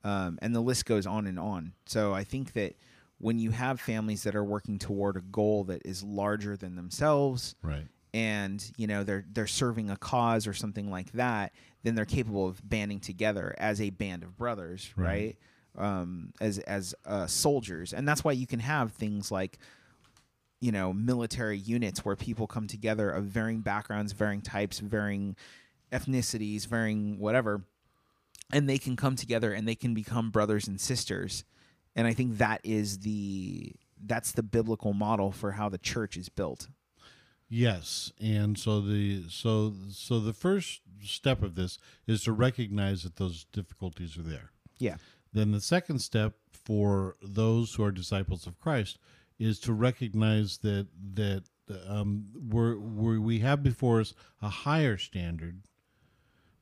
Um, 0.03 0.39
and 0.41 0.55
the 0.55 0.61
list 0.61 0.85
goes 0.85 1.05
on 1.05 1.27
and 1.27 1.39
on. 1.39 1.73
So 1.85 2.13
I 2.13 2.23
think 2.23 2.53
that 2.53 2.75
when 3.19 3.37
you 3.39 3.51
have 3.51 3.79
families 3.79 4.23
that 4.23 4.35
are 4.35 4.43
working 4.43 4.79
toward 4.79 5.15
a 5.17 5.21
goal 5.21 5.65
that 5.65 5.81
is 5.85 6.03
larger 6.03 6.57
than 6.57 6.75
themselves, 6.75 7.55
right 7.61 7.87
and 8.11 8.71
you 8.75 8.87
know 8.87 9.03
they're 9.03 9.23
they're 9.31 9.45
serving 9.45 9.91
a 9.91 9.95
cause 9.97 10.47
or 10.47 10.53
something 10.53 10.89
like 10.89 11.11
that, 11.11 11.53
then 11.83 11.93
they're 11.93 12.05
capable 12.05 12.47
of 12.47 12.67
banding 12.67 12.99
together 12.99 13.53
as 13.59 13.79
a 13.79 13.91
band 13.91 14.23
of 14.23 14.35
brothers, 14.35 14.91
Right. 14.95 15.37
right? 15.77 15.85
Um, 15.85 16.33
as 16.41 16.57
as 16.59 16.95
uh, 17.05 17.27
soldiers, 17.27 17.93
and 17.93 18.07
that's 18.07 18.23
why 18.23 18.31
you 18.31 18.47
can 18.47 18.59
have 18.61 18.93
things 18.93 19.31
like 19.31 19.59
you 20.59 20.71
know 20.71 20.91
military 20.91 21.57
units 21.59 22.03
where 22.03 22.15
people 22.15 22.47
come 22.47 22.65
together 22.67 23.09
of 23.11 23.25
varying 23.25 23.61
backgrounds, 23.61 24.11
varying 24.13 24.41
types, 24.41 24.79
varying 24.79 25.35
ethnicities, 25.91 26.65
varying 26.67 27.19
whatever, 27.19 27.63
and 28.51 28.67
they 28.67 28.77
can 28.79 28.95
come 28.95 29.15
together 29.15 29.53
and 29.53 29.67
they 29.67 29.75
can 29.75 29.93
become 29.93 30.31
brothers 30.31 30.67
and 30.67 30.81
sisters. 30.81 31.43
And 31.99 32.07
I 32.07 32.13
think 32.13 32.37
that 32.37 32.61
is 32.63 32.99
the 32.99 33.73
that's 34.01 34.31
the 34.31 34.41
biblical 34.41 34.93
model 34.93 35.33
for 35.33 35.51
how 35.51 35.67
the 35.67 35.77
church 35.77 36.15
is 36.15 36.29
built. 36.29 36.69
Yes, 37.49 38.13
and 38.21 38.57
so 38.57 38.79
the 38.79 39.25
so 39.27 39.73
so 39.91 40.21
the 40.21 40.31
first 40.31 40.79
step 41.03 41.43
of 41.43 41.55
this 41.55 41.77
is 42.07 42.23
to 42.23 42.31
recognize 42.31 43.03
that 43.03 43.17
those 43.17 43.47
difficulties 43.51 44.17
are 44.17 44.21
there. 44.21 44.51
Yeah. 44.77 44.95
Then 45.33 45.51
the 45.51 45.59
second 45.59 45.99
step 45.99 46.35
for 46.53 47.17
those 47.21 47.73
who 47.73 47.83
are 47.83 47.91
disciples 47.91 48.47
of 48.47 48.57
Christ 48.61 48.97
is 49.37 49.59
to 49.59 49.73
recognize 49.73 50.59
that 50.59 50.87
that 51.15 51.43
um, 51.85 52.27
we're, 52.33 52.79
we're, 52.79 53.19
we 53.19 53.39
have 53.39 53.61
before 53.61 53.99
us 53.99 54.13
a 54.41 54.47
higher 54.47 54.97
standard 54.97 55.63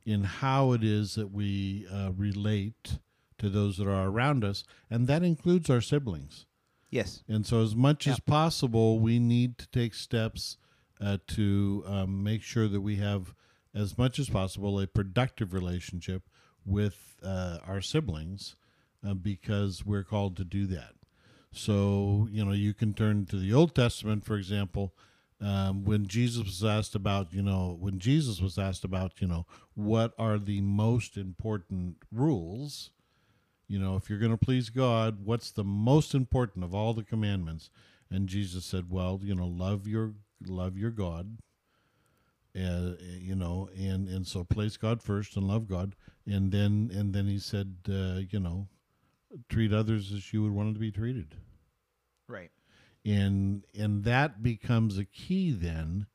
in 0.04 0.24
how 0.24 0.72
it 0.72 0.82
is 0.82 1.14
that 1.14 1.30
we 1.30 1.86
uh, 1.92 2.10
relate 2.16 2.98
to 3.38 3.48
those 3.48 3.76
that 3.78 3.86
are 3.86 4.08
around 4.08 4.44
us, 4.44 4.64
and 4.90 5.06
that 5.06 5.22
includes 5.22 5.70
our 5.70 5.80
siblings. 5.80 6.46
Yes. 6.90 7.22
And 7.28 7.46
so, 7.46 7.62
as 7.62 7.76
much 7.76 8.06
as 8.06 8.18
possible, 8.20 8.98
we 8.98 9.18
need 9.18 9.58
to 9.58 9.68
take 9.68 9.94
steps 9.94 10.56
uh, 11.00 11.18
to 11.28 11.84
um, 11.86 12.22
make 12.22 12.42
sure 12.42 12.68
that 12.68 12.80
we 12.80 12.96
have, 12.96 13.34
as 13.74 13.98
much 13.98 14.18
as 14.18 14.30
possible, 14.30 14.80
a 14.80 14.86
productive 14.86 15.52
relationship 15.52 16.22
with 16.64 17.16
uh, 17.22 17.58
our 17.66 17.80
siblings 17.80 18.56
uh, 19.06 19.14
because 19.14 19.84
we're 19.84 20.04
called 20.04 20.36
to 20.36 20.44
do 20.44 20.66
that. 20.66 20.94
So, 21.52 22.28
you 22.30 22.44
know, 22.44 22.52
you 22.52 22.74
can 22.74 22.94
turn 22.94 23.26
to 23.26 23.36
the 23.36 23.52
Old 23.52 23.74
Testament, 23.74 24.24
for 24.24 24.36
example. 24.36 24.94
Um, 25.40 25.84
when 25.84 26.08
Jesus 26.08 26.44
was 26.44 26.64
asked 26.64 26.94
about, 26.94 27.32
you 27.32 27.42
know, 27.42 27.76
when 27.78 27.98
Jesus 27.98 28.40
was 28.40 28.58
asked 28.58 28.84
about, 28.84 29.20
you 29.20 29.28
know, 29.28 29.46
what 29.74 30.12
are 30.18 30.38
the 30.38 30.60
most 30.60 31.16
important 31.16 31.96
rules, 32.12 32.90
you 33.68 33.78
know, 33.78 33.96
if 33.96 34.08
you're 34.08 34.18
going 34.18 34.32
to 34.36 34.44
please 34.44 34.70
God, 34.70 35.24
what's 35.24 35.50
the 35.50 35.64
most 35.64 36.14
important 36.14 36.64
of 36.64 36.74
all 36.74 36.94
the 36.94 37.04
commandments? 37.04 37.70
And 38.10 38.28
Jesus 38.28 38.64
said, 38.64 38.90
well, 38.90 39.20
you 39.22 39.34
know, 39.34 39.46
love 39.46 39.86
your 39.86 40.14
love 40.46 40.76
your 40.76 40.90
God. 40.90 41.38
Uh, 42.56 42.94
you 43.00 43.34
know, 43.36 43.68
and 43.76 44.08
and 44.08 44.26
so 44.26 44.42
place 44.42 44.76
God 44.76 45.02
first 45.02 45.36
and 45.36 45.46
love 45.46 45.68
God, 45.68 45.94
and 46.26 46.50
then 46.50 46.90
and 46.92 47.14
then 47.14 47.26
he 47.26 47.38
said, 47.38 47.76
uh, 47.88 48.20
you 48.30 48.40
know, 48.40 48.66
treat 49.48 49.72
others 49.72 50.10
as 50.12 50.32
you 50.32 50.42
would 50.42 50.52
want 50.52 50.74
to 50.74 50.80
be 50.80 50.90
treated 50.90 51.36
Right. 52.26 52.50
and 53.04 53.64
and 53.78 54.04
that 54.04 54.42
becomes 54.42 54.98
a 54.98 55.04
key 55.04 55.52
then 55.52 56.06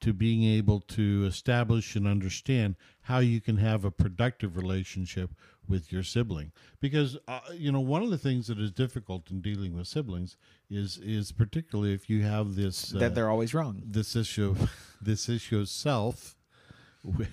to 0.00 0.12
being 0.12 0.44
able 0.44 0.80
to 0.80 1.24
establish 1.26 1.94
and 1.94 2.06
understand 2.06 2.76
how 3.02 3.18
you 3.18 3.40
can 3.40 3.56
have 3.58 3.84
a 3.84 3.90
productive 3.90 4.56
relationship 4.56 5.30
with 5.68 5.92
your 5.92 6.02
sibling 6.02 6.52
because 6.80 7.16
uh, 7.28 7.40
you 7.54 7.70
know 7.72 7.80
one 7.80 8.02
of 8.02 8.10
the 8.10 8.18
things 8.18 8.48
that 8.48 8.58
is 8.58 8.70
difficult 8.72 9.30
in 9.30 9.40
dealing 9.40 9.74
with 9.74 9.86
siblings 9.86 10.36
is 10.68 10.98
is 10.98 11.32
particularly 11.32 11.92
if 11.94 12.10
you 12.10 12.22
have 12.22 12.54
this 12.56 12.94
uh, 12.94 12.98
that 12.98 13.14
they're 13.14 13.30
always 13.30 13.54
wrong. 13.54 13.80
this 13.84 14.16
issue 14.16 14.50
of 14.50 14.70
this 15.00 15.28
issue 15.28 15.58
of 15.60 15.68
self 15.68 16.36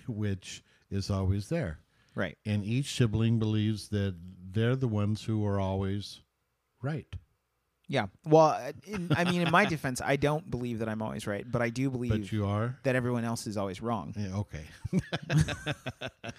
which 0.08 0.64
is 0.90 1.10
always 1.10 1.50
there 1.50 1.80
Right. 2.16 2.38
and 2.46 2.64
each 2.64 2.94
sibling 2.96 3.40
believes 3.40 3.90
that 3.90 4.16
they're 4.52 4.76
the 4.76 4.88
ones 4.88 5.24
who 5.24 5.46
are 5.46 5.60
always 5.60 6.22
right 6.82 7.08
Yeah. 7.88 8.08
Well, 8.26 8.50
uh, 8.50 8.72
in, 8.86 9.12
I 9.18 9.24
mean, 9.26 9.42
in 9.42 9.50
my 9.52 9.66
defense, 9.66 10.00
I 10.06 10.16
don't 10.16 10.46
believe 10.50 10.78
that 10.80 10.88
I'm 10.90 11.02
always 11.02 11.26
right, 11.26 11.44
but 11.50 11.62
I 11.62 11.70
do 11.70 11.90
believe 11.90 12.12
but 12.12 12.32
you 12.32 12.46
are 12.46 12.78
that 12.84 12.96
everyone 12.96 13.26
else 13.26 13.48
is 13.48 13.58
always 13.58 13.82
wrong. 13.82 14.14
Yeah, 14.16 14.36
okay. 14.44 14.66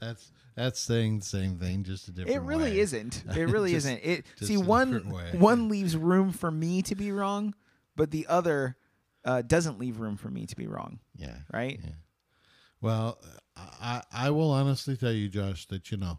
that's 0.00 0.32
that's 0.56 0.80
saying 0.80 1.20
the 1.20 1.24
same 1.24 1.58
thing, 1.58 1.84
just 1.84 2.08
a 2.08 2.12
different. 2.12 2.36
It 2.36 2.40
really 2.40 2.72
way. 2.72 2.80
isn't. 2.80 3.24
It 3.36 3.44
really 3.48 3.72
Just- 3.72 3.86
isn't. 3.86 4.00
It 4.02 4.26
see 4.40 4.56
one 4.56 4.94
one 5.38 5.68
leaves 5.68 5.96
room 5.96 6.32
for 6.32 6.50
me 6.50 6.82
to 6.82 6.94
be 6.94 7.12
wrong, 7.12 7.54
but 7.96 8.10
the 8.10 8.26
other 8.26 8.76
uh, 9.24 9.42
doesn't 9.42 9.78
leave 9.78 10.00
room 10.00 10.16
for 10.16 10.28
me 10.28 10.46
to 10.46 10.56
be 10.56 10.66
wrong. 10.66 10.98
Yeah. 11.16 11.36
Right? 11.52 11.80
Yeah. 11.82 11.90
Well, 12.80 13.18
I 13.56 14.02
I 14.12 14.30
will 14.30 14.50
honestly 14.50 14.96
tell 14.96 15.12
you, 15.12 15.28
Josh, 15.28 15.66
that 15.66 15.90
you 15.90 15.98
know, 15.98 16.18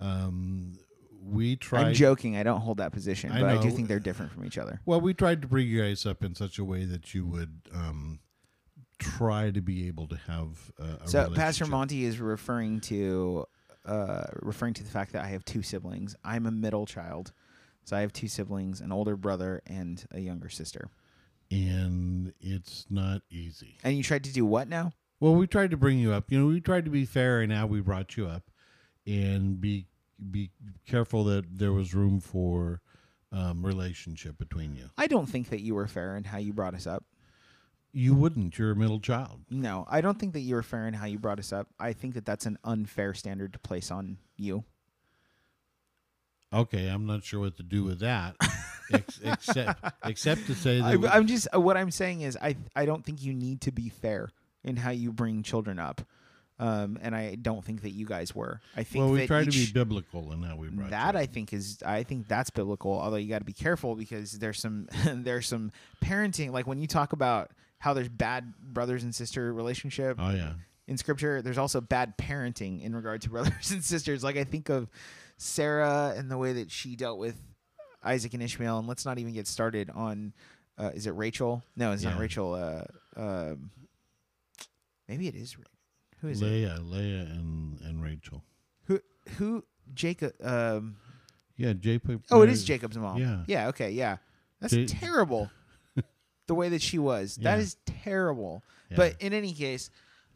um, 0.00 0.78
we 1.22 1.56
tried. 1.56 1.86
I'm 1.88 1.94
joking. 1.94 2.36
I 2.36 2.42
don't 2.42 2.60
hold 2.60 2.78
that 2.78 2.92
position, 2.92 3.30
I 3.30 3.40
but 3.40 3.50
I 3.50 3.62
do 3.62 3.70
think 3.70 3.88
they're 3.88 4.00
different 4.00 4.32
from 4.32 4.44
each 4.44 4.58
other. 4.58 4.80
Well, 4.84 5.00
we 5.00 5.14
tried 5.14 5.42
to 5.42 5.48
bring 5.48 5.68
you 5.68 5.82
guys 5.82 6.04
up 6.04 6.24
in 6.24 6.34
such 6.34 6.58
a 6.58 6.64
way 6.64 6.84
that 6.84 7.14
you 7.14 7.24
would 7.26 7.60
um, 7.72 8.18
try 9.02 9.50
to 9.50 9.60
be 9.60 9.88
able 9.88 10.06
to 10.08 10.16
have 10.26 10.72
uh, 10.80 11.06
So 11.06 11.30
Pastor. 11.34 11.66
Monty 11.66 12.04
is 12.04 12.20
referring 12.20 12.80
to 12.82 13.46
uh, 13.84 14.24
referring 14.40 14.74
to 14.74 14.84
the 14.84 14.90
fact 14.90 15.12
that 15.12 15.24
I 15.24 15.28
have 15.28 15.44
two 15.44 15.62
siblings. 15.62 16.14
I'm 16.24 16.46
a 16.46 16.50
middle 16.50 16.86
child, 16.86 17.32
so 17.84 17.96
I 17.96 18.00
have 18.00 18.12
two 18.12 18.28
siblings: 18.28 18.80
an 18.80 18.92
older 18.92 19.16
brother 19.16 19.62
and 19.66 20.04
a 20.12 20.20
younger 20.20 20.48
sister. 20.48 20.88
and 21.50 22.32
it's 22.40 22.86
not 22.88 23.22
easy. 23.30 23.78
And 23.84 23.96
you 23.96 24.02
tried 24.02 24.24
to 24.24 24.32
do 24.32 24.46
what 24.46 24.68
now? 24.68 24.92
Well, 25.20 25.34
we 25.34 25.46
tried 25.46 25.70
to 25.70 25.76
bring 25.76 25.98
you 25.98 26.12
up. 26.12 26.32
You 26.32 26.40
know, 26.40 26.46
we 26.46 26.60
tried 26.60 26.84
to 26.86 26.90
be 26.90 27.04
fair, 27.04 27.40
and 27.40 27.52
how 27.52 27.66
we 27.66 27.80
brought 27.80 28.16
you 28.16 28.26
up, 28.26 28.50
and 29.06 29.60
be 29.60 29.86
be 30.30 30.50
careful 30.86 31.24
that 31.24 31.58
there 31.58 31.72
was 31.72 31.94
room 31.94 32.20
for 32.20 32.80
um, 33.32 33.64
relationship 33.64 34.38
between 34.38 34.74
you. 34.74 34.90
I 34.96 35.06
don't 35.06 35.26
think 35.26 35.48
that 35.50 35.60
you 35.60 35.74
were 35.74 35.86
fair 35.86 36.16
in 36.16 36.24
how 36.24 36.38
you 36.38 36.52
brought 36.52 36.74
us 36.74 36.86
up. 36.86 37.04
You 37.92 38.14
wouldn't. 38.14 38.58
You're 38.58 38.70
a 38.70 38.76
middle 38.76 39.00
child. 39.00 39.40
No, 39.50 39.86
I 39.88 40.00
don't 40.00 40.18
think 40.18 40.32
that 40.32 40.40
you 40.40 40.54
were 40.54 40.62
fair 40.62 40.86
in 40.86 40.94
how 40.94 41.06
you 41.06 41.18
brought 41.18 41.38
us 41.38 41.52
up. 41.52 41.68
I 41.78 41.92
think 41.92 42.14
that 42.14 42.24
that's 42.24 42.46
an 42.46 42.58
unfair 42.64 43.12
standard 43.12 43.52
to 43.52 43.58
place 43.58 43.90
on 43.90 44.16
you. 44.36 44.64
Okay, 46.54 46.88
I'm 46.88 47.06
not 47.06 47.24
sure 47.24 47.40
what 47.40 47.56
to 47.56 47.62
do 47.62 47.84
with 47.84 48.00
that, 48.00 48.36
ex- 48.92 49.20
except 49.24 49.84
except 50.04 50.46
to 50.46 50.54
say 50.54 50.80
that 50.80 51.04
I, 51.04 51.16
I'm 51.16 51.26
just 51.26 51.48
uh, 51.54 51.60
what 51.60 51.78
I'm 51.78 51.90
saying 51.90 52.20
is 52.20 52.36
I 52.40 52.56
I 52.76 52.84
don't 52.84 53.04
think 53.04 53.22
you 53.22 53.32
need 53.32 53.62
to 53.62 53.72
be 53.72 53.88
fair 53.88 54.30
in 54.62 54.76
how 54.76 54.90
you 54.90 55.12
bring 55.12 55.42
children 55.42 55.78
up, 55.78 56.02
um, 56.58 56.98
and 57.00 57.16
I 57.16 57.36
don't 57.36 57.64
think 57.64 57.82
that 57.82 57.90
you 57.90 58.04
guys 58.04 58.34
were. 58.34 58.60
I 58.76 58.82
think 58.82 59.02
well, 59.02 59.12
we 59.12 59.26
try 59.26 59.44
to 59.44 59.50
be 59.50 59.70
biblical 59.72 60.30
in 60.32 60.42
how 60.42 60.56
we 60.56 60.68
brought 60.68 60.90
that 60.90 61.16
I 61.16 61.24
think 61.24 61.54
is 61.54 61.78
I 61.86 62.02
think 62.02 62.28
that's 62.28 62.50
biblical. 62.50 62.92
Although 62.92 63.16
you 63.16 63.30
got 63.30 63.38
to 63.38 63.46
be 63.46 63.54
careful 63.54 63.94
because 63.94 64.32
there's 64.32 64.60
some 64.60 64.88
there's 65.06 65.46
some 65.46 65.72
parenting 66.04 66.50
like 66.50 66.66
when 66.66 66.78
you 66.78 66.86
talk 66.86 67.14
about 67.14 67.50
how 67.82 67.92
there's 67.94 68.08
bad 68.08 68.54
brothers 68.62 69.02
and 69.02 69.12
sister 69.12 69.52
relationship 69.52 70.16
Oh 70.20 70.30
yeah, 70.30 70.52
in 70.86 70.96
scripture. 70.96 71.42
There's 71.42 71.58
also 71.58 71.80
bad 71.80 72.16
parenting 72.16 72.80
in 72.80 72.94
regard 72.94 73.22
to 73.22 73.28
brothers 73.34 73.72
and 73.72 73.82
sisters. 73.82 74.22
Like 74.22 74.36
i 74.36 74.44
think 74.44 74.68
of 74.68 74.88
sarah 75.36 76.14
and 76.16 76.30
the 76.30 76.38
way 76.38 76.52
that 76.52 76.70
she 76.70 76.94
dealt 76.94 77.18
with 77.18 77.36
isaac 78.04 78.34
and 78.34 78.42
ishmael. 78.42 78.78
And 78.78 78.86
let's 78.86 79.04
not 79.04 79.18
even 79.18 79.32
get 79.34 79.48
started 79.48 79.90
on 79.90 80.32
uh, 80.78 80.90
is 80.94 81.06
it 81.08 81.10
rachel? 81.16 81.62
No 81.76 81.90
it's 81.90 82.04
not 82.04 82.18
rachel. 82.18 82.54
Uh, 82.54 82.84
um, 83.20 83.70
maybe 85.08 85.26
it 85.28 85.34
is 85.34 85.56
who 86.20 86.28
is 86.28 86.40
it? 86.40 86.44
Leah, 86.44 86.78
Leah, 86.80 87.22
and 87.22 87.80
and 87.80 88.00
Rachel. 88.02 88.44
who 88.84 89.00
who 89.38 89.64
jacob 89.92 90.32
um, 90.42 90.96
Yeah, 91.56 91.72
Jacob. 91.72 92.22
oh 92.30 92.42
it 92.42 92.48
is 92.48 92.62
jacob's 92.64 92.96
mom. 92.96 93.18
Yeah. 93.18 93.42
yeah 93.48 93.68
okay 93.68 93.90
yeah. 93.90 94.18
That's 94.60 94.72
Ja- 94.72 94.86
terrible 94.86 95.50
the 96.46 96.54
way 96.54 96.68
that 96.70 96.82
she 96.82 96.98
was 96.98 97.36
That 97.36 97.56
Yeah. 97.56 97.62
is 97.62 97.76
terrible 97.86 98.62
Yeah. 98.90 98.96
But 98.96 99.16
in 99.22 99.32
any 99.32 99.52
case, 99.54 99.90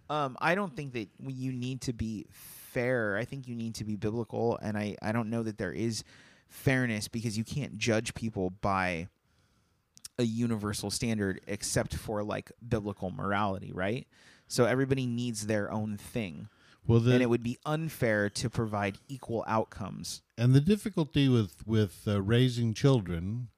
um, 0.09 0.37
I 0.41 0.55
don't 0.55 0.75
think 0.75 0.93
that 0.95 1.09
you 1.27 1.53
need 1.53 1.81
to 1.83 1.93
be 1.93 2.27
fair. 2.31 3.17
I 3.19 3.25
think 3.25 3.47
you 3.49 3.55
need 3.55 3.75
to 3.77 3.85
be 3.85 3.97
biblical, 3.97 4.57
and 4.63 4.79
I, 4.79 4.97
I 5.03 5.13
don't 5.13 5.29
know 5.31 5.43
that 5.43 5.59
there 5.59 5.73
is 5.73 6.05
fairness 6.49 7.09
because 7.09 7.37
you 7.37 7.45
can't 7.45 7.77
judge 7.77 8.15
people 8.15 8.51
by 8.51 9.09
a 10.19 10.23
universal 10.23 10.91
standard 10.91 11.41
except 11.47 11.95
for 11.95 12.23
like 12.23 12.51
biblical 12.67 13.11
morality, 13.11 13.73
right? 13.75 14.07
So 14.49 14.65
everybody 14.65 15.07
needs 15.07 15.47
their 15.49 15.71
own 15.71 15.97
thing, 15.99 16.49
Well, 16.87 17.01
the, 17.01 17.13
and 17.13 17.23
it 17.23 17.29
would 17.29 17.43
be 17.43 17.59
unfair 17.67 18.31
to 18.31 18.49
provide 18.49 18.97
equal 19.09 19.45
outcomes. 19.47 20.23
and 20.39 20.55
the 20.55 20.61
difficulty 20.61 21.29
with 21.29 21.67
with 21.67 22.03
uh, 22.07 22.23
raising 22.23 22.73
children 22.73 23.49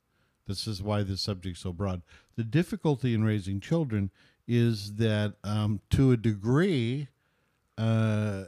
this 0.48 0.66
is 0.66 0.82
why 0.82 1.02
this 1.04 1.20
subject's 1.22 1.60
so 1.60 1.72
broad 1.72 2.02
the 2.36 2.42
difficulty 2.44 3.14
in 3.14 3.22
raising 3.22 3.60
children 3.60 4.10
is 4.48 4.94
that 4.96 5.34
um, 5.44 5.80
to 5.90 6.10
a 6.10 6.16
degree 6.16 7.06
uh, 7.76 8.42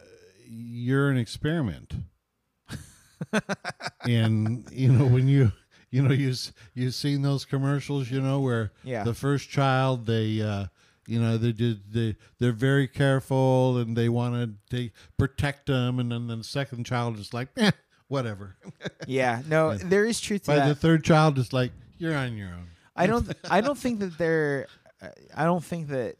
you're 0.48 1.08
an 1.10 1.16
experiment 1.16 1.94
and 4.04 4.64
you 4.72 4.90
know 4.92 5.04
when 5.06 5.28
you 5.28 5.52
you 5.90 6.02
know 6.02 6.12
you 6.12 6.34
you've 6.74 6.94
seen 6.94 7.22
those 7.22 7.44
commercials 7.44 8.10
you 8.10 8.20
know 8.20 8.40
where 8.40 8.72
Yeah. 8.82 9.04
the 9.04 9.14
first 9.14 9.48
child 9.50 10.06
they 10.06 10.40
uh 10.40 10.66
you 11.06 11.20
know 11.20 11.36
they 11.36 11.52
did 11.52 11.92
they 11.92 12.16
they're 12.38 12.52
very 12.52 12.88
careful 12.88 13.78
and 13.78 13.96
they 13.96 14.08
want 14.08 14.34
to 14.34 14.76
they 14.76 14.92
protect 15.18 15.66
them 15.66 15.98
and 15.98 16.10
then 16.12 16.26
the 16.28 16.42
second 16.44 16.84
child 16.86 17.18
is 17.18 17.32
like 17.34 17.48
eh, 17.56 17.70
whatever 18.08 18.56
Yeah, 19.06 19.42
no, 19.46 19.76
there 19.76 20.04
is 20.06 20.20
truth 20.20 20.42
to 20.44 20.46
by 20.52 20.56
that. 20.56 20.68
the 20.68 20.74
third 20.74 21.04
child 21.04 21.38
is 21.38 21.52
like 21.52 21.72
you're 22.00 22.16
on 22.16 22.36
your 22.36 22.48
own 22.48 22.66
I 22.96 23.06
don't. 23.06 23.32
I 23.48 23.60
don't 23.60 23.78
think 23.78 24.00
that 24.00 24.18
they're. 24.18 24.66
I 25.34 25.44
don't 25.44 25.64
think 25.64 25.88
that 25.88 26.16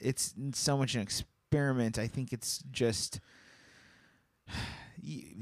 it's 0.00 0.34
so 0.52 0.76
much 0.76 0.94
an 0.94 1.00
experiment. 1.00 1.98
I 1.98 2.08
think 2.08 2.32
it's 2.32 2.62
just 2.70 3.20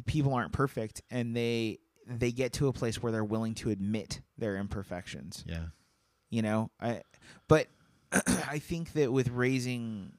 people 0.06 0.34
aren't 0.34 0.52
perfect, 0.52 1.02
and 1.10 1.34
they 1.34 1.78
they 2.06 2.30
get 2.32 2.52
to 2.54 2.68
a 2.68 2.72
place 2.72 3.02
where 3.02 3.10
they're 3.10 3.24
willing 3.24 3.54
to 3.54 3.70
admit 3.70 4.20
their 4.38 4.56
imperfections. 4.56 5.44
yeah 5.46 5.66
You 6.30 6.42
know, 6.42 6.70
I. 6.80 7.02
But 7.48 7.68
I 8.12 8.58
think 8.58 8.92
that 8.92 9.12
with 9.12 9.28
raising. 9.28 10.12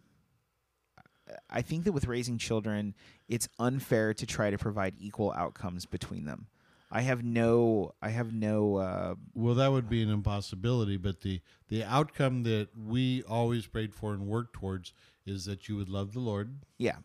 I 1.49 1.61
think 1.61 1.83
that 1.83 1.91
with 1.91 2.07
raising 2.07 2.37
children, 2.37 2.95
it's 3.27 3.49
unfair 3.59 4.13
to 4.13 4.25
try 4.25 4.49
to 4.49 4.57
provide 4.57 4.95
equal 4.97 5.33
outcomes 5.33 5.85
between 5.85 6.23
them. 6.23 6.47
I 6.89 7.01
have 7.01 7.23
no. 7.23 7.93
I 8.01 8.09
have 8.09 8.33
no. 8.33 8.77
Uh, 8.77 9.15
well 9.33 9.55
that 9.55 9.71
would 9.71 9.89
be 9.89 10.01
an 10.01 10.09
impossibility 10.09 10.97
but 10.97 11.21
the 11.21 11.41
the 11.67 11.83
outcome 11.83 12.43
that 12.43 12.69
we 12.77 13.23
always 13.23 13.67
prayed 13.67 13.93
for 13.93 14.13
and 14.13 14.27
worked 14.27 14.53
towards 14.53 14.93
is 15.25 15.45
that 15.45 15.67
you 15.67 15.75
would 15.75 15.89
love 15.89 16.13
the 16.13 16.19
lord 16.19 16.59
yeah. 16.77 16.95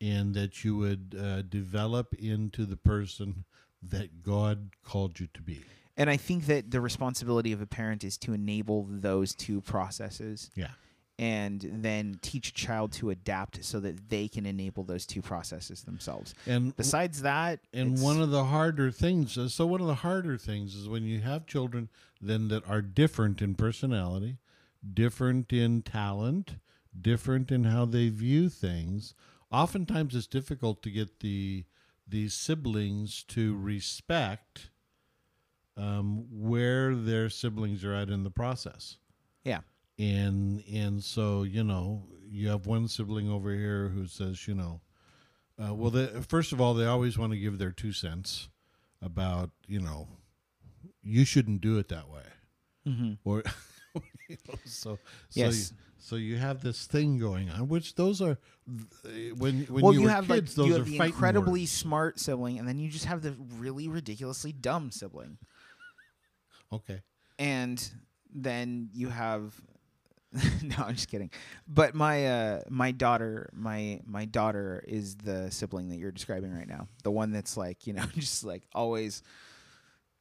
and 0.00 0.34
that 0.34 0.64
you 0.64 0.76
would 0.76 1.16
uh, 1.18 1.42
develop 1.42 2.14
into 2.14 2.66
the 2.66 2.76
person 2.76 3.44
that 3.82 4.22
God 4.22 4.70
called 4.84 5.18
you 5.18 5.28
to 5.32 5.40
be. 5.40 5.60
And 5.96 6.10
I 6.10 6.16
think 6.16 6.46
that 6.46 6.70
the 6.70 6.80
responsibility 6.80 7.52
of 7.52 7.60
a 7.60 7.66
parent 7.66 8.04
is 8.04 8.18
to 8.18 8.32
enable 8.32 8.86
those 8.88 9.34
two 9.34 9.60
processes 9.60 10.50
Yeah. 10.54 10.68
And 11.20 11.68
then 11.70 12.18
teach 12.22 12.48
a 12.48 12.54
child 12.54 12.92
to 12.92 13.10
adapt 13.10 13.62
so 13.62 13.78
that 13.78 14.08
they 14.08 14.26
can 14.26 14.46
enable 14.46 14.82
those 14.82 15.04
two 15.04 15.20
processes 15.20 15.82
themselves. 15.82 16.34
And 16.46 16.74
Besides 16.74 17.20
that, 17.20 17.60
and 17.74 18.00
one 18.00 18.22
of 18.22 18.30
the 18.30 18.44
harder 18.44 18.90
things, 18.90 19.36
uh, 19.36 19.50
so 19.50 19.66
one 19.66 19.82
of 19.82 19.86
the 19.86 19.96
harder 19.96 20.38
things 20.38 20.74
is 20.74 20.88
when 20.88 21.04
you 21.04 21.20
have 21.20 21.46
children 21.46 21.90
then 22.22 22.48
that 22.48 22.66
are 22.66 22.80
different 22.80 23.42
in 23.42 23.54
personality, 23.54 24.38
different 24.94 25.52
in 25.52 25.82
talent, 25.82 26.56
different 26.98 27.52
in 27.52 27.64
how 27.64 27.84
they 27.84 28.08
view 28.08 28.48
things. 28.48 29.14
Oftentimes, 29.52 30.14
it's 30.14 30.26
difficult 30.26 30.82
to 30.84 30.90
get 30.90 31.20
the 31.20 31.64
the 32.08 32.30
siblings 32.30 33.24
to 33.24 33.56
respect 33.58 34.70
um, 35.76 36.24
where 36.30 36.94
their 36.94 37.28
siblings 37.28 37.84
are 37.84 37.94
at 37.94 38.08
in 38.08 38.24
the 38.24 38.30
process. 38.30 38.96
yeah. 39.44 39.60
And 40.00 40.64
and 40.72 41.04
so 41.04 41.42
you 41.42 41.62
know 41.62 42.02
you 42.28 42.48
have 42.48 42.66
one 42.66 42.88
sibling 42.88 43.28
over 43.30 43.52
here 43.54 43.88
who 43.88 44.06
says 44.06 44.48
you 44.48 44.54
know 44.54 44.80
uh, 45.62 45.74
well 45.74 45.90
they, 45.90 46.06
first 46.26 46.52
of 46.52 46.60
all 46.60 46.72
they 46.74 46.86
always 46.86 47.18
want 47.18 47.32
to 47.32 47.38
give 47.38 47.58
their 47.58 47.70
two 47.72 47.92
cents 47.92 48.48
about 49.02 49.50
you 49.66 49.80
know 49.80 50.08
you 51.02 51.24
shouldn't 51.24 51.60
do 51.60 51.78
it 51.78 51.88
that 51.88 52.08
way 52.08 52.22
Mm-hmm. 52.88 53.12
or 53.24 53.42
you 54.28 54.36
know, 54.48 54.54
so 54.64 54.98
so 55.28 55.40
Yes. 55.40 55.70
you, 55.72 55.76
so 55.98 56.16
you 56.16 56.36
have 56.38 56.62
this 56.62 56.86
thing 56.86 57.18
going 57.18 57.50
on 57.50 57.68
which 57.68 57.94
those 57.94 58.22
are 58.22 58.38
th- 59.04 59.34
when 59.34 59.66
when 59.66 59.84
well, 59.84 59.92
you, 59.92 60.02
you, 60.02 60.08
have 60.08 60.26
kids 60.28 60.56
like 60.56 60.56
those 60.56 60.66
you 60.68 60.74
are 60.76 60.78
have 60.78 60.86
the 60.86 60.96
incredibly 60.96 61.60
words. 61.60 61.72
smart 61.72 62.18
sibling, 62.18 62.58
and 62.58 62.66
then 62.66 62.78
you 62.78 62.88
just 62.88 63.04
have 63.04 63.20
the 63.20 63.36
really 63.58 63.86
ridiculously 63.86 64.52
dumb 64.52 64.90
sibling, 64.90 65.36
okay 66.72 67.02
and 67.38 67.90
then 68.32 68.88
you 68.94 69.08
have. 69.10 69.60
no, 70.62 70.76
I'm 70.78 70.94
just 70.94 71.08
kidding. 71.08 71.30
But 71.66 71.94
my 71.94 72.26
uh, 72.26 72.60
my 72.68 72.92
daughter, 72.92 73.50
my 73.52 74.00
my 74.06 74.24
daughter 74.26 74.82
is 74.86 75.16
the 75.16 75.50
sibling 75.50 75.88
that 75.88 75.96
you're 75.96 76.12
describing 76.12 76.54
right 76.54 76.68
now. 76.68 76.86
The 77.02 77.10
one 77.10 77.32
that's 77.32 77.56
like 77.56 77.86
you 77.86 77.92
know 77.94 78.04
just 78.14 78.44
like 78.44 78.62
always, 78.74 79.22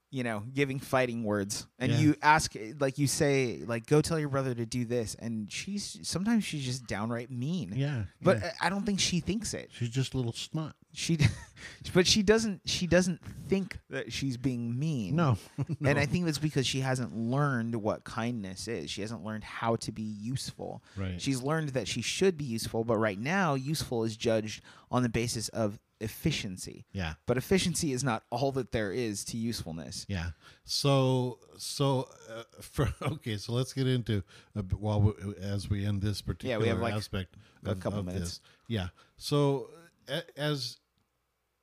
you 0.10 0.24
know, 0.24 0.44
giving 0.54 0.80
fighting 0.80 1.24
words, 1.24 1.68
and 1.78 1.92
Yeah. 1.92 2.00
you 2.00 2.16
ask 2.24 2.56
like 2.80 2.98
you 2.98 3.06
say 3.06 3.62
like 3.68 3.86
go 3.86 4.02
tell 4.02 4.20
your 4.20 4.30
brother 4.30 4.56
to 4.56 4.66
do 4.66 4.84
this, 4.86 5.16
and 5.20 5.52
she's 5.52 6.00
sometimes 6.02 6.44
she's 6.44 6.66
just 6.66 6.88
downright 6.88 7.30
mean. 7.30 7.74
yeah 7.76 8.06
But 8.22 8.40
yeah. 8.40 8.52
I 8.60 8.70
don't 8.70 8.86
think 8.86 9.00
she 9.00 9.20
thinks 9.20 9.54
it. 9.54 9.70
she's 9.72 9.90
just 9.90 10.16
a 10.16 10.18
little 10.18 10.34
snot 10.34 10.76
she 10.94 11.18
but 11.94 12.08
she 12.08 12.24
doesn't 12.24 12.62
she 12.66 12.88
doesn't 12.88 13.22
think 13.48 13.78
that 13.90 14.12
she's 14.12 14.38
being 14.38 14.78
mean 14.78 15.16
No, 15.16 15.38
and 15.86 16.00
i 16.00 16.06
think 16.06 16.26
that's 16.26 16.38
because 16.40 16.66
she 16.66 16.80
hasn't 16.82 17.16
learned 17.16 17.76
what 17.76 18.04
kindness 18.04 18.68
is 18.68 18.90
she 18.90 19.02
hasn't 19.02 19.24
learned 19.24 19.44
how 19.44 19.76
to 19.78 19.92
be 19.92 20.02
useful 20.04 20.84
Right. 20.98 21.22
she's 21.22 21.42
learned 21.44 21.70
that 21.70 21.88
she 21.88 22.02
should 22.02 22.38
be 22.38 22.46
useful 22.46 22.84
but 22.84 22.98
right 22.98 23.20
now 23.20 23.54
useful 23.56 24.04
is 24.04 24.18
judged 24.18 24.64
on 24.92 25.04
the 25.04 25.10
basis 25.10 25.48
of 25.50 25.80
efficiency 26.02 26.86
Yeah. 26.94 27.14
but 27.26 27.38
efficiency 27.38 27.92
is 27.94 28.04
not 28.04 28.24
all 28.32 28.52
that 28.54 28.72
there 28.72 28.92
is 28.92 29.24
to 29.26 29.38
usefulness 29.38 30.06
Yeah. 30.10 30.30
So 30.64 31.40
so 31.58 32.08
uh, 32.30 32.44
for 32.62 32.94
okay, 33.02 33.38
so 33.38 33.54
let's 33.54 33.74
get 33.74 33.88
into 33.88 34.24
uh, 34.58 34.62
while 34.78 35.02
we, 35.02 35.12
as 35.42 35.70
we 35.70 35.86
end 35.86 36.02
this 36.02 36.22
particular 36.22 36.56
yeah, 36.56 36.62
we 36.62 36.70
have, 36.70 36.80
like, 36.80 36.94
aspect 36.94 37.36
a 37.66 37.72
of, 37.72 37.80
couple 37.80 38.00
of 38.00 38.06
minutes. 38.06 38.24
this. 38.38 38.42
Yeah. 38.68 38.88
So 39.18 39.70
as 40.36 40.78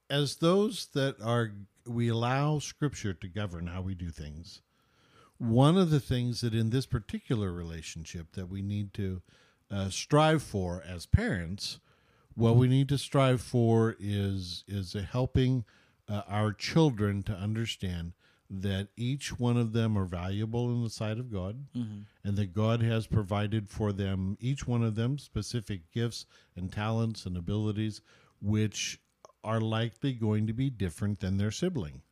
as 0.09 0.37
those 0.37 0.89
that 0.95 1.21
are 1.21 1.53
we 1.87 2.09
allow 2.09 2.59
scripture 2.59 3.15
to 3.15 3.29
govern 3.29 3.69
how 3.69 3.83
we 3.83 3.95
do 3.95 4.11
things. 4.11 4.63
One 5.39 5.77
of 5.77 5.91
the 5.91 6.01
things 6.01 6.41
that 6.41 6.55
in 6.55 6.71
this 6.71 6.87
particular 6.87 7.53
relationship 7.53 8.33
that 8.33 8.49
we 8.49 8.63
need 8.63 8.95
to 8.95 9.23
uh, 9.71 9.91
strive 9.91 10.43
for 10.43 10.83
as 10.87 11.07
parents, 11.07 11.79
what 12.35 12.57
we 12.57 12.69
need 12.69 12.89
to 12.91 12.99
strive 12.99 13.41
for 13.41 13.97
is 14.01 14.65
is 14.67 14.95
a 14.95 15.03
helping 15.03 15.65
uh, 16.09 16.23
our 16.29 16.53
children 16.53 17.23
to 17.25 17.33
understand 17.33 18.13
that 18.49 18.89
each 18.97 19.41
one 19.41 19.57
of 19.57 19.73
them 19.73 19.99
are 19.99 20.05
valuable 20.05 20.71
in 20.71 20.85
the 20.85 20.91
sight 20.91 21.19
of 21.19 21.33
God, 21.33 21.65
and 21.75 22.37
that 22.37 22.55
God 22.55 22.81
has 22.81 23.09
provided 23.09 23.69
for 23.69 23.93
them 23.93 24.37
each 24.41 24.69
one 24.69 24.85
of 24.85 24.95
them 24.95 25.19
specific 25.19 25.91
gifts 25.93 26.27
and 26.55 26.73
talents 26.73 27.27
and 27.27 27.37
abilities, 27.37 28.03
which 28.41 29.01
are 29.45 29.61
likely 29.61 30.13
going 30.13 30.47
to 30.47 30.53
be 30.53 30.71
different 30.71 31.21
than 31.21 31.37
their 31.39 31.51
sibling 31.51 32.03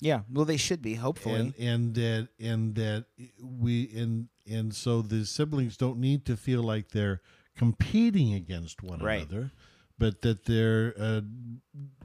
yeah 0.00 0.20
well 0.30 0.44
they 0.44 0.56
should 0.56 0.82
be 0.82 0.94
hopefully 0.94 1.34
and 1.40 1.54
and 1.58 1.94
that 1.94 2.28
and 2.38 2.74
that 2.74 3.06
we 3.40 3.90
and 3.96 4.28
and 4.50 4.74
so 4.74 5.00
the 5.00 5.24
siblings 5.24 5.76
don't 5.76 5.98
need 5.98 6.26
to 6.26 6.36
feel 6.36 6.62
like 6.62 6.90
they're 6.90 7.22
competing 7.56 8.34
against 8.34 8.82
one 8.82 8.98
Right. 9.00 9.22
another 9.28 9.50
but 9.96 10.22
that 10.22 10.44
they're 10.44 10.92
uh, 10.98 11.20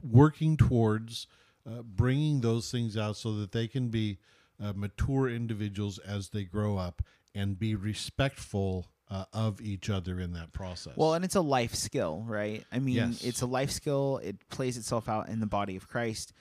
working 0.02 0.56
towards 0.56 1.26
uh, 1.68 1.82
bringing 1.82 2.40
those 2.40 2.70
things 2.70 2.96
out 2.96 3.16
so 3.16 3.34
that 3.34 3.52
they 3.52 3.66
can 3.66 3.88
be 3.88 4.18
uh, 4.62 4.72
mature 4.74 5.28
individuals 5.28 5.98
as 5.98 6.28
they 6.30 6.44
grow 6.44 6.76
up 6.78 7.02
and 7.34 7.58
be 7.58 7.74
respectful 7.74 8.86
uh, 9.10 9.24
of 9.32 9.60
each 9.60 9.90
other 9.90 10.20
in 10.20 10.32
that 10.34 10.52
process 10.52 10.96
Well, 10.96 11.14
and 11.14 11.24
it's 11.24 11.34
a 11.34 11.40
life 11.40 11.74
skill, 11.74 12.22
right? 12.26 12.64
I 12.70 12.78
mean, 12.78 12.94
Yes. 12.96 13.24
it's 13.24 13.42
a 13.42 13.46
life 13.46 13.70
skill. 13.72 14.20
It 14.22 14.36
plays 14.48 14.76
itself 14.76 15.08
out 15.08 15.28
in 15.28 15.40
the 15.40 15.46
body 15.46 15.74
of 15.76 15.88
Christ. 15.88 16.32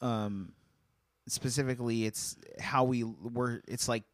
Um, 0.00 0.52
specifically, 1.26 2.04
it's 2.04 2.36
how 2.60 2.84
we 2.84 3.02
were. 3.04 3.62
It's 3.68 3.88
like 3.88 4.04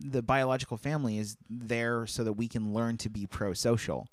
the 0.00 0.22
biological 0.22 0.76
family 0.76 1.18
is 1.18 1.36
there 1.50 2.06
so 2.06 2.24
that 2.24 2.34
we 2.34 2.48
can 2.48 2.72
learn 2.72 2.96
to 2.98 3.10
be 3.10 3.26
pro-social, 3.26 4.06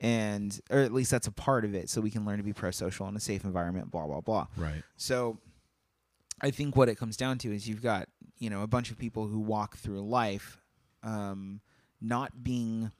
and 0.00 0.58
or 0.70 0.80
at 0.80 0.92
least 0.92 1.10
that's 1.10 1.26
a 1.26 1.32
part 1.32 1.64
of 1.64 1.74
it, 1.74 1.88
so 1.88 2.00
we 2.00 2.10
can 2.10 2.24
learn 2.24 2.38
to 2.38 2.42
be 2.44 2.52
pro-social 2.52 3.06
in 3.08 3.16
a 3.16 3.20
safe 3.20 3.44
environment. 3.44 3.90
Blah 3.90 4.06
blah 4.06 4.20
blah. 4.20 4.46
right 4.56 4.82
So 4.96 5.38
I 6.40 6.50
think 6.50 6.76
what 6.76 6.88
it 6.88 6.96
comes 6.96 7.16
down 7.16 7.38
to 7.38 7.52
is 7.54 7.68
you've 7.68 7.82
got, 7.82 8.08
you 8.38 8.48
know, 8.50 8.62
a 8.62 8.66
bunch 8.68 8.90
of 8.90 8.98
people 8.98 9.26
who 9.26 9.40
walk 9.40 9.76
through 9.76 10.00
life 10.02 10.60
um, 11.02 11.60
not 12.00 12.42
being, 12.44 12.90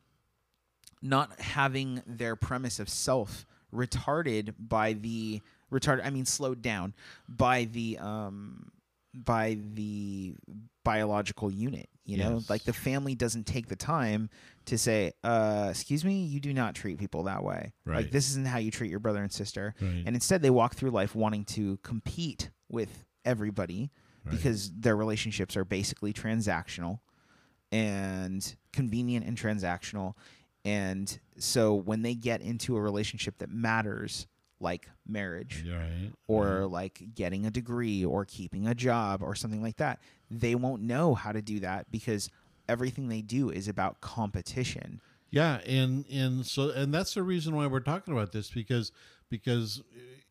not 1.03 1.39
having 1.41 2.03
their 2.07 2.37
premise 2.37 2.79
of 2.81 2.89
self 2.89 3.47
retarded 3.75 4.55
by 4.59 4.95
the, 4.95 5.41
retarded, 5.73 6.05
I 6.05 6.11
mean, 6.11 6.25
slowed 6.25 6.63
down 6.63 6.95
by 7.29 7.65
the, 7.65 7.99
um, 7.99 8.71
by 9.15 9.59
the 9.75 10.35
biological 10.85 11.51
unit, 11.51 11.89
you 12.05 12.17
know, 12.17 12.35
Yes. 12.37 12.51
like 12.51 12.65
the 12.65 12.73
family 12.73 13.15
doesn't 13.15 13.47
take 13.47 13.67
the 13.69 13.77
time 13.77 14.31
to 14.67 14.79
say, 14.79 15.13
uh, 15.25 15.69
excuse 15.71 16.05
me, 16.05 16.25
you 16.25 16.41
do 16.41 16.53
not 16.55 16.75
treat 16.75 16.99
people 16.99 17.25
that 17.25 17.43
way. 17.43 17.73
Like 17.85 17.95
Right. 17.95 18.13
this 18.13 18.29
isn't 18.31 18.47
how 18.47 18.59
you 18.59 18.71
treat 18.71 18.91
your 18.91 19.01
brother 19.01 19.23
and 19.23 19.33
sister. 19.33 19.75
Right. 19.81 20.03
And 20.07 20.15
instead 20.15 20.41
they 20.43 20.51
walk 20.51 20.75
through 20.75 20.91
life 20.91 21.15
wanting 21.15 21.45
to 21.47 21.79
compete 21.79 22.51
with 22.69 23.05
everybody 23.25 23.91
because 24.31 24.71
their 24.73 24.95
relationships 24.97 25.57
are 25.57 25.65
basically 25.65 26.13
transactional 26.13 27.01
and 27.73 28.57
convenient 28.73 29.27
and 29.27 29.37
transactional. 29.37 30.15
And 30.65 31.19
so 31.39 31.75
when 31.75 32.03
they 32.03 32.15
get 32.15 32.41
into 32.41 32.77
a 32.77 32.81
relationship 32.81 33.39
that 33.39 33.51
matters, 33.51 34.27
like 34.61 34.89
marriage, 35.07 35.65
right 35.71 36.11
or 36.27 36.67
like 36.67 37.15
getting 37.15 37.47
a 37.47 37.51
degree 37.51 38.05
or 38.05 38.25
keeping 38.25 38.67
a 38.67 38.75
job 38.75 39.23
or 39.23 39.35
something 39.35 39.63
like 39.63 39.77
that, 39.77 40.01
they 40.31 40.55
won't 40.55 40.83
know 40.83 41.15
how 41.15 41.33
to 41.33 41.41
do 41.41 41.61
that 41.61 41.91
because 41.91 42.31
everything 42.69 43.09
they 43.09 43.23
do 43.23 43.51
is 43.51 43.69
about 43.69 44.01
competition. 44.01 45.01
Yeah, 45.31 45.61
and 45.67 46.05
and 46.11 46.45
so 46.47 46.71
and 46.71 46.93
that's 46.93 47.15
the 47.15 47.23
reason 47.23 47.55
why 47.55 47.67
we're 47.67 47.81
talking 47.81 48.15
about 48.15 48.33
this 48.33 48.51
because 48.51 48.93
because 49.29 49.83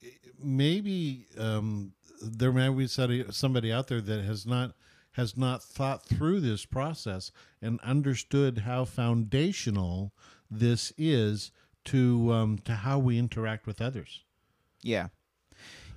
uh, 0.03 0.07
maybe 0.43 1.25
um, 1.37 1.93
there 2.21 2.51
may 2.51 2.69
be 2.69 2.87
somebody 2.87 3.23
somebody 3.31 3.71
out 3.71 3.87
there 3.87 4.01
that 4.01 4.23
has 4.23 4.45
not 4.45 4.73
has 5.17 5.35
not 5.35 5.63
thought 5.63 6.05
through 6.05 6.39
this 6.39 6.63
process 6.63 7.31
and 7.59 7.79
understood 7.81 8.59
how 8.59 8.85
foundational 8.85 10.13
this 10.49 10.93
is 10.95 11.51
to 11.83 12.31
um, 12.31 12.59
to 12.59 12.73
how 12.73 12.99
we 12.99 13.17
interact 13.17 13.65
with 13.65 13.81
others. 13.81 14.23
Yeah. 14.83 15.07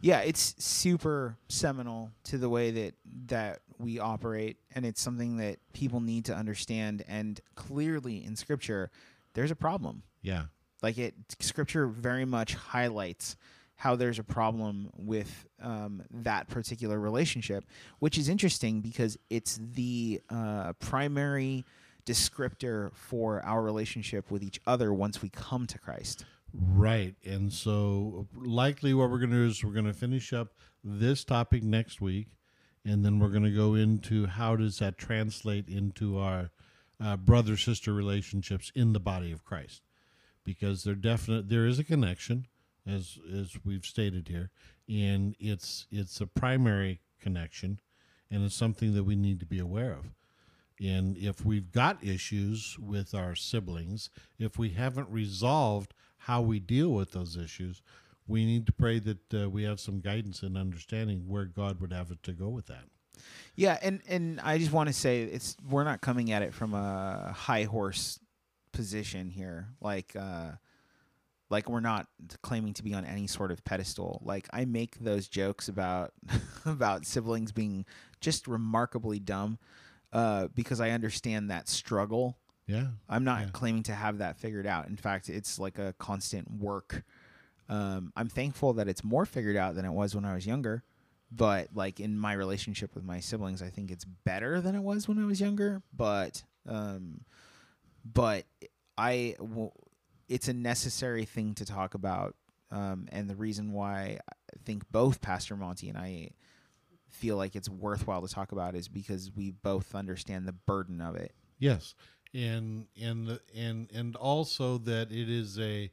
Yeah, 0.01 0.21
it's 0.21 0.55
super 0.65 1.37
seminal 1.51 2.11
to 2.25 2.39
the 2.39 2.49
way 2.49 2.71
that 2.71 2.95
that 3.27 3.61
we 3.79 3.99
operate 3.99 4.57
and 4.75 4.87
it's 4.87 5.03
something 5.03 5.37
that 5.37 5.59
people 5.75 6.01
need 6.01 6.25
to 6.25 6.35
understand 6.35 7.05
and 7.07 7.41
clearly 7.55 8.25
in 8.25 8.37
scripture 8.37 8.91
there's 9.35 9.51
a 9.51 9.57
problem. 9.57 10.03
Yeah, 10.23 10.45
Like 10.83 10.97
it 10.97 11.15
scripture 11.41 11.87
very 11.87 12.25
much 12.25 12.55
highlights 12.55 13.37
how 13.81 13.97
there's 13.97 14.19
a 14.19 14.23
problem 14.23 14.91
with 14.95 15.47
um, 15.63 16.03
that 16.11 16.47
particular 16.49 17.01
relationship, 17.01 17.65
which 17.99 18.19
is 18.19 18.29
interesting 18.29 18.83
because 18.83 19.17
it's 19.31 19.59
the 19.73 20.21
uh, 20.29 20.75
primary 20.81 21.65
descriptor 22.05 22.95
for 22.95 23.43
our 23.43 23.63
relationship 23.63 24.31
with 24.31 24.43
each 24.43 24.61
other 24.67 24.93
once 24.93 25.23
we 25.23 25.31
come 25.31 25.67
to 25.67 25.79
Christ. 25.79 26.27
Right. 26.53 27.15
And 27.25 27.51
so, 27.51 28.29
likely, 28.37 28.93
what 28.93 29.11
we're 29.11 29.19
going 29.19 29.31
to 29.31 29.37
do 29.37 29.47
is 29.47 29.65
we're 29.65 29.73
going 29.73 29.87
to 29.87 29.95
finish 29.95 30.35
up 30.35 30.49
this 30.85 31.25
topic 31.25 31.63
next 31.63 32.03
week, 32.03 32.27
and 32.85 33.03
then 33.03 33.19
we're 33.19 33.29
going 33.29 33.45
to 33.45 33.51
go 33.51 33.77
into 33.77 34.27
how 34.27 34.57
does 34.57 34.79
that 34.81 34.99
translate 34.99 35.71
into 35.71 36.19
our 36.19 36.51
uh, 37.03 37.17
brother 37.17 37.57
sister 37.57 37.95
relationships 37.95 38.71
in 38.75 38.93
the 38.93 39.01
body 39.01 39.33
of 39.33 39.43
Christ, 39.43 39.81
because 40.45 40.85
there 40.85 40.95
definite 40.95 41.49
there 41.49 41.67
is 41.67 41.79
a 41.79 41.85
connection, 41.85 42.47
as 42.91 43.19
as 43.33 43.57
we've 43.65 43.85
stated 43.85 44.29
here, 44.29 44.51
and 44.89 45.37
it's 45.39 45.87
it's 45.91 46.21
a 46.21 46.27
primary 46.27 47.01
connection, 47.21 47.81
and 48.31 48.45
it's 48.45 48.55
something 48.55 48.95
that 48.95 49.05
we 49.05 49.17
need 49.17 49.41
to 49.41 49.47
be 49.47 49.59
aware 49.59 49.93
of. 49.93 50.13
And 50.81 51.17
if 51.19 51.45
we've 51.45 51.71
got 51.71 52.03
issues 52.03 52.79
with 52.79 53.15
our 53.15 53.35
siblings, 53.35 54.09
if 54.39 54.59
we 54.59 54.71
haven't 54.71 55.11
resolved 55.11 55.93
how 56.17 56.41
we 56.41 56.59
deal 56.59 56.91
with 56.91 57.13
those 57.13 57.37
issues, 57.37 57.83
we 58.27 58.47
need 58.47 58.65
to 58.67 58.73
pray 58.73 58.99
that 58.99 59.35
uh, 59.35 59.51
we 59.51 59.65
have 59.65 59.79
some 59.81 60.01
guidance 60.01 60.43
and 60.43 60.57
understanding 60.57 61.25
where 61.27 61.45
God 61.45 61.81
would 61.81 61.93
have 61.93 62.11
it 62.11 62.23
to 62.23 62.33
go 62.33 62.49
with 62.49 62.67
that. 62.67 62.85
Yeah, 63.55 63.79
and 63.83 64.01
and 64.09 64.41
I 64.41 64.57
just 64.57 64.73
want 64.73 64.89
to 64.89 64.95
say 64.95 65.23
it's 65.23 65.57
we're 65.69 65.85
not 65.85 66.01
coming 66.01 66.33
at 66.33 66.43
it 66.43 66.55
from 66.55 66.73
a 66.73 67.33
high 67.37 67.65
horse 67.65 68.19
position 68.73 69.31
here. 69.31 69.69
Like 69.81 70.17
uh 70.17 70.53
like 71.51 71.69
we're 71.69 71.81
not 71.81 72.07
claiming 72.43 72.73
to 72.75 72.83
be 72.85 72.95
on 72.95 73.05
any 73.05 73.27
sort 73.27 73.51
of 73.51 73.63
pedestal. 73.65 74.23
Like 74.25 74.49
I 74.53 74.65
make 74.65 74.99
those 75.01 75.29
jokes 75.29 75.69
about 75.69 76.13
about 76.65 77.05
siblings 77.05 77.53
being 77.53 77.85
just 78.21 78.47
remarkably 78.49 79.19
dumb 79.19 79.59
uh 80.13 80.49
because 80.55 80.81
I 80.81 80.91
understand 80.91 81.51
that 81.51 81.69
struggle. 81.69 82.39
Yeah. 82.67 82.87
I'm 83.09 83.25
not 83.25 83.41
Yeah. 83.43 83.49
claiming 83.53 83.83
to 83.85 83.95
have 83.95 84.19
that 84.19 84.37
figured 84.37 84.67
out. 84.67 84.87
In 84.89 84.97
fact, 84.97 85.29
it's 85.29 85.59
like 85.59 85.79
a 85.79 85.93
constant 85.99 86.51
work. 86.51 87.03
Um, 87.69 88.13
I'm 88.17 88.29
thankful 88.29 88.73
that 88.75 88.89
it's 88.89 89.03
more 89.05 89.27
figured 89.27 89.57
out 89.57 89.75
than 89.75 89.85
it 89.85 89.91
was 89.93 90.15
when 90.15 90.25
I 90.25 90.35
was 90.35 90.47
younger. 90.47 90.83
But 91.33 91.69
like 91.75 92.01
in 92.01 92.19
my 92.19 92.33
relationship 92.33 92.95
with 92.95 93.05
my 93.05 93.21
siblings, 93.21 93.63
I 93.63 93.69
think 93.71 93.91
it's 93.93 94.05
better 94.05 94.61
than 94.61 94.75
it 94.75 94.81
was 94.81 95.07
when 95.09 95.19
I 95.23 95.25
was 95.27 95.41
younger. 95.41 95.83
But 95.97 96.43
um, 96.69 97.21
but 98.05 98.45
I 98.99 99.37
w- 99.39 99.71
it's 100.31 100.49
a 100.49 100.55
necessary 100.55 101.25
thing 101.27 101.55
to 101.55 101.67
talk 101.67 101.95
about. 101.95 102.37
Um, 102.71 103.09
and 103.11 103.29
the 103.29 103.35
reason 103.35 103.73
why 103.73 104.19
I 104.31 104.57
think 104.65 104.85
both 104.91 105.21
Pastor 105.21 105.57
Monty 105.57 105.89
and 105.89 105.99
I 105.99 106.31
feel 107.09 107.37
like 107.37 107.57
it's 107.57 107.69
worthwhile 107.69 108.23
to 108.23 108.33
talk 108.33 108.53
about 108.53 108.77
is 108.77 108.87
because 108.87 109.33
we 109.37 109.51
both 109.51 109.95
understand 109.95 110.47
the 110.47 110.53
burden 110.53 111.01
of 111.01 111.17
it. 111.17 111.35
Yes, 111.59 111.95
and 112.33 112.87
and 112.99 113.41
and 113.55 113.91
and 113.93 114.17
also 114.17 114.79
that 114.79 115.11
it 115.11 115.29
is 115.29 115.59
a 115.59 115.91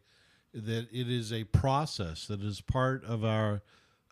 that 0.54 0.88
it 0.92 1.10
is 1.10 1.34
a 1.34 1.44
process 1.46 2.28
that 2.28 2.42
is 2.42 2.62
part 2.62 3.04
of 3.06 3.26
our 3.26 3.64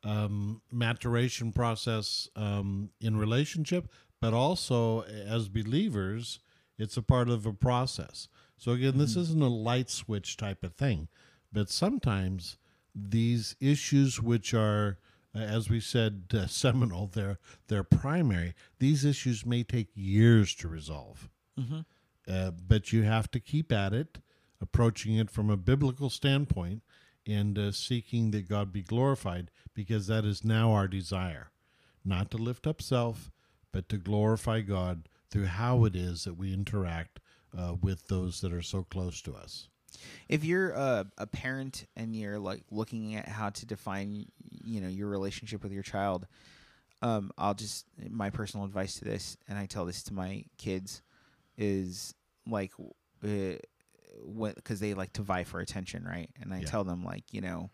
um, 0.04 0.62
maturation 0.72 1.52
process 1.52 2.28
um, 2.36 2.90
in 3.00 3.16
relationship, 3.16 3.88
but 4.20 4.34
also 4.34 5.02
as 5.04 5.50
believers, 5.50 6.40
it's 6.78 6.98
a 6.98 7.02
part 7.04 7.30
of 7.30 7.46
a 7.46 7.54
process. 7.54 8.28
So 8.58 8.72
again, 8.72 8.98
this 8.98 9.16
isn't 9.16 9.42
a 9.42 9.48
light 9.48 9.90
switch 9.90 10.38
type 10.38 10.64
of 10.64 10.76
thing, 10.76 11.08
but 11.52 11.70
sometimes 11.70 12.58
these 12.96 13.56
issues, 13.60 14.22
which 14.22 14.54
are, 14.54 14.98
as 15.34 15.70
we 15.70 15.80
said, 15.80 16.24
uh, 16.34 16.48
seminal, 16.48 17.08
they're 17.08 17.40
they're 17.68 17.84
primary. 17.84 18.54
These 18.80 19.04
issues 19.06 19.46
may 19.46 19.64
take 19.64 19.90
years 19.94 20.56
to 20.56 20.68
resolve, 20.68 21.30
uh, 22.28 22.52
but 22.52 22.94
you 22.94 23.04
have 23.04 23.30
to 23.32 23.40
keep 23.40 23.72
at 23.72 23.94
it, 23.94 24.20
approaching 24.62 25.16
it 25.16 25.30
from 25.30 25.50
a 25.50 25.58
biblical 25.58 26.10
standpoint, 26.10 26.82
and 27.28 27.58
uh, 27.60 27.72
seeking 27.72 28.32
that 28.32 28.48
God 28.50 28.72
be 28.72 28.82
glorified, 28.82 29.52
because 29.74 30.08
that 30.08 30.26
is 30.26 30.44
now 30.44 30.72
our 30.72 30.88
desire, 30.88 31.52
not 32.04 32.32
to 32.32 32.38
lift 32.38 32.66
up 32.66 32.82
self, 32.82 33.32
but 33.72 33.90
to 33.90 33.98
glorify 33.98 34.62
God 34.62 35.10
through 35.30 35.46
how 35.48 35.84
it 35.84 35.96
is 35.96 36.24
that 36.24 36.36
we 36.38 36.54
interact 36.54 37.20
uh, 37.58 37.76
with 37.82 38.08
those 38.08 38.42
that 38.42 38.52
are 38.54 38.62
so 38.62 38.84
close 38.84 39.22
to 39.22 39.34
us. 39.36 39.68
if 40.30 40.44
you're 40.44 40.72
a, 40.72 41.06
a 41.18 41.26
parent 41.28 41.86
and 41.96 42.16
you're 42.16 42.40
like 42.40 42.64
looking 42.72 43.16
at 43.16 43.28
how 43.28 43.50
to 43.50 43.66
define 43.66 44.26
you 44.64 44.82
know 44.82 44.88
your 44.90 45.08
relationship 45.08 45.64
with 45.64 45.72
your 45.72 45.84
child 45.84 46.28
um, 47.02 47.32
i'll 47.38 47.54
just 47.54 47.86
my 48.10 48.30
personal 48.30 48.66
advice 48.66 48.96
to 49.00 49.06
this 49.06 49.38
and 49.48 49.58
i 49.58 49.66
tell 49.66 49.86
this 49.86 50.04
to 50.04 50.14
my 50.14 50.44
kids 50.58 51.02
is 51.58 52.14
like 52.48 52.72
uh, 53.24 53.54
because 54.56 54.80
they 54.80 54.94
like 54.94 55.14
to 55.14 55.22
vie 55.22 55.44
for 55.44 55.60
attention 55.60 56.04
right 56.04 56.30
and 56.42 56.54
i 56.54 56.60
Yeah. 56.60 56.66
tell 56.66 56.84
them 56.84 57.04
like 57.04 57.24
you 57.32 57.42
know 57.42 57.70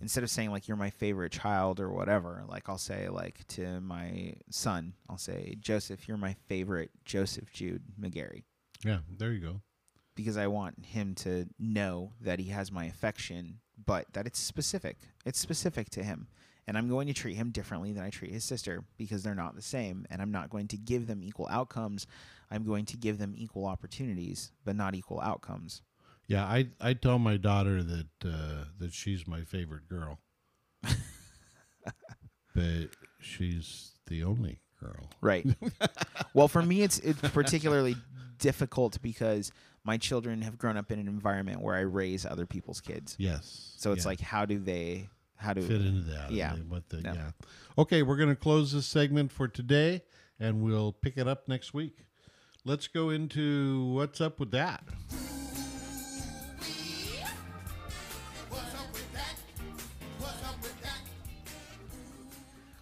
instead 0.00 0.22
of 0.24 0.30
saying 0.30 0.50
like 0.50 0.66
you're 0.68 0.76
my 0.76 0.90
favorite 0.90 1.32
child 1.32 1.80
or 1.80 1.90
whatever 1.90 2.44
like 2.48 2.68
i'll 2.68 2.78
say 2.78 3.08
like 3.08 3.46
to 3.48 3.80
my 3.80 4.34
son 4.50 4.94
i'll 5.08 5.18
say 5.18 5.56
joseph 5.60 6.06
you're 6.08 6.16
my 6.16 6.34
favorite 6.48 6.90
joseph 7.04 7.52
jude 7.52 7.82
mcgarry 8.00 8.44
Yeah, 8.84 8.98
there 9.18 9.32
you 9.32 9.40
go. 9.40 9.60
because 10.14 10.36
I 10.36 10.46
want 10.48 10.84
him 10.86 11.14
to 11.16 11.46
know 11.58 12.12
that 12.20 12.38
he 12.38 12.50
has 12.50 12.70
my 12.72 12.84
affection, 12.86 13.60
but 13.86 14.06
that 14.12 14.26
it's 14.26 14.38
specific. 14.38 14.96
It's 15.24 15.38
specific 15.38 15.90
to 15.90 16.02
him. 16.02 16.28
And 16.66 16.76
I'm 16.78 16.88
going 16.88 17.06
to 17.08 17.14
treat 17.14 17.36
him 17.36 17.50
differently 17.50 17.92
than 17.92 18.04
I 18.04 18.10
treat 18.10 18.30
his 18.32 18.44
sister 18.44 18.84
because 18.96 19.22
they're 19.22 19.34
not 19.34 19.56
the 19.56 19.62
same. 19.62 20.06
And 20.10 20.20
I'm 20.22 20.30
not 20.30 20.50
going 20.50 20.68
to 20.68 20.76
give 20.76 21.06
them 21.06 21.22
equal 21.22 21.48
outcomes. 21.50 22.06
I'm 22.50 22.64
going 22.64 22.84
to 22.86 22.96
give 22.96 23.18
them 23.18 23.34
equal 23.36 23.66
opportunities, 23.66 24.52
but 24.64 24.76
not 24.76 24.94
equal 24.94 25.20
outcomes. 25.20 25.82
Yeah, 26.26 26.44
I 26.44 26.68
I 26.80 26.92
tell 26.94 27.18
my 27.18 27.36
daughter 27.38 27.82
that 27.82 28.06
uh, 28.24 28.64
that 28.78 28.92
she's 28.92 29.26
my 29.26 29.42
favorite 29.42 29.88
girl, 29.88 30.20
but 32.54 32.90
she's 33.20 33.92
the 34.06 34.22
only 34.22 34.60
girl. 34.80 35.08
Right. 35.20 35.46
well, 36.34 36.46
for 36.48 36.62
me, 36.62 36.82
it's 36.82 36.98
it's 37.00 37.20
particularly 37.30 37.96
difficult 38.40 39.00
because 39.02 39.52
my 39.84 39.96
children 39.96 40.42
have 40.42 40.58
grown 40.58 40.76
up 40.76 40.90
in 40.90 40.98
an 40.98 41.08
environment 41.08 41.60
where 41.60 41.76
I 41.76 41.80
raise 41.80 42.26
other 42.26 42.46
people's 42.46 42.80
kids. 42.80 43.16
Yes. 43.18 43.74
So 43.76 43.92
it's 43.92 44.04
yeah. 44.04 44.08
like, 44.08 44.20
how 44.20 44.44
do 44.44 44.58
they? 44.58 45.08
How 45.36 45.54
do 45.54 45.62
fit 45.62 45.80
into 45.80 46.02
that. 46.10 46.32
Yeah. 46.32 46.54
What 46.68 46.88
the, 46.90 47.00
No. 47.00 47.12
yeah. 47.14 47.30
Okay, 47.78 48.02
we're 48.02 48.16
going 48.16 48.28
to 48.28 48.36
close 48.36 48.72
this 48.72 48.86
segment 48.86 49.32
for 49.32 49.48
today, 49.48 50.02
and 50.38 50.60
we'll 50.60 50.92
pick 50.92 51.16
it 51.16 51.26
up 51.26 51.48
next 51.48 51.72
week. 51.72 52.04
Let's 52.64 52.88
go 52.88 53.08
into 53.08 53.92
what's 53.94 54.20
up 54.20 54.38
with 54.38 54.50
that. 54.50 54.82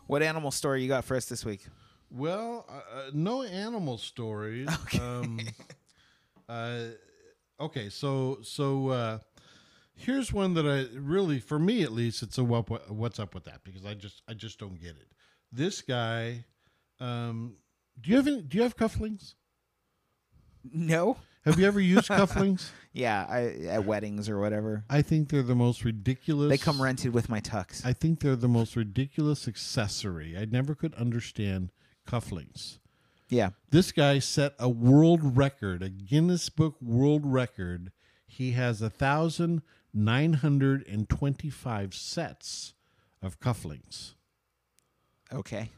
What 0.09 0.23
animal 0.23 0.51
story 0.51 0.83
you 0.83 0.89
got 0.89 1.05
for 1.05 1.17
us 1.17 1.27
this 1.27 1.45
week? 1.45 1.67
Well, 2.11 2.65
uh, 2.69 2.73
uh, 2.99 3.11
no 3.13 3.43
animal 3.43 3.99
stories. 3.99 4.69
Okay. 4.85 4.99
Um, 4.99 5.41
uh, 6.49 6.81
okay, 7.61 7.91
so 7.91 8.39
so 8.43 8.89
uh, 8.89 9.19
here's 9.95 10.33
one 10.33 10.55
that 10.55 10.67
I 10.67 10.87
really, 10.99 11.41
for 11.41 11.59
me 11.59 11.83
at 11.83 11.93
least, 11.93 12.23
it's 12.23 12.39
a 12.39 12.45
what, 12.45 12.71
what- 12.71 12.91
what's 12.91 13.19
up 13.19 13.35
with 13.35 13.45
that 13.45 13.63
because 13.65 13.85
I 13.85 13.95
just 13.95 14.23
I 14.29 14.35
just 14.35 14.59
don't 14.59 14.81
get 14.81 14.91
it. 14.93 15.09
This 15.53 15.83
guy, 15.83 16.45
um, 17.01 17.57
do 18.01 18.11
you 18.11 18.17
have 18.17 18.27
any, 18.27 18.43
do 18.43 18.57
you 18.57 18.63
have 18.63 18.77
cufflinks? 18.77 19.35
No. 20.73 21.17
Have 21.45 21.59
you 21.59 21.67
ever 21.67 21.81
used 21.81 22.09
cufflinks? 22.09 22.71
Yeah, 22.93 23.27
I, 23.29 23.41
at 23.69 23.85
weddings 23.85 24.29
or 24.29 24.39
whatever. 24.41 24.85
I 24.91 25.03
think 25.03 25.29
they're 25.29 25.43
the 25.43 25.55
most 25.55 25.85
ridiculous. 25.85 26.51
They 26.51 26.59
come 26.59 26.81
rented 26.83 27.13
with 27.15 27.29
my 27.29 27.41
tux. 27.41 27.85
I 27.87 27.93
think 27.93 28.21
they're 28.21 28.37
the 28.37 28.49
most 28.49 28.77
ridiculous 28.77 29.47
accessory. 29.49 30.37
I 30.37 30.45
never 30.47 30.75
could 30.75 30.95
understand 30.95 31.71
cufflinks. 32.09 32.79
yeah. 33.29 33.51
This 33.71 33.93
guy 33.93 34.19
set 34.19 34.55
a 34.59 34.69
world 34.69 35.37
record, 35.37 35.83
a 35.83 35.89
Guinness 35.91 36.49
Book 36.49 36.77
World 36.81 37.23
Record. 37.25 37.93
He 38.27 38.53
has 38.53 38.81
a 38.83 38.89
thousand 38.91 39.63
nine 39.93 40.35
hundred 40.35 40.87
and 40.89 41.09
twenty-five 41.09 41.95
sets 41.95 42.73
of 43.23 43.39
cufflinks. 43.41 44.15
Okay. 45.33 45.71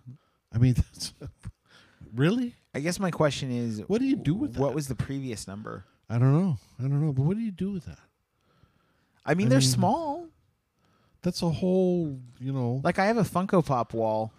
I 0.55 0.59
mean, 0.59 0.75
that's 0.93 1.13
really. 2.15 2.55
I 2.75 2.79
guess 2.81 3.01
my 3.01 3.11
question 3.11 3.51
is 3.51 3.83
What 3.89 4.01
do 4.01 4.07
you 4.07 4.17
do 4.17 4.35
with 4.35 4.57
What 4.57 4.75
was 4.75 4.87
the 4.89 4.95
previous 4.95 5.49
number? 5.49 5.85
I 6.09 6.19
don't 6.19 6.33
know. 6.33 6.59
I 6.79 6.83
don't 6.83 7.05
know. 7.05 7.13
But 7.13 7.23
what 7.23 7.37
do 7.37 7.43
you 7.43 7.51
do 7.53 7.73
with 7.73 7.87
that? 7.87 7.99
I 9.27 9.35
mean, 9.35 9.47
I 9.49 9.51
they're 9.51 9.59
mean- 9.59 9.69
small. 9.69 10.27
That's 11.23 11.43
a 11.43 11.51
whole, 11.51 12.19
you 12.39 12.51
know. 12.53 12.81
Like 12.83 12.99
I 12.99 13.07
have 13.07 13.19
a 13.19 13.23
Funko 13.25 13.65
Pop 13.65 13.93
wall. 13.93 14.33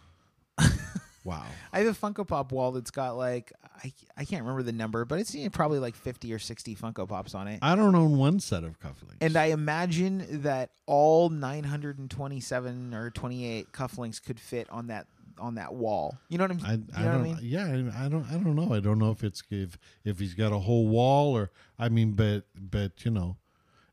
Wow. 1.24 1.46
I 1.72 1.80
have 1.80 1.88
a 1.88 1.94
Funko 2.00 2.28
Pop 2.28 2.52
wall 2.52 2.72
that's 2.72 2.92
got 2.92 3.18
like 3.18 3.52
I, 3.84 3.94
I 4.18 4.26
can't 4.26 4.42
remember 4.44 4.64
the 4.64 4.72
number, 4.72 5.06
but 5.06 5.20
it's 5.20 5.34
you 5.34 5.44
know, 5.46 5.50
probably 5.50 5.80
like 5.80 5.96
50 5.96 6.32
or 6.34 6.40
60 6.40 6.76
Funko 6.76 7.08
Pops 7.08 7.34
on 7.36 7.48
it. 7.48 7.60
I 7.62 7.76
don't 7.76 7.96
own 7.96 8.18
one 8.18 8.40
set 8.40 8.64
of 8.64 8.80
cufflinks. 8.80 9.18
and 9.22 9.36
I 9.36 9.46
imagine 9.46 10.42
that 10.44 10.72
all 10.86 11.30
927 11.30 12.94
or 12.94 13.10
28 13.10 13.72
cufflinks 13.72 14.22
could 14.24 14.40
fit 14.40 14.70
on 14.70 14.88
that 14.88 15.08
on 15.40 15.56
that 15.56 15.74
wall. 15.74 16.18
You 16.30 16.38
know 16.38 16.44
what 16.44 16.52
I'm 16.52 16.66
I, 16.66 16.74
you 16.74 16.84
I 16.96 17.02
know 17.04 17.12
don't. 17.14 17.22
I 17.22 17.24
mean? 17.24 17.38
Yeah, 17.42 17.66
I 17.66 18.06
I 18.06 18.10
don't. 18.10 18.26
I 18.26 18.34
don't 18.34 18.56
know. 18.56 18.74
I 18.74 18.80
don't 18.80 19.00
know 19.00 19.12
if 19.12 19.24
it's 19.24 19.42
if 19.50 19.78
if 20.04 20.20
he's 20.20 20.34
got 20.34 20.52
a 20.52 20.60
whole 20.60 20.88
wall 20.88 21.36
or 21.36 21.52
I 21.80 21.90
mean, 21.90 22.12
but 22.12 22.44
but 22.56 23.04
you 23.06 23.12
know, 23.12 23.38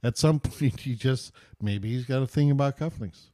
at 0.03 0.19
some 0.19 0.41
point 0.41 0.81
he 0.81 0.95
just 0.95 1.33
maybe 1.61 1.91
he's 1.91 2.05
got 2.05 2.23
a 2.23 2.27
thing 2.27 2.51
about 2.51 2.79
cufflinks. 2.79 3.31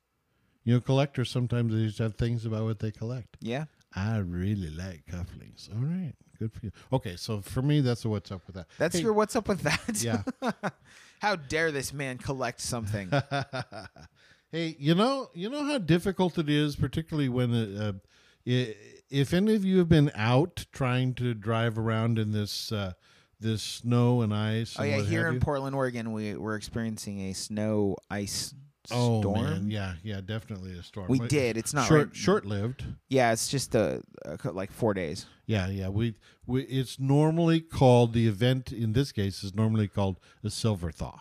You 0.65 0.75
know, 0.75 0.81
collectors 0.81 1.31
sometimes 1.31 1.75
they 1.75 1.87
just 1.87 1.99
have 1.99 2.15
things 2.15 2.47
about 2.47 2.65
what 2.65 2.79
they 2.79 2.91
collect. 2.91 3.37
Yeah. 3.41 3.65
I 3.97 4.19
really 4.19 4.71
like 4.71 5.05
cufflinks. 5.07 5.71
All 5.75 5.81
right, 5.85 6.13
good 6.39 6.53
for 6.53 6.67
you. 6.67 6.73
Okay, 6.93 7.17
so 7.17 7.41
for 7.41 7.63
me, 7.63 7.81
that's 7.81 8.05
a 8.05 8.09
what's 8.09 8.33
up 8.33 8.43
with 8.47 8.57
that. 8.57 8.67
That's 8.79 8.97
Hey, 8.97 9.03
your 9.03 9.13
what's 9.13 9.37
up 9.37 9.47
with 9.49 9.61
that? 9.63 10.03
Yeah. 10.03 10.23
How 11.21 11.37
dare 11.37 11.71
this 11.73 11.93
man 11.93 12.19
collect 12.19 12.61
something? 12.61 13.09
hey, 14.53 14.77
you 14.79 14.95
know, 14.95 15.31
you 15.35 15.49
know 15.49 15.65
how 15.65 15.79
difficult 15.79 16.39
it 16.39 16.49
is, 16.51 16.77
particularly 16.77 17.29
when 17.29 17.55
uh, 17.55 17.93
i- 18.47 18.75
if 19.11 19.33
any 19.33 19.55
of 19.55 19.65
you 19.65 19.79
have 19.79 19.89
been 19.89 20.11
out 20.15 20.67
trying 20.73 21.15
to 21.15 21.33
drive 21.35 21.79
around 21.79 22.19
in 22.19 22.33
this 22.33 22.73
uh, 22.73 22.93
this 23.41 23.63
snow 23.63 24.23
and 24.23 24.35
ice. 24.35 24.77
oh 24.79 24.83
and 24.83 24.91
yeah, 24.91 25.03
here 25.03 25.29
in 25.29 25.35
you. 25.35 25.41
Portland, 25.41 25.75
Oregon, 25.75 26.13
we 26.13 26.35
we're 26.35 26.57
experiencing 26.57 27.21
a 27.31 27.33
snow 27.33 27.97
ice 28.11 28.55
Oh 28.93 29.21
storm. 29.21 29.43
man, 29.43 29.71
yeah, 29.71 29.95
yeah, 30.03 30.21
definitely 30.21 30.73
a 30.79 30.83
storm. 30.83 31.09
We 31.09 31.19
Like, 31.21 31.29
did. 31.29 31.57
It's 31.57 31.73
not 31.75 31.87
short 31.89 32.09
right- 32.09 32.17
short 32.17 32.45
lived. 32.47 32.85
Yeah, 33.09 33.33
it's 33.33 33.49
just 33.49 33.75
a, 33.75 34.03
a 34.25 34.51
like 34.51 34.71
four 34.73 34.95
days. 34.95 35.27
Yeah, 35.47 35.69
yeah. 35.69 35.89
We 35.89 36.15
we 36.47 36.63
it's 36.65 36.99
normally 37.01 37.61
called 37.61 38.13
the 38.13 38.27
event 38.29 38.73
in 38.73 38.93
this 38.93 39.13
case 39.13 39.43
is 39.45 39.55
normally 39.55 39.89
called 39.89 40.19
a 40.43 40.51
silver 40.51 40.91
thaw. 40.91 41.21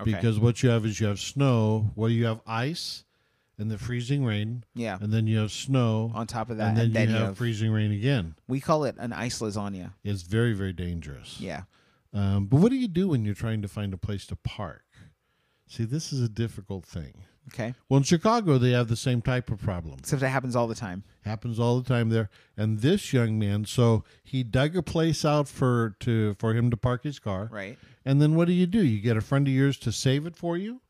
Okay. 0.00 0.12
Because 0.12 0.38
what 0.40 0.62
you 0.62 0.70
have 0.70 0.84
is 0.84 1.00
you 1.00 1.06
have 1.06 1.20
snow, 1.20 1.90
well 1.94 2.10
you 2.10 2.24
have 2.26 2.40
ice 2.46 3.04
and 3.58 3.70
the 3.70 3.78
freezing 3.78 4.24
rain, 4.24 4.64
Yeah. 4.74 4.98
and 5.00 5.12
then 5.12 5.28
you 5.28 5.38
have 5.38 5.52
snow 5.52 6.10
On 6.14 6.26
top 6.26 6.50
of 6.50 6.56
that, 6.56 6.70
and 6.70 6.76
then, 6.76 6.84
and 6.86 6.94
then 6.94 7.08
you 7.08 7.14
you 7.14 7.18
have, 7.20 7.28
have- 7.28 7.38
freezing 7.38 7.70
rain 7.70 7.92
again. 7.92 8.34
We 8.48 8.60
call 8.60 8.84
it 8.84 8.96
an 8.98 9.12
ice 9.12 9.38
lasagna. 9.40 9.92
It's 10.02 10.22
very 10.22 10.52
very 10.52 10.72
dangerous. 10.72 11.40
Yeah. 11.40 11.62
Um, 12.12 12.46
but 12.46 12.58
what 12.60 12.70
do 12.70 12.76
you 12.76 12.86
do 12.88 13.08
when 13.08 13.24
you're 13.24 13.34
trying 13.34 13.62
to 13.62 13.68
find 13.68 13.92
a 13.92 13.96
place 13.96 14.24
to 14.26 14.36
park? 14.36 14.83
See, 15.66 15.84
this 15.84 16.12
is 16.12 16.20
a 16.20 16.28
difficult 16.28 16.84
thing. 16.84 17.14
Okay. 17.48 17.74
Well, 17.88 17.98
in 17.98 18.04
Chicago, 18.04 18.56
they 18.58 18.70
have 18.70 18.88
the 18.88 18.96
same 18.96 19.20
type 19.20 19.50
of 19.50 19.60
problem. 19.60 19.96
Except 19.98 20.22
it 20.22 20.28
happens 20.28 20.56
all 20.56 20.66
the 20.66 20.74
time. 20.74 21.04
happens 21.22 21.58
all 21.60 21.78
the 21.80 21.86
time 21.88 22.08
there 22.10 22.30
and 22.56 22.80
this 22.80 23.12
young 23.12 23.38
man 23.38 23.64
so 23.64 24.04
he 24.22 24.42
dug 24.42 24.76
a 24.76 24.82
place 24.82 25.24
out 25.24 25.46
for 25.48 25.94
to 26.00 26.34
for 26.38 26.54
him 26.54 26.70
to 26.70 26.76
park 26.76 27.02
his 27.02 27.18
car 27.18 27.48
Right. 27.50 27.78
and 28.04 28.20
then 28.20 28.34
what 28.34 28.46
do 28.46 28.52
you 28.54 28.66
do 28.66 28.84
you 28.84 29.00
get 29.00 29.16
a 29.16 29.20
friend 29.22 29.46
of 29.48 29.52
yours 29.54 29.78
to 29.78 29.92
save 29.92 30.26
it 30.26 30.36
for 30.36 30.56
you 30.58 30.80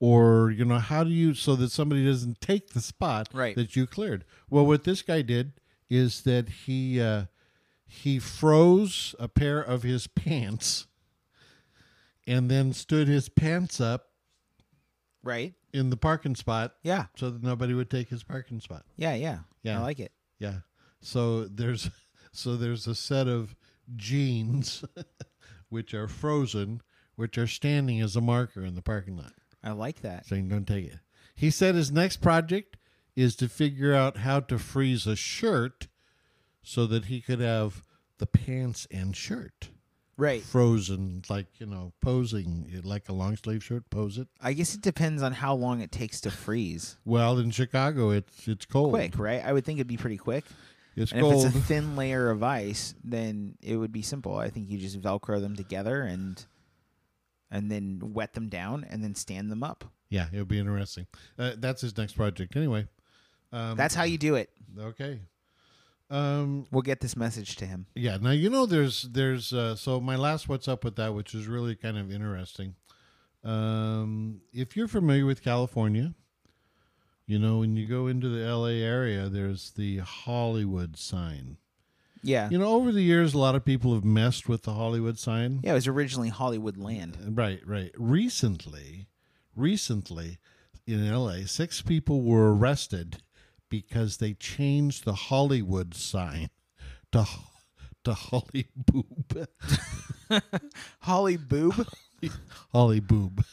or 0.00 0.50
you 0.50 0.64
know 0.64 0.78
how 0.78 1.04
do 1.04 1.10
you 1.10 1.32
so 1.34 1.54
that 1.56 1.70
somebody 1.70 2.04
doesn't 2.04 2.40
take 2.40 2.70
the 2.70 2.80
spot 2.80 3.28
Right. 3.32 3.54
that 3.56 3.76
you 3.76 3.86
cleared 3.86 4.24
well 4.50 4.66
what 4.66 4.84
this 4.84 5.02
guy 5.02 5.22
did 5.22 5.52
is 5.88 6.22
that 6.22 6.48
he 6.66 7.00
uh 7.00 7.26
he 7.86 8.18
froze 8.18 9.14
a 9.20 9.28
pair 9.28 9.60
of 9.60 9.82
his 9.84 10.06
pants 10.24 10.85
and 12.26 12.50
then 12.50 12.72
stood 12.72 13.08
his 13.08 13.28
pants 13.28 13.80
up 13.80 14.06
Right. 15.22 15.54
in 15.72 15.90
the 15.90 15.96
parking 15.96 16.36
spot 16.36 16.74
Yeah. 16.82 17.06
so 17.16 17.30
that 17.30 17.42
nobody 17.42 17.74
would 17.74 17.90
take 17.90 18.08
his 18.08 18.22
parking 18.22 18.60
spot. 18.60 18.84
Yeah. 18.96 19.14
Yeah. 19.14 19.40
Yeah. 19.62 19.78
I 19.80 19.82
like 19.82 19.98
it. 20.00 20.12
Yeah. 20.38 20.60
So 21.00 21.46
there's 21.46 21.90
so 22.32 22.56
there's 22.56 22.86
a 22.86 22.94
set 22.94 23.26
of 23.28 23.54
jeans 23.96 24.84
which 25.68 25.94
are 25.94 26.08
frozen, 26.08 26.80
which 27.16 27.38
are 27.38 27.46
standing 27.46 28.00
as 28.00 28.14
a 28.16 28.20
marker 28.20 28.64
in 28.64 28.74
the 28.74 28.82
parking 28.82 29.16
lot, 29.16 29.32
I 29.64 29.72
like 29.72 30.02
that. 30.02 30.26
saying 30.26 30.48
don't 30.48 30.66
take 30.66 30.86
it. 30.86 30.98
He 31.34 31.50
said 31.50 31.74
his 31.74 31.90
next 31.90 32.18
project 32.18 32.76
is 33.16 33.34
to 33.36 33.48
figure 33.48 33.94
out 33.94 34.18
how 34.18 34.40
to 34.40 34.58
freeze 34.58 35.06
a 35.06 35.16
shirt 35.16 35.88
so 36.62 36.86
that 36.86 37.06
he 37.06 37.20
could 37.20 37.40
have 37.40 37.82
the 38.18 38.26
pants 38.26 38.86
and 38.90 39.16
shirt 39.16 39.70
Right. 40.18 40.42
frozen, 40.42 41.22
like 41.28 41.46
you 41.60 41.66
know, 41.66 41.92
posing 42.00 42.80
like 42.84 43.08
a 43.08 43.12
long 43.12 43.36
sleeve 43.36 43.62
shirt. 43.62 43.88
Pose 43.90 44.16
it. 44.18 44.28
I 44.40 44.54
guess 44.54 44.74
it 44.74 44.80
depends 44.80 45.22
on 45.22 45.32
how 45.32 45.54
long 45.54 45.80
it 45.80 45.92
takes 45.92 46.20
to 46.22 46.30
freeze. 46.30 46.96
Well, 47.04 47.38
in 47.38 47.50
Chicago, 47.50 48.10
it's 48.10 48.48
it's 48.48 48.64
cold. 48.64 48.90
Quick, 48.92 49.18
right? 49.18 49.44
I 49.44 49.52
would 49.52 49.64
think 49.64 49.78
it'd 49.78 49.86
be 49.86 49.96
pretty 49.98 50.16
quick. 50.16 50.44
It's 50.94 51.12
And 51.12 51.20
cold. 51.20 51.44
if 51.44 51.54
it's 51.54 51.56
a 51.56 51.60
thin 51.68 51.94
layer 51.96 52.30
of 52.30 52.42
ice, 52.42 52.94
then 53.04 53.56
it 53.60 53.76
would 53.76 53.92
be 53.92 54.00
simple. 54.00 54.36
I 54.38 54.48
think 54.48 54.70
you 54.70 54.78
just 54.78 54.98
velcro 55.00 55.38
them 55.40 55.54
together 55.54 56.00
and 56.02 56.42
and 57.50 57.70
then 57.70 58.00
wet 58.02 58.32
them 58.32 58.48
down 58.48 58.84
and 58.88 59.04
then 59.04 59.14
stand 59.14 59.50
them 59.52 59.62
up. 59.62 59.84
yeah, 60.08 60.26
it 60.32 60.38
would 60.38 60.48
be 60.48 60.58
interesting. 60.58 61.06
Uh, 61.38 61.52
that's 61.58 61.82
his 61.82 61.96
next 61.98 62.14
project. 62.14 62.56
Anyway, 62.56 62.86
um, 63.52 63.76
That's 63.76 63.94
how 63.94 64.04
you 64.04 64.16
do 64.18 64.34
it. 64.36 64.48
okay. 64.78 65.20
Um, 66.08 66.66
We'll 66.70 66.82
get 66.82 67.00
this 67.00 67.16
message 67.16 67.56
to 67.56 67.66
him. 67.66 67.86
yeah. 67.94 68.16
Now 68.20 68.30
you 68.30 68.48
know 68.50 68.64
there's 68.66 69.02
there's 69.02 69.52
uh, 69.52 69.74
so 69.76 70.00
my 70.00 70.16
last 70.16 70.48
what's 70.48 70.68
up 70.68 70.84
with 70.84 70.96
that, 70.96 71.14
which 71.14 71.34
is 71.34 71.46
really 71.48 71.74
kind 71.74 71.98
of 71.98 72.12
interesting. 72.12 72.74
Um, 73.44 74.40
if 74.52 74.76
you're 74.76 74.88
familiar 74.88 75.24
with 75.26 75.42
California, 75.42 76.14
you 77.26 77.38
know 77.38 77.58
when 77.58 77.76
you 77.76 77.86
go 77.86 78.06
into 78.06 78.28
the 78.28 78.44
L.A. 78.44 78.82
area, 78.82 79.28
there's 79.28 79.70
the 79.72 79.98
Hollywood 79.98 80.96
sign. 80.96 81.56
Yeah. 82.22 82.48
You 82.50 82.58
know, 82.58 82.68
over 82.74 82.90
the 82.90 83.02
years, 83.02 83.34
a 83.34 83.38
lot 83.38 83.54
of 83.54 83.64
people 83.64 83.94
have 83.94 84.04
messed 84.04 84.48
with 84.48 84.62
the 84.62 84.72
Hollywood 84.74 85.18
sign. 85.18 85.60
yeah, 85.62 85.70
it 85.72 85.74
was 85.74 85.86
originally 85.86 86.28
Hollywood 86.28 86.76
Land. 86.76 87.16
Right, 87.36 87.60
right. 87.64 87.92
Recently, 87.96 89.06
recently 89.54 90.38
in 90.86 91.08
LA, 91.12 91.46
six 91.46 91.82
people 91.82 92.22
were 92.22 92.52
arrested 92.52 93.18
because 93.68 94.18
they 94.18 94.34
changed 94.34 95.04
the 95.04 95.14
Hollywood 95.14 95.94
sign 95.94 96.50
to 97.12 97.26
to 98.04 98.14
Holly 98.14 98.68
Boob. 98.76 99.48
Holly 101.00 101.36
Boob. 101.36 101.88
Holly 102.72 103.00
Boob. 103.00 103.44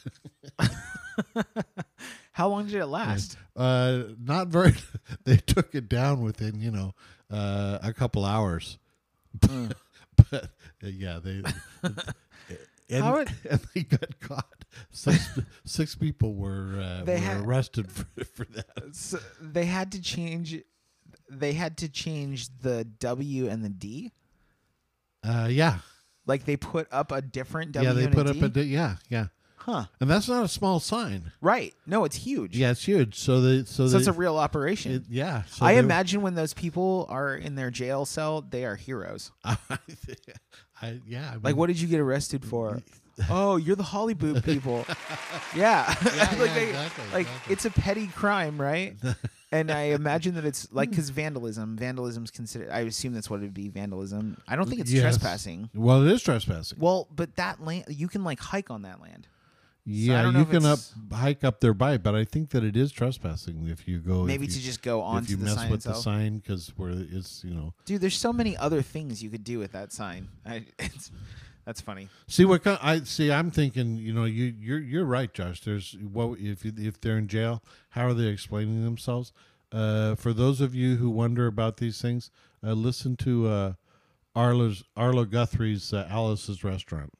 How 2.32 2.48
long 2.48 2.66
did 2.66 2.74
it 2.74 2.86
last? 2.86 3.36
Uh 3.56 4.02
not 4.22 4.48
very 4.48 4.74
they 5.24 5.36
took 5.36 5.74
it 5.74 5.88
down 5.88 6.20
within, 6.22 6.60
you 6.60 6.70
know, 6.70 6.94
uh 7.30 7.78
a 7.82 7.92
couple 7.92 8.24
hours. 8.24 8.78
but 9.40 9.74
uh, 10.32 10.40
yeah, 10.82 11.18
they 11.22 11.42
and, 12.90 13.04
and 13.50 13.60
they 13.74 13.82
got 13.82 14.20
caught. 14.20 14.64
Six, 14.90 15.38
six 15.64 15.94
people 15.94 16.34
were 16.34 16.80
uh, 16.80 17.04
were 17.04 17.16
had- 17.16 17.44
arrested 17.44 17.90
for, 17.90 18.06
for 18.24 18.44
that. 18.54 18.94
So 18.94 19.18
they 19.40 19.64
had 19.66 19.92
to 19.92 20.00
change 20.02 20.60
they 21.30 21.52
had 21.54 21.78
to 21.78 21.88
change 21.88 22.48
the 22.60 22.84
W 22.84 23.48
and 23.48 23.64
the 23.64 23.68
D. 23.70 24.12
Uh, 25.22 25.48
yeah, 25.50 25.78
Like 26.26 26.44
they 26.44 26.56
put 26.56 26.86
up 26.92 27.10
a 27.10 27.22
different 27.22 27.72
W 27.72 27.88
yeah. 27.88 27.94
They 27.94 28.04
and 28.04 28.14
put 28.14 28.26
a 28.26 28.30
up 28.30 28.36
D? 28.36 28.44
a 28.44 28.48
di- 28.48 28.62
yeah, 28.64 28.96
yeah, 29.08 29.26
Huh. 29.56 29.86
and 30.00 30.10
that's 30.10 30.28
not 30.28 30.44
a 30.44 30.48
small 30.48 30.80
sign. 30.80 31.32
Right. 31.40 31.72
No, 31.86 32.04
it's 32.04 32.16
huge. 32.16 32.54
Yeah, 32.56 32.72
it's 32.72 32.84
huge. 32.84 33.18
So 33.18 33.40
they 33.40 33.64
so, 33.64 33.86
So 33.88 33.96
it's 33.96 34.06
a 34.06 34.12
real 34.12 34.36
operation. 34.36 34.92
it- 34.92 35.04
yeah. 35.08 35.44
So 35.44 35.64
I 35.64 35.72
imagine 35.72 36.20
when 36.20 36.34
those 36.34 36.52
people 36.52 37.06
are 37.08 37.34
in 37.34 37.54
their 37.54 37.70
jail 37.70 38.04
cell, 38.04 38.42
they 38.42 38.66
are 38.66 38.76
heroes. 38.76 39.30
I, 39.42 39.56
yeah. 41.06 41.32
I 41.34 41.36
Like, 41.42 41.56
what 41.56 41.66
did 41.68 41.80
you 41.80 41.88
get 41.88 42.00
arrested 42.00 42.44
for? 42.52 42.82
oh, 43.30 43.56
you're 43.56 43.76
the 43.76 43.82
Holly 43.82 44.14
Boob 44.14 44.42
people. 44.52 44.84
yeah. 45.56 45.94
Yeah, 46.04 46.10
like, 46.38 46.48
yeah, 46.48 46.54
they- 46.54 46.68
exactly, 46.68 47.04
like 47.12 47.26
exactly. 47.26 47.52
it's 47.52 47.64
a 47.64 47.70
petty 47.70 48.06
crime, 48.08 48.60
right? 48.60 48.96
and 49.52 49.70
I 49.70 49.82
imagine 49.94 50.34
that 50.34 50.44
it's 50.44 50.66
like 50.72 50.90
because 50.90 51.10
vandalism, 51.10 51.76
vandalism's 51.76 52.30
considered. 52.32 52.70
I 52.70 52.80
assume 52.80 53.14
that's 53.14 53.30
what 53.30 53.38
it'd 53.40 53.54
be. 53.54 53.68
Vandalism. 53.68 54.36
I 54.48 54.56
don't 54.56 54.68
think 54.68 54.80
it's 54.80 54.90
Yes. 54.92 55.02
trespassing. 55.02 55.70
Well, 55.74 56.04
it 56.06 56.12
is 56.12 56.22
trespassing. 56.22 56.78
Well, 56.80 57.06
but 57.14 57.36
that 57.36 57.62
land, 57.64 57.84
you 57.88 58.08
can 58.08 58.24
like 58.24 58.40
hike 58.40 58.70
on 58.70 58.82
that 58.82 59.00
land. 59.00 59.28
Yeah, 59.86 60.22
don't 60.22 60.36
you 60.36 60.44
can 60.46 60.64
up 60.64 60.78
hike 61.12 61.44
up 61.44 61.60
their 61.60 61.74
bike, 61.74 62.02
but 62.02 62.14
I 62.14 62.24
think 62.24 62.50
that 62.50 62.64
it 62.64 62.76
is 62.76 62.90
trespassing 62.90 63.68
if 63.68 63.86
you 63.86 63.98
go. 63.98 64.24
Maybe 64.24 64.46
you- 64.46 64.52
to 64.52 64.60
just 64.60 64.82
go 64.82 65.02
on. 65.02 65.22
if 65.22 65.30
you 65.30 65.36
the 65.36 65.44
mess 65.44 65.70
with 65.70 65.82
the 65.82 65.94
sign 65.94 66.38
because 66.38 66.72
where 66.76 66.90
it's 66.92 67.44
you 67.44 67.54
know. 67.54 67.74
Dude, 67.84 68.00
there's 68.00 68.16
so 68.16 68.32
many 68.32 68.56
other 68.56 68.80
things 68.82 69.22
you 69.22 69.30
could 69.30 69.44
do 69.44 69.58
with 69.58 69.72
that 69.72 69.92
sign. 69.92 70.28
I, 70.46 70.64
it's, 70.78 71.10
that's 71.66 71.80
funny. 71.80 72.08
See 72.26 72.44
what 72.44 72.64
kind, 72.64 72.78
I 72.82 73.00
see. 73.00 73.30
I'm 73.30 73.50
thinking, 73.50 73.96
you 73.96 74.12
know, 74.14 74.24
you 74.24 74.54
you're 74.58 74.80
you're 74.80 75.04
right, 75.04 75.32
Josh. 75.32 75.60
There's 75.60 75.96
what 76.00 76.38
if 76.38 76.64
if 76.64 77.00
they're 77.00 77.18
in 77.18 77.28
jail, 77.28 77.62
how 77.90 78.06
are 78.06 78.14
they 78.14 78.26
explaining 78.26 78.84
themselves? 78.84 79.32
Uh, 79.70 80.14
for 80.14 80.32
those 80.32 80.60
of 80.60 80.74
you 80.74 80.96
who 80.96 81.10
wonder 81.10 81.46
about 81.46 81.78
these 81.78 82.00
things, 82.00 82.30
uh, 82.62 82.72
listen 82.72 83.16
to 83.16 83.48
uh, 83.48 83.72
Arlo's 84.34 84.84
Arlo 84.96 85.24
Guthrie's 85.24 85.92
uh, 85.92 86.06
Alice's 86.10 86.64
Restaurant. 86.64 87.12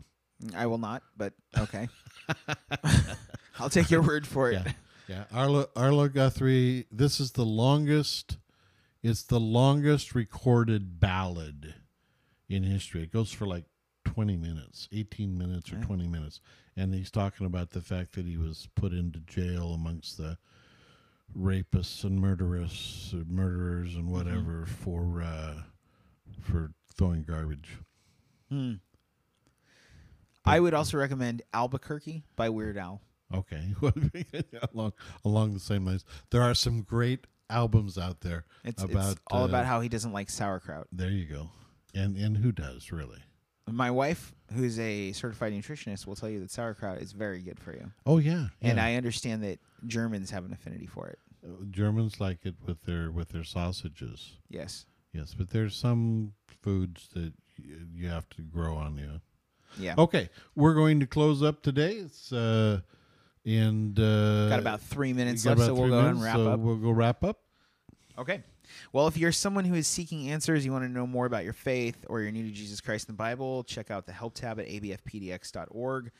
I 0.54 0.66
will 0.66 0.78
not, 0.78 1.02
but 1.16 1.32
okay. 1.58 1.88
I'll 3.58 3.70
take 3.70 3.90
your 3.90 4.02
word 4.06 4.26
for 4.26 4.50
it. 4.50 4.54
Yeah, 4.64 4.72
yeah. 5.08 5.24
Arlo 5.32 5.68
Arlo 5.76 6.08
Guthrie. 6.08 6.86
This 6.90 7.20
is 7.20 7.32
the 7.32 7.44
longest. 7.44 8.38
It's 9.02 9.22
the 9.22 9.40
longest 9.40 10.14
recorded 10.14 10.98
ballad 10.98 11.74
in 12.48 12.62
history. 12.62 13.02
It 13.02 13.12
goes 13.12 13.30
for 13.32 13.46
like 13.46 13.64
twenty 14.04 14.36
minutes, 14.36 14.88
eighteen 14.92 15.36
minutes, 15.36 15.72
or 15.72 15.76
twenty 15.76 16.06
minutes, 16.08 16.40
and 16.76 16.94
he's 16.94 17.10
talking 17.10 17.46
about 17.46 17.70
the 17.70 17.80
fact 17.80 18.14
that 18.14 18.26
he 18.26 18.36
was 18.36 18.68
put 18.74 18.92
into 18.92 19.20
jail 19.20 19.72
amongst 19.74 20.16
the 20.16 20.38
rapists 21.38 22.04
and 22.04 22.20
murderers, 22.20 23.14
murderers 23.28 23.94
and 23.94 24.10
whatever 24.10 24.66
for 24.66 25.22
uh, 25.22 25.54
for 26.40 26.72
throwing 26.96 27.22
garbage. 27.22 27.78
Hmm. 28.48 28.74
I 30.44 30.60
would 30.60 30.74
also 30.74 30.98
recommend 30.98 31.42
Albuquerque 31.52 32.24
by 32.36 32.48
Weird 32.50 32.76
Al. 32.76 33.00
Okay, 33.34 33.74
along 34.74 34.92
along 35.24 35.54
the 35.54 35.60
same 35.60 35.84
lines, 35.84 36.04
there 36.30 36.42
are 36.42 36.54
some 36.54 36.82
great 36.82 37.26
albums 37.50 37.98
out 37.98 38.20
there 38.20 38.44
It's, 38.64 38.82
about 38.82 39.12
it's 39.12 39.20
all 39.30 39.42
uh, 39.42 39.46
about 39.46 39.66
how 39.66 39.80
he 39.80 39.88
doesn't 39.88 40.12
like 40.12 40.30
sauerkraut. 40.30 40.86
There 40.92 41.10
you 41.10 41.24
go. 41.26 41.50
And 41.94 42.16
and 42.16 42.36
who 42.36 42.52
does 42.52 42.92
really? 42.92 43.20
My 43.70 43.90
wife, 43.90 44.34
who's 44.52 44.78
a 44.78 45.12
certified 45.12 45.54
nutritionist, 45.54 46.06
will 46.06 46.16
tell 46.16 46.28
you 46.28 46.40
that 46.40 46.50
sauerkraut 46.50 46.98
is 46.98 47.12
very 47.12 47.40
good 47.40 47.58
for 47.58 47.72
you. 47.72 47.90
Oh 48.04 48.18
yeah. 48.18 48.48
And. 48.60 48.78
I 48.78 48.96
understand 48.96 49.42
that 49.44 49.58
Germans 49.86 50.30
have 50.30 50.44
an 50.44 50.52
affinity 50.52 50.86
for 50.86 51.08
it. 51.08 51.18
Germans 51.70 52.20
like 52.20 52.44
it 52.44 52.56
with 52.64 52.82
their 52.82 53.10
with 53.10 53.30
their 53.30 53.44
sausages. 53.44 54.34
Yes. 54.48 54.86
Yes, 55.12 55.34
but 55.36 55.50
there's 55.50 55.76
some 55.76 56.32
foods 56.46 57.08
that 57.14 57.32
y- 57.58 57.76
you 57.94 58.08
have 58.08 58.28
to 58.30 58.42
grow 58.42 58.76
on 58.76 58.98
you. 58.98 59.20
Yeah. 59.78 59.94
Okay, 59.98 60.30
we're 60.54 60.74
going 60.74 61.00
to 61.00 61.06
close 61.06 61.42
up 61.42 61.62
today. 61.62 61.94
It's 61.94 62.32
uh 62.32 62.80
and 63.44 63.98
uh 63.98 64.48
Got 64.48 64.58
about 64.60 64.80
three 64.80 65.12
minutes 65.12 65.44
left, 65.44 65.60
so 65.60 65.74
we'll 65.74 65.88
go 65.88 65.98
ahead 65.98 66.10
and 66.12 66.22
wrap 66.22 66.36
so 66.36 66.48
up. 66.50 66.60
We'll 66.60 66.76
go 66.76 66.90
wrap 66.90 67.24
up. 67.24 67.40
Okay. 68.18 68.42
Well, 68.92 69.06
if 69.06 69.16
you're 69.16 69.32
someone 69.32 69.64
who 69.64 69.74
is 69.74 69.86
seeking 69.86 70.30
answers, 70.30 70.64
you 70.64 70.72
want 70.72 70.84
to 70.84 70.90
know 70.90 71.06
more 71.06 71.26
about 71.26 71.44
your 71.44 71.52
faith, 71.52 72.04
or 72.08 72.22
you're 72.22 72.32
new 72.32 72.44
to 72.44 72.50
Jesus 72.50 72.80
Christ 72.80 73.08
and 73.08 73.16
the 73.16 73.18
Bible, 73.18 73.64
check 73.64 73.90
out 73.90 74.06
the 74.06 74.12
help 74.12 74.34
tab 74.34 74.58
at 74.58 74.66
abfpdx.org. 74.66 76.10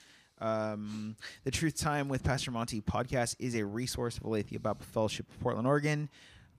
Um, 0.41 1.17
the 1.45 1.51
Truth 1.51 1.79
Time 1.79 2.09
with 2.09 2.23
Pastor 2.23 2.51
Monty 2.51 2.81
podcast 2.81 3.37
is 3.39 3.55
a 3.55 3.65
resource 3.65 4.19
of 4.19 4.25
Aletheia 4.25 4.61
Bible 4.61 4.85
Fellowship 4.93 5.31
of 5.31 5.41
Portland, 5.41 5.67
Oregon. 5.67 6.11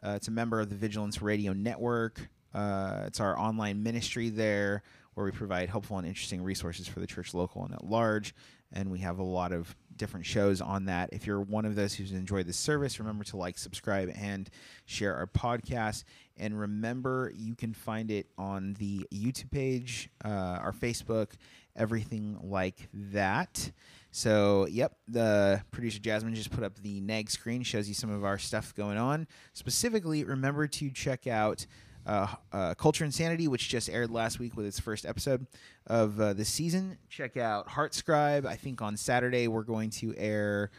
Uh, 0.03 0.11
it's 0.11 0.27
a 0.27 0.31
member 0.31 0.59
of 0.59 0.69
the 0.69 0.75
Vigilance 0.75 1.21
Radio 1.21 1.53
Network. 1.53 2.29
Uh, 2.53 3.03
it's 3.05 3.19
our 3.19 3.37
online 3.37 3.83
ministry 3.83 4.29
there 4.29 4.81
where 5.15 5.25
we 5.25 5.31
provide 5.31 5.69
helpful 5.69 5.97
and 5.97 6.07
interesting 6.07 6.41
resources 6.41 6.87
for 6.87 6.99
the 6.99 7.07
church 7.07 7.33
local 7.33 7.63
and 7.65 7.73
at 7.73 7.83
large. 7.83 8.35
And 8.71 8.91
we 8.91 8.99
have 8.99 9.19
a 9.19 9.23
lot 9.23 9.51
of 9.53 9.75
different 9.95 10.25
shows 10.25 10.59
on 10.59 10.85
that. 10.85 11.09
If 11.13 11.25
you're 11.25 11.41
one 11.41 11.65
of 11.65 11.75
those 11.75 11.93
who's 11.93 12.11
enjoyed 12.11 12.45
this 12.45 12.57
service, 12.57 12.99
remember 12.99 13.23
to 13.25 13.37
like, 13.37 13.57
subscribe, 13.57 14.11
and 14.15 14.49
share 14.85 15.15
our 15.15 15.27
podcast. 15.27 16.03
And 16.37 16.59
remember, 16.59 17.31
you 17.33 17.55
can 17.55 17.73
find 17.73 18.11
it 18.11 18.27
on 18.37 18.75
the 18.77 19.07
YouTube 19.13 19.51
page, 19.51 20.09
uh, 20.25 20.27
our 20.27 20.73
Facebook, 20.73 21.31
everything 21.75 22.37
like 22.43 22.89
that. 22.93 23.71
So, 24.11 24.65
yep, 24.67 24.95
the 25.07 25.61
producer 25.71 25.99
Jasmine 25.99 26.35
just 26.35 26.51
put 26.51 26.63
up 26.63 26.75
the 26.77 27.01
neg 27.01 27.29
screen, 27.29 27.63
shows 27.63 27.87
you 27.87 27.93
some 27.93 28.09
of 28.09 28.23
our 28.23 28.37
stuff 28.37 28.73
going 28.73 28.97
on. 28.97 29.27
Specifically, 29.53 30.23
remember 30.23 30.67
to 30.67 30.89
check 30.89 31.27
out 31.27 31.65
uh, 32.05 32.27
uh, 32.51 32.73
Culture 32.75 33.05
Insanity, 33.05 33.47
which 33.47 33.69
just 33.69 33.89
aired 33.89 34.11
last 34.11 34.39
week 34.39 34.55
with 34.55 34.65
its 34.65 34.79
first 34.79 35.05
episode 35.05 35.47
of 35.87 36.19
uh, 36.19 36.33
the 36.33 36.45
season. 36.45 36.97
Check 37.09 37.37
out 37.37 37.67
Heart 37.67 37.93
Scribe. 37.93 38.45
I 38.45 38.55
think 38.55 38.81
on 38.81 38.97
Saturday 38.97 39.47
we're 39.47 39.63
going 39.63 39.89
to 39.91 40.13
air 40.17 40.71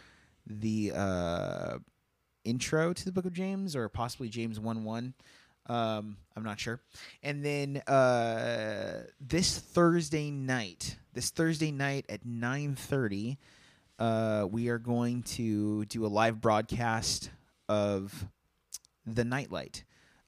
the 0.47 0.93
uh, 0.95 1.79
intro 2.45 2.93
to 2.93 3.05
the 3.05 3.13
Book 3.13 3.27
of 3.27 3.33
James, 3.33 3.75
or 3.75 3.89
possibly 3.89 4.29
James 4.29 4.61
one 4.61 4.85
one. 4.85 5.15
Um, 5.69 6.17
I'm 6.37 6.45
not 6.45 6.61
sure. 6.61 6.81
And 7.23 7.45
then 7.45 7.79
uh, 7.89 9.03
this 9.21 9.59
Thursday 9.59 10.31
night, 10.31 10.97
this 11.13 11.31
Thursday 11.31 11.73
night 11.73 12.07
at 12.09 12.25
9:30, 12.25 13.37
uh, 13.99 14.47
we 14.51 14.69
are 14.69 14.79
going 14.79 15.23
to 15.23 15.85
do 15.87 16.07
a 16.07 16.09
live 16.09 16.41
broadcast 16.41 17.31
of 17.69 18.27
the 19.05 19.25
Nightlight. 19.25 19.85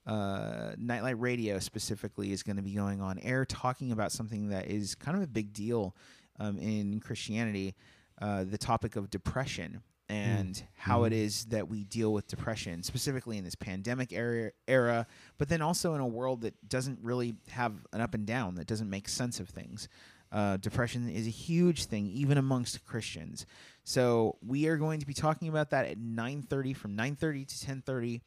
Uh, 0.08 0.72
Nightlight 0.78 1.20
Radio 1.20 1.58
specifically 1.58 2.32
is 2.32 2.42
going 2.42 2.56
to 2.56 2.62
be 2.62 2.72
going 2.72 3.02
on 3.02 3.18
air, 3.18 3.44
talking 3.44 3.92
about 3.92 4.10
something 4.10 4.48
that 4.48 4.66
is 4.66 4.94
kind 4.94 5.16
of 5.16 5.22
a 5.22 5.26
big 5.26 5.52
deal 5.52 5.94
um, 6.40 6.58
in 6.58 6.98
Christianity, 6.98 7.74
uh, 8.20 8.44
the 8.44 8.56
topic 8.56 8.96
of 8.96 9.10
depression 9.10 9.82
and 10.08 10.62
how 10.74 11.04
it 11.04 11.12
is 11.12 11.44
that 11.46 11.68
we 11.68 11.84
deal 11.84 12.14
with 12.14 12.26
depression, 12.26 12.82
specifically 12.82 13.36
in 13.36 13.44
this 13.44 13.54
pandemic 13.54 14.10
era, 14.10 14.50
era, 14.66 15.06
but 15.36 15.50
then 15.50 15.60
also 15.60 15.94
in 15.94 16.00
a 16.00 16.06
world 16.06 16.40
that 16.40 16.54
doesn't 16.66 16.98
really 17.02 17.34
have 17.50 17.74
an 17.92 18.00
up 18.00 18.14
and 18.14 18.24
down, 18.24 18.54
that 18.54 18.66
doesn't 18.66 18.88
make 18.88 19.06
sense 19.06 19.38
of 19.38 19.50
things. 19.50 19.88
Uh, 20.32 20.56
depression 20.56 21.08
is 21.10 21.26
a 21.26 21.30
huge 21.30 21.84
thing, 21.84 22.06
even 22.06 22.38
amongst 22.38 22.84
Christians. 22.86 23.44
So 23.84 24.36
we 24.46 24.66
are 24.68 24.78
going 24.78 25.00
to 25.00 25.06
be 25.06 25.14
talking 25.14 25.48
about 25.48 25.70
that 25.70 25.86
at 25.86 25.98
9:30, 25.98 26.74
from 26.74 26.96
9:30 26.96 27.46
to 27.46 27.66
10:30 27.66 28.20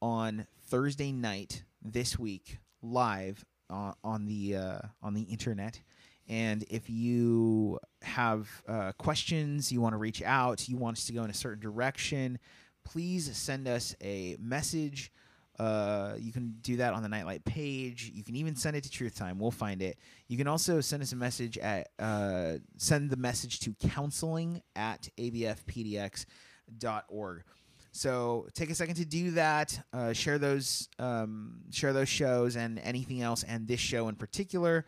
on 0.00 0.46
Thursday 0.68 1.12
night 1.12 1.64
this 1.82 2.18
week, 2.18 2.58
live 2.82 3.44
uh, 3.70 3.92
on 4.04 4.26
the 4.26 4.56
uh, 4.56 4.80
on 5.02 5.14
the 5.14 5.22
internet. 5.22 5.80
And 6.28 6.62
if 6.68 6.90
you 6.90 7.78
have 8.02 8.48
uh, 8.68 8.92
questions, 8.98 9.72
you 9.72 9.80
want 9.80 9.94
to 9.94 9.96
reach 9.96 10.22
out, 10.22 10.68
you 10.68 10.76
want 10.76 10.98
us 10.98 11.06
to 11.06 11.14
go 11.14 11.24
in 11.24 11.30
a 11.30 11.34
certain 11.34 11.60
direction, 11.60 12.38
please 12.84 13.34
send 13.34 13.66
us 13.66 13.96
a 14.02 14.36
message. 14.38 15.10
Uh, 15.58 16.14
you 16.18 16.32
can 16.32 16.54
do 16.60 16.76
that 16.76 16.92
on 16.92 17.02
the 17.02 17.08
Nightlight 17.08 17.46
page. 17.46 18.12
You 18.14 18.22
can 18.22 18.36
even 18.36 18.54
send 18.54 18.76
it 18.76 18.84
to 18.84 18.90
Truth 18.90 19.16
Time. 19.16 19.38
We'll 19.38 19.50
find 19.50 19.80
it. 19.80 19.98
You 20.28 20.36
can 20.36 20.46
also 20.46 20.82
send 20.82 21.02
us 21.02 21.12
a 21.12 21.16
message 21.16 21.56
at 21.56 21.88
uh, 21.98 22.58
send 22.76 23.08
the 23.08 23.16
message 23.16 23.60
to 23.60 23.74
counseling 23.80 24.62
at 24.76 25.08
abfpdx.org. 25.18 26.24
So 27.92 28.46
take 28.54 28.70
a 28.70 28.74
second 28.74 28.96
to 28.96 29.04
do 29.04 29.32
that. 29.32 29.78
Uh, 29.92 30.12
share 30.12 30.38
those 30.38 30.88
um, 30.98 31.62
share 31.70 31.92
those 31.92 32.08
shows 32.08 32.56
and 32.56 32.78
anything 32.80 33.22
else, 33.22 33.42
and 33.42 33.66
this 33.66 33.80
show 33.80 34.08
in 34.08 34.14
particular 34.14 34.84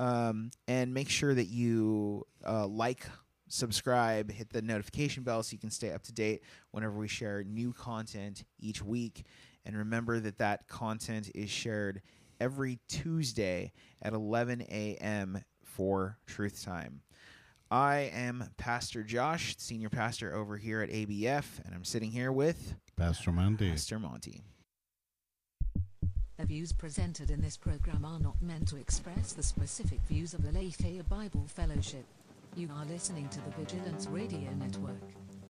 um, 0.00 0.50
and 0.66 0.94
make 0.94 1.10
sure 1.10 1.34
that 1.34 1.48
you 1.48 2.26
uh, 2.46 2.66
like, 2.66 3.04
subscribe, 3.48 4.32
hit 4.32 4.48
the 4.48 4.62
notification 4.62 5.22
bell 5.22 5.42
so 5.42 5.52
you 5.52 5.58
can 5.58 5.70
stay 5.70 5.92
up 5.92 6.02
to 6.04 6.12
date 6.12 6.42
whenever 6.70 6.94
we 6.94 7.06
share 7.06 7.44
new 7.44 7.74
content 7.74 8.44
each 8.58 8.82
week. 8.82 9.26
And 9.66 9.76
remember 9.76 10.18
that 10.20 10.38
that 10.38 10.66
content 10.68 11.30
is 11.34 11.50
shared 11.50 12.00
every 12.40 12.78
Tuesday 12.88 13.72
at 14.00 14.14
11 14.14 14.62
a.m. 14.62 15.44
for 15.62 16.16
Truth 16.26 16.64
Time. 16.64 17.02
I 17.70 18.10
am 18.12 18.50
Pastor 18.56 19.04
Josh, 19.04 19.54
senior 19.58 19.90
pastor 19.90 20.34
over 20.34 20.56
here 20.56 20.82
at 20.82 20.90
ABF, 20.90 21.64
and 21.64 21.72
I'm 21.72 21.84
sitting 21.84 22.10
here 22.10 22.32
with 22.32 22.74
Pastor 22.96 23.30
Monty. 23.30 23.70
Pastor 23.70 24.00
Monty. 24.00 24.42
The 26.36 26.46
views 26.46 26.72
presented 26.72 27.30
in 27.30 27.40
this 27.40 27.56
program 27.56 28.04
are 28.04 28.18
not 28.18 28.42
meant 28.42 28.66
to 28.68 28.76
express 28.76 29.34
the 29.34 29.44
specific 29.44 30.00
views 30.08 30.34
of 30.34 30.42
the 30.42 30.48
Aletheia 30.48 31.04
Bible 31.04 31.44
Fellowship. 31.46 32.04
You 32.56 32.68
are 32.76 32.84
listening 32.86 33.28
to 33.28 33.40
the 33.40 33.50
Vigilance 33.50 34.08
Radio 34.08 34.50
Network. 34.58 35.04